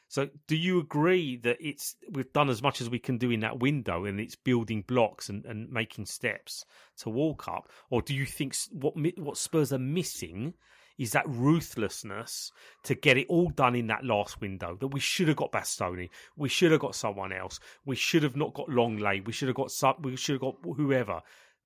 So, 0.10 0.30
do 0.48 0.56
you 0.56 0.80
agree 0.80 1.36
that 1.38 1.58
it's 1.60 1.96
we've 2.10 2.32
done 2.32 2.50
as 2.50 2.62
much 2.62 2.80
as 2.80 2.90
we 2.90 3.00
can 3.00 3.18
do 3.18 3.30
in 3.30 3.42
that 3.42 3.60
window, 3.60 4.06
and 4.06 4.22
it's 4.22 4.36
building 4.36 4.86
blocks 4.88 5.28
and, 5.28 5.44
and 5.46 5.70
making 5.70 6.06
steps 6.06 6.64
to 7.00 7.10
walk 7.10 7.50
up, 7.50 7.70
or 7.90 8.02
do 8.02 8.16
you 8.16 8.26
think 8.26 8.56
what 8.72 8.94
what 9.18 9.38
Spurs 9.38 9.74
are 9.74 9.80
missing 9.80 10.54
is 10.98 11.12
that 11.12 11.28
ruthlessness 11.28 12.52
to 12.84 12.96
get 12.96 13.18
it 13.18 13.28
all 13.30 13.50
done 13.50 13.76
in 13.76 13.88
that 13.88 14.04
last 14.04 14.42
window? 14.42 14.78
That 14.80 14.88
we 14.88 15.00
should 15.00 15.28
have 15.28 15.38
got 15.38 15.52
Bastoni, 15.52 16.10
we 16.36 16.50
should 16.50 16.72
have 16.72 16.82
got 16.82 16.96
someone 16.96 17.32
else, 17.32 17.60
we 17.86 17.96
should 17.96 18.24
have 18.24 18.36
not 18.36 18.54
got 18.54 18.70
Lenglet, 18.70 19.26
we 19.26 19.34
should 19.34 19.48
have 19.48 19.56
got 19.56 19.72
some, 19.72 19.96
we 20.02 20.16
should 20.16 20.34
have 20.34 20.42
got 20.42 20.56
whoever. 20.64 21.22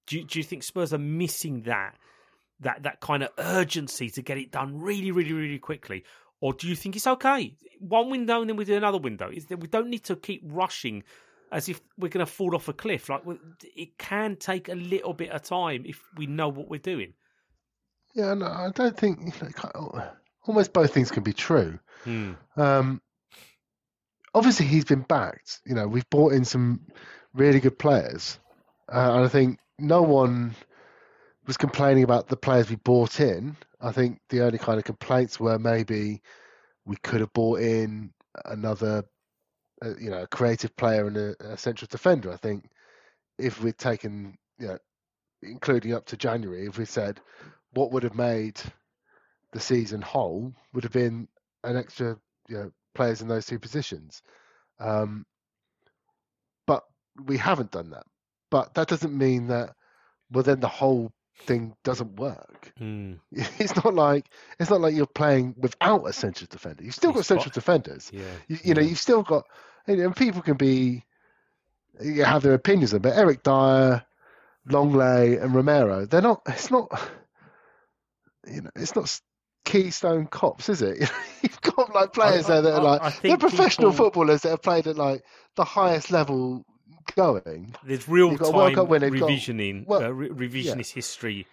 Do 0.07 0.17
you, 0.17 0.25
do 0.25 0.39
you 0.39 0.43
think 0.43 0.63
Spurs 0.63 0.93
are 0.93 0.97
missing 0.97 1.61
that 1.63 1.95
that 2.59 2.83
that 2.83 2.99
kind 2.99 3.23
of 3.23 3.29
urgency 3.37 4.09
to 4.11 4.21
get 4.21 4.37
it 4.37 4.51
done 4.51 4.79
really, 4.79 5.11
really, 5.11 5.33
really 5.33 5.59
quickly? 5.59 6.03
Or 6.41 6.53
do 6.53 6.67
you 6.67 6.75
think 6.75 6.95
it's 6.95 7.07
okay? 7.07 7.55
One 7.79 8.09
window 8.09 8.41
and 8.41 8.49
then 8.49 8.57
we 8.57 8.65
do 8.65 8.75
another 8.75 8.97
window. 8.97 9.29
Is 9.31 9.45
that 9.47 9.59
we 9.59 9.67
don't 9.67 9.89
need 9.89 10.03
to 10.05 10.15
keep 10.15 10.41
rushing 10.43 11.03
as 11.51 11.69
if 11.69 11.81
we're 11.97 12.09
going 12.09 12.25
to 12.25 12.31
fall 12.31 12.55
off 12.55 12.67
a 12.67 12.73
cliff. 12.73 13.09
Like 13.09 13.23
it 13.75 13.97
can 13.97 14.35
take 14.37 14.69
a 14.69 14.75
little 14.75 15.13
bit 15.13 15.31
of 15.31 15.43
time 15.43 15.83
if 15.85 16.01
we 16.17 16.25
know 16.25 16.49
what 16.49 16.69
we're 16.69 16.79
doing. 16.79 17.13
Yeah, 18.13 18.33
no, 18.33 18.45
I 18.45 18.71
don't 18.73 18.97
think 18.97 19.19
you 19.19 19.49
know, 19.75 20.03
almost 20.45 20.73
both 20.73 20.93
things 20.93 21.11
can 21.11 21.23
be 21.23 21.33
true. 21.33 21.79
Hmm. 22.03 22.33
Um, 22.57 23.01
obviously, 24.33 24.65
he's 24.65 24.85
been 24.85 25.01
backed. 25.01 25.61
You 25.65 25.75
know, 25.75 25.87
we've 25.87 26.09
brought 26.09 26.33
in 26.33 26.45
some 26.45 26.81
really 27.33 27.59
good 27.59 27.79
players, 27.79 28.39
uh, 28.91 29.13
and 29.15 29.25
I 29.25 29.27
think 29.27 29.59
no 29.79 30.01
one 30.01 30.55
was 31.47 31.57
complaining 31.57 32.03
about 32.03 32.27
the 32.27 32.37
players 32.37 32.69
we 32.69 32.75
bought 32.75 33.19
in. 33.19 33.55
I 33.79 33.91
think 33.91 34.19
the 34.29 34.41
only 34.41 34.57
kind 34.57 34.77
of 34.77 34.83
complaints 34.85 35.39
were 35.39 35.57
maybe 35.57 36.21
we 36.85 36.97
could 36.97 37.21
have 37.21 37.33
bought 37.33 37.61
in 37.61 38.11
another, 38.45 39.03
uh, 39.83 39.95
you 39.99 40.09
know, 40.09 40.23
a 40.23 40.27
creative 40.27 40.75
player 40.75 41.07
and 41.07 41.17
a, 41.17 41.35
a 41.39 41.57
central 41.57 41.87
defender. 41.89 42.31
I 42.31 42.37
think 42.37 42.69
if 43.37 43.61
we'd 43.61 43.77
taken, 43.77 44.37
you 44.59 44.67
know, 44.67 44.77
including 45.41 45.93
up 45.93 46.05
to 46.07 46.17
January, 46.17 46.67
if 46.67 46.77
we 46.77 46.85
said 46.85 47.19
what 47.73 47.91
would 47.91 48.03
have 48.03 48.15
made 48.15 48.59
the 49.51 49.59
season 49.59 50.01
whole 50.01 50.53
would 50.73 50.83
have 50.83 50.93
been 50.93 51.27
an 51.63 51.77
extra, 51.77 52.17
you 52.47 52.57
know, 52.57 52.71
players 52.95 53.21
in 53.21 53.27
those 53.27 53.45
two 53.45 53.59
positions. 53.59 54.21
Um, 54.79 55.25
but 56.67 56.83
we 57.25 57.37
haven't 57.37 57.71
done 57.71 57.91
that. 57.91 58.05
But 58.49 58.73
that 58.73 58.87
doesn't 58.87 59.17
mean 59.17 59.47
that 59.47 59.75
well 60.31 60.43
then 60.43 60.59
the 60.59 60.67
whole 60.67 61.11
thing 61.43 61.75
doesn't 61.83 62.15
work. 62.19 62.71
Hmm. 62.77 63.13
It's 63.31 63.75
not 63.75 63.93
like 63.93 64.25
it's 64.59 64.69
not 64.69 64.81
like 64.81 64.95
you're 64.95 65.05
playing 65.05 65.55
without 65.57 66.05
a 66.05 66.13
central 66.13 66.47
defender. 66.49 66.83
You've 66.83 66.95
still 66.95 67.11
got 67.13 67.25
central 67.25 67.49
got- 67.49 67.53
defenders. 67.53 68.09
Yeah. 68.13 68.23
You, 68.47 68.57
you 68.63 68.73
know, 68.73 68.81
you've 68.81 68.99
still 68.99 69.23
got 69.23 69.45
you 69.87 69.97
know, 69.97 70.11
people 70.11 70.41
can 70.41 70.57
be 70.57 71.03
you 71.99 72.23
have 72.23 72.41
their 72.43 72.53
opinions 72.53 72.93
on, 72.93 72.97
it, 72.97 73.03
but 73.03 73.17
Eric 73.17 73.43
Dier, 73.43 74.03
Lenglet, 74.67 75.41
and 75.41 75.53
Romero, 75.53 76.05
they're 76.05 76.21
not. 76.21 76.41
It's 76.47 76.71
not. 76.71 76.89
You 78.47 78.61
know, 78.61 78.69
it's 78.75 78.95
not 78.95 79.19
Keystone 79.65 80.25
Cops, 80.27 80.69
is 80.69 80.81
it? 80.81 80.99
You've 81.41 81.61
got 81.61 81.93
like 81.93 82.13
players 82.13 82.45
I- 82.49 82.53
there 82.53 82.61
that 82.63 82.73
are 82.79 82.83
like 82.83 83.01
I 83.01 83.13
they're 83.21 83.37
professional 83.37 83.91
people- 83.91 84.05
footballers 84.05 84.41
that 84.41 84.49
have 84.49 84.61
played 84.61 84.87
at 84.87 84.97
like 84.97 85.23
the 85.55 85.63
highest 85.63 86.11
level 86.11 86.65
going. 87.15 87.75
There's 87.83 88.07
real 88.07 88.31
You've 88.31 88.39
got 88.39 88.53
a 88.53 88.57
World 88.57 88.75
time 88.75 88.87
winner, 88.87 89.09
got- 89.09 89.29
revisioning, 89.29 89.85
well, 89.85 90.03
uh, 90.03 90.09
re- 90.09 90.29
revisionist 90.29 90.91
history. 90.93 91.47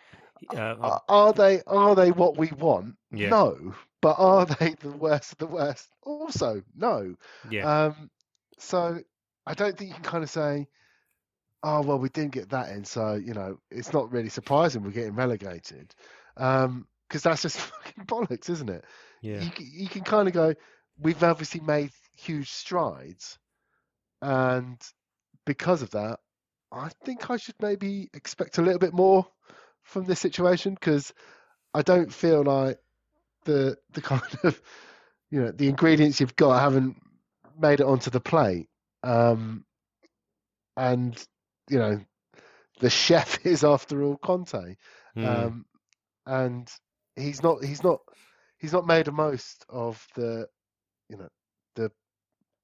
Uh, 0.55 0.76
Are, 0.80 1.03
are 1.09 1.32
they 1.32 1.62
are 1.66 1.95
they 1.97 2.12
what 2.12 2.36
we 2.39 2.49
want? 2.57 2.95
Yeah. 3.11 3.30
No, 3.30 3.74
but 4.01 4.14
are 4.18 4.47
they 4.61 4.74
the 4.80 4.91
worst 4.93 5.32
of 5.32 5.39
the 5.39 5.47
worst? 5.47 5.89
Also, 6.03 6.62
no. 6.76 7.16
yeah. 7.51 7.86
Um, 7.86 8.09
so 8.59 9.01
I 9.47 9.55
don't 9.55 9.76
think 9.76 9.89
you 9.91 9.95
can 9.95 10.05
kind 10.05 10.24
of 10.24 10.30
say 10.30 10.68
oh 11.64 11.82
well, 11.82 11.99
we 11.99 12.09
didn't 12.09 12.30
get 12.30 12.51
that 12.51 12.68
in, 12.70 12.84
so 12.84 13.14
you 13.14 13.34
know 13.34 13.59
it's 13.70 13.93
not 13.93 14.12
really 14.12 14.28
surprising 14.28 14.84
we're 14.84 14.91
getting 14.93 15.16
relegated, 15.16 15.93
because 16.39 17.22
that's 17.22 17.43
just 17.43 17.59
fucking 17.59 18.07
bollocks, 18.07 18.49
isn't 18.51 18.70
it? 18.70 18.84
Yeah. 19.20 19.41
You 19.43 19.51
you 19.59 19.89
can 19.89 20.03
kind 20.05 20.28
of 20.28 20.34
go, 20.34 20.55
we've 20.99 21.22
obviously 21.22 21.61
made 21.61 21.91
huge 22.16 22.51
strides, 22.51 23.39
and 24.22 24.80
because 25.45 25.82
of 25.82 25.91
that, 25.91 26.20
I 26.72 26.91
think 27.05 27.30
I 27.30 27.36
should 27.36 27.57
maybe 27.61 28.09
expect 28.14 28.59
a 28.59 28.62
little 28.62 28.78
bit 28.78 28.93
more 28.95 29.26
from 29.82 30.05
this 30.05 30.20
situation 30.20 30.74
because 30.74 31.12
I 31.74 31.82
don't 31.82 32.12
feel 32.12 32.43
like 32.45 32.78
the 33.45 33.76
the 33.93 34.01
kind 34.12 34.22
of 34.45 34.61
you 35.30 35.43
know 35.43 35.51
the 35.53 35.68
ingredients 35.68 36.20
you've 36.20 36.36
got 36.36 36.61
haven't 36.61 36.97
made 37.59 37.80
it 37.80 37.86
onto 37.86 38.11
the 38.11 38.20
plate. 38.20 38.68
Um, 39.03 39.64
and 40.76 41.20
you 41.68 41.78
know 41.78 42.01
the 42.80 42.91
chef 43.05 43.45
is 43.47 43.64
after 43.64 44.03
all 44.03 44.16
Conte, 44.16 44.76
Mm. 45.16 45.26
um, 45.26 45.64
and 46.29 46.70
he's 47.16 47.43
not 47.43 47.64
he's 47.64 47.83
not 47.83 48.01
he's 48.59 48.72
not 48.72 48.87
made 48.87 49.07
the 49.07 49.12
most 49.12 49.64
of 49.68 50.07
the 50.14 50.47
you 51.09 51.16
know 51.16 51.29
the 51.74 51.91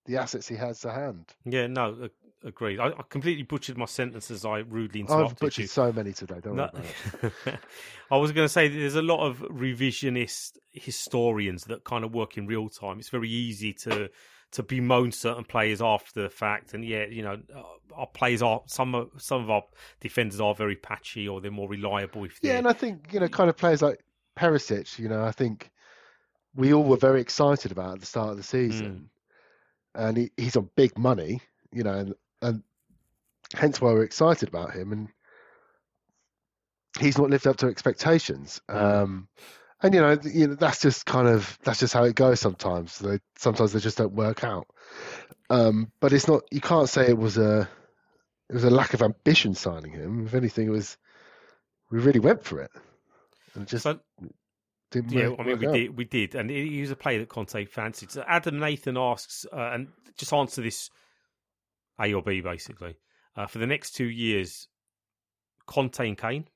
the 0.07 0.19
assets 0.19 0.47
he 0.47 0.55
has 0.57 0.81
to 0.81 0.93
hand. 0.93 1.25
yeah, 1.47 1.67
no, 1.67 2.09
agreed. 2.45 2.79
I, 2.79 2.89
I 2.89 3.03
completely 3.09 3.43
butchered 3.43 3.79
my 3.79 3.87
sentences. 3.87 4.45
I 4.45 4.59
rudely 4.59 5.01
I've 5.03 5.11
interrupted 5.11 5.39
butchered 5.41 5.63
you. 5.63 5.67
so 5.67 5.93
many 5.93 6.13
today. 6.13 6.41
Don't 6.43 6.57
No, 6.57 6.69
worry. 6.73 7.57
I 8.11 8.17
was 8.19 8.33
going 8.33 8.45
to 8.45 8.53
say 8.53 8.69
there's 8.69 8.97
a 8.97 9.03
lot 9.03 9.27
of 9.27 9.39
revisionist 9.39 10.59
historians 10.73 11.65
that 11.65 11.85
kind 11.85 12.05
of 12.05 12.13
work 12.13 12.37
in 12.37 12.47
real 12.47 12.69
time. 12.69 12.99
It's 12.99 13.09
very 13.09 13.31
easy 13.31 13.73
to 13.85 14.11
to 14.55 14.63
bemoan 14.63 15.11
certain 15.11 15.45
players 15.45 15.83
after 15.83 16.23
the 16.23 16.31
fact, 16.31 16.75
and 16.75 16.85
yeah, 16.85 17.07
you 17.07 17.23
know, 17.23 17.41
uh, 17.55 17.63
our 17.95 18.07
players 18.07 18.41
are 18.41 18.63
some 18.67 18.95
of 18.95 19.11
some 19.19 19.43
of 19.43 19.51
our 19.51 19.63
defenders 20.01 20.41
are 20.41 20.55
very 20.55 20.77
patchy 20.77 21.29
or 21.29 21.41
they're 21.41 21.51
more 21.51 21.69
reliable 21.69 22.25
if 22.25 22.39
Yeah, 22.43 22.59
and 22.59 22.69
I 22.69 22.73
think 22.73 23.13
you 23.13 23.21
know, 23.21 23.29
kind 23.29 23.51
of 23.51 23.57
players 23.57 23.83
like 23.83 24.01
Perisic. 24.37 24.99
You 24.99 25.09
know, 25.09 25.25
I 25.25 25.33
think 25.33 25.71
we 26.55 26.73
all 26.73 26.85
were 26.85 26.97
very 26.97 27.21
excited 27.21 27.73
about 27.73 27.95
at 27.95 28.01
the 28.01 28.07
start 28.07 28.31
of 28.31 28.37
the 28.37 28.45
season, 28.45 29.11
and 29.95 30.17
he, 30.17 30.31
he's 30.37 30.57
on 30.57 30.71
big 30.77 30.97
money. 30.97 31.41
You 31.73 31.83
know, 31.83 31.95
and, 31.95 32.15
and 32.41 32.63
hence 33.55 33.81
why 33.81 33.93
we're 33.93 34.05
excited 34.05 34.49
about 34.49 34.73
him. 34.73 34.93
And 34.93 35.09
he's 37.01 37.19
not 37.19 37.31
lived 37.31 37.49
up 37.49 37.57
to 37.57 37.67
expectations. 37.67 38.61
Um, 38.69 39.27
and 39.85 39.95
you 39.95 40.01
know, 40.01 40.19
you 40.25 40.49
know, 40.49 40.55
that's 40.55 40.81
just 40.81 41.07
kind 41.07 41.29
of 41.29 41.59
that's 41.63 41.79
just 41.81 41.95
how 41.95 42.03
it 42.05 42.17
goes 42.17 42.41
sometimes. 42.41 42.99
They, 42.99 43.19
sometimes 43.39 43.73
they 43.73 43.81
just 43.81 43.99
don't 43.99 44.15
work 44.15 44.43
out. 44.43 44.67
Um, 45.51 45.93
but 46.01 46.13
it's 46.13 46.27
not. 46.27 46.43
You 46.51 46.61
can't 46.61 46.89
say 46.89 47.07
it 47.09 47.19
was 47.19 47.37
a 47.39 47.69
it 48.49 48.55
was 48.55 48.65
a 48.65 48.71
lack 48.71 48.95
of 48.95 49.03
ambition 49.03 49.55
signing 49.55 49.93
him. 49.93 50.27
If 50.27 50.35
anything, 50.35 50.67
it 50.67 50.71
was 50.71 50.97
we 51.91 52.01
really 52.01 52.21
went 52.21 52.43
for 52.43 52.61
it 52.63 52.71
and 53.55 53.69
just 53.69 53.87
didn't 54.91 55.13
Yeah, 55.13 55.29
work- 55.29 55.41
I 55.41 55.43
mean 55.45 55.59
we 55.59 55.67
out. 55.67 55.75
did, 55.75 55.97
we 55.99 56.05
did, 56.05 56.35
and 56.35 56.51
he 56.51 56.81
was 56.81 56.91
a 56.91 56.97
player 56.97 57.19
that 57.21 57.29
Conte 57.29 57.65
fancied. 57.67 58.11
So 58.11 58.25
Adam 58.27 58.59
Nathan 58.59 58.97
asks, 58.97 59.45
uh, 59.53 59.71
and 59.73 59.89
just 60.17 60.33
answer 60.33 60.63
this 60.63 60.89
A 62.01 62.13
or 62.15 62.23
B 62.23 62.41
basically. 62.41 62.97
Uh, 63.37 63.47
for 63.47 63.59
the 63.59 63.67
next 63.67 63.91
two 63.97 64.07
years, 64.09 64.69
Conte 65.67 66.07
and 66.09 66.17
Kane, 66.17 66.49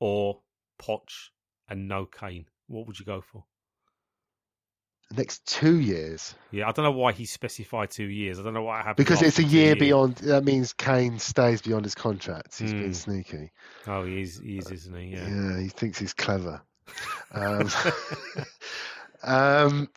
or 0.00 0.40
Poch 0.82 1.28
and 1.68 1.88
no 1.88 2.06
Kane. 2.06 2.46
What 2.66 2.86
would 2.86 2.98
you 2.98 3.04
go 3.04 3.20
for? 3.20 3.44
The 5.10 5.16
next 5.16 5.46
two 5.46 5.78
years 5.78 6.34
Yeah, 6.50 6.68
I 6.68 6.72
don't 6.72 6.84
know 6.84 6.92
why 6.92 7.12
he 7.12 7.24
specified 7.24 7.90
two 7.90 8.04
years. 8.04 8.38
I 8.38 8.42
don't 8.42 8.52
know 8.52 8.62
what 8.62 8.76
happened 8.76 8.96
because 8.96 9.22
it's 9.22 9.38
a 9.38 9.42
year 9.44 9.68
years. 9.68 9.78
beyond. 9.78 10.16
That 10.16 10.44
means 10.44 10.74
Kane 10.74 11.18
stays 11.18 11.62
beyond 11.62 11.84
his 11.86 11.94
contract. 11.94 12.58
He's 12.58 12.72
Hmm. 12.72 12.78
been 12.80 12.94
sneaky. 12.94 13.52
Oh, 13.86 14.04
he 14.04 14.20
is, 14.20 14.38
he 14.38 14.58
is, 14.58 14.70
isn't 14.70 14.94
he? 14.96 15.14
Yeah, 15.16 15.28
Yeah. 15.28 15.60
he 15.60 15.68
thinks 15.68 15.98
he's 15.98 16.12
clever. 16.12 16.60
Um, 17.32 17.68
um, 19.22 19.88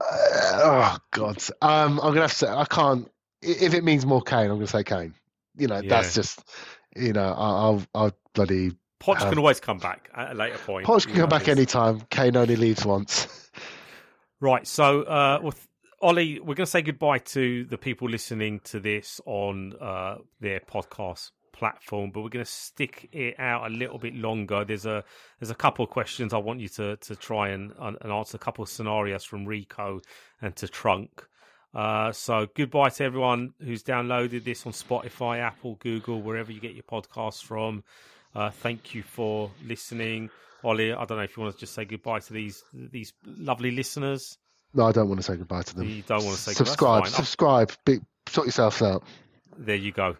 uh, 0.00 0.60
oh 0.64 0.98
God, 1.12 1.38
um, 1.60 2.00
I'm 2.00 2.08
gonna 2.08 2.22
have 2.22 2.30
to 2.30 2.36
say 2.36 2.48
I 2.48 2.64
can't. 2.64 3.08
If 3.42 3.74
it 3.74 3.84
means 3.84 4.04
more 4.04 4.22
Kane, 4.22 4.50
I'm 4.50 4.56
gonna 4.56 4.66
say 4.66 4.84
Kane. 4.84 5.14
You 5.56 5.68
know, 5.68 5.82
that's 5.82 6.14
just 6.14 6.42
you 6.96 7.12
know, 7.12 7.26
I- 7.32 7.60
I'll 7.62 7.82
I'll 7.94 8.12
bloody 8.34 8.72
Poch 9.02 9.20
Um, 9.20 9.28
can 9.30 9.38
always 9.38 9.60
come 9.60 9.78
back 9.78 10.08
at 10.14 10.30
a 10.32 10.34
later 10.34 10.58
point. 10.58 10.86
Poch 10.86 11.02
can 11.02 11.10
you 11.10 11.16
know, 11.16 11.22
come 11.24 11.30
back 11.30 11.44
there's- 11.44 11.58
anytime. 11.58 12.00
Kane 12.10 12.36
only 12.36 12.56
leaves 12.56 12.84
once. 12.86 13.50
Right. 14.40 14.66
So, 14.66 15.02
uh, 15.02 15.38
well, 15.42 15.54
Ollie, 16.00 16.40
we're 16.40 16.54
going 16.54 16.66
to 16.66 16.70
say 16.70 16.82
goodbye 16.82 17.18
to 17.18 17.64
the 17.64 17.78
people 17.78 18.08
listening 18.08 18.60
to 18.64 18.80
this 18.80 19.20
on 19.24 19.74
uh, 19.80 20.16
their 20.40 20.58
podcast 20.60 21.30
platform, 21.52 22.10
but 22.10 22.22
we're 22.22 22.28
going 22.28 22.44
to 22.44 22.50
stick 22.50 23.08
it 23.12 23.38
out 23.38 23.70
a 23.70 23.72
little 23.72 23.98
bit 23.98 24.14
longer. 24.14 24.64
There's 24.64 24.86
a 24.86 25.04
there's 25.38 25.50
a 25.50 25.54
couple 25.54 25.84
of 25.84 25.90
questions 25.90 26.32
I 26.34 26.38
want 26.38 26.58
you 26.60 26.68
to 26.70 26.96
to 26.96 27.14
try 27.14 27.50
and 27.50 27.72
and 27.78 27.96
answer. 28.12 28.36
A 28.36 28.40
couple 28.40 28.62
of 28.64 28.68
scenarios 28.68 29.22
from 29.24 29.46
Rico 29.46 30.00
and 30.40 30.56
to 30.56 30.66
Trunk. 30.66 31.24
Uh, 31.74 32.10
so 32.12 32.48
goodbye 32.56 32.88
to 32.90 33.04
everyone 33.04 33.54
who's 33.64 33.82
downloaded 33.84 34.44
this 34.44 34.66
on 34.66 34.72
Spotify, 34.72 35.38
Apple, 35.38 35.76
Google, 35.76 36.20
wherever 36.20 36.50
you 36.50 36.60
get 36.60 36.74
your 36.74 36.82
podcasts 36.82 37.42
from. 37.42 37.84
Uh, 38.34 38.50
thank 38.50 38.94
you 38.94 39.02
for 39.02 39.50
listening. 39.64 40.30
Ollie, 40.64 40.92
I 40.92 41.04
don't 41.04 41.18
know 41.18 41.24
if 41.24 41.36
you 41.36 41.42
want 41.42 41.54
to 41.54 41.60
just 41.60 41.74
say 41.74 41.84
goodbye 41.84 42.20
to 42.20 42.32
these 42.32 42.62
these 42.72 43.12
lovely 43.26 43.72
listeners. 43.72 44.38
No, 44.74 44.86
I 44.86 44.92
don't 44.92 45.08
want 45.08 45.20
to 45.20 45.24
say 45.24 45.36
goodbye 45.36 45.62
to 45.62 45.76
them. 45.76 45.88
You 45.88 46.02
don't 46.02 46.24
want 46.24 46.36
to 46.36 46.42
say 46.42 46.52
goodbye, 46.52 46.64
subscribe. 46.64 47.06
Subscribe. 47.08 47.72
Be, 47.84 47.98
sort 48.28 48.46
yourselves 48.46 48.80
out. 48.80 49.02
There 49.58 49.76
you 49.76 49.92
go. 49.92 50.16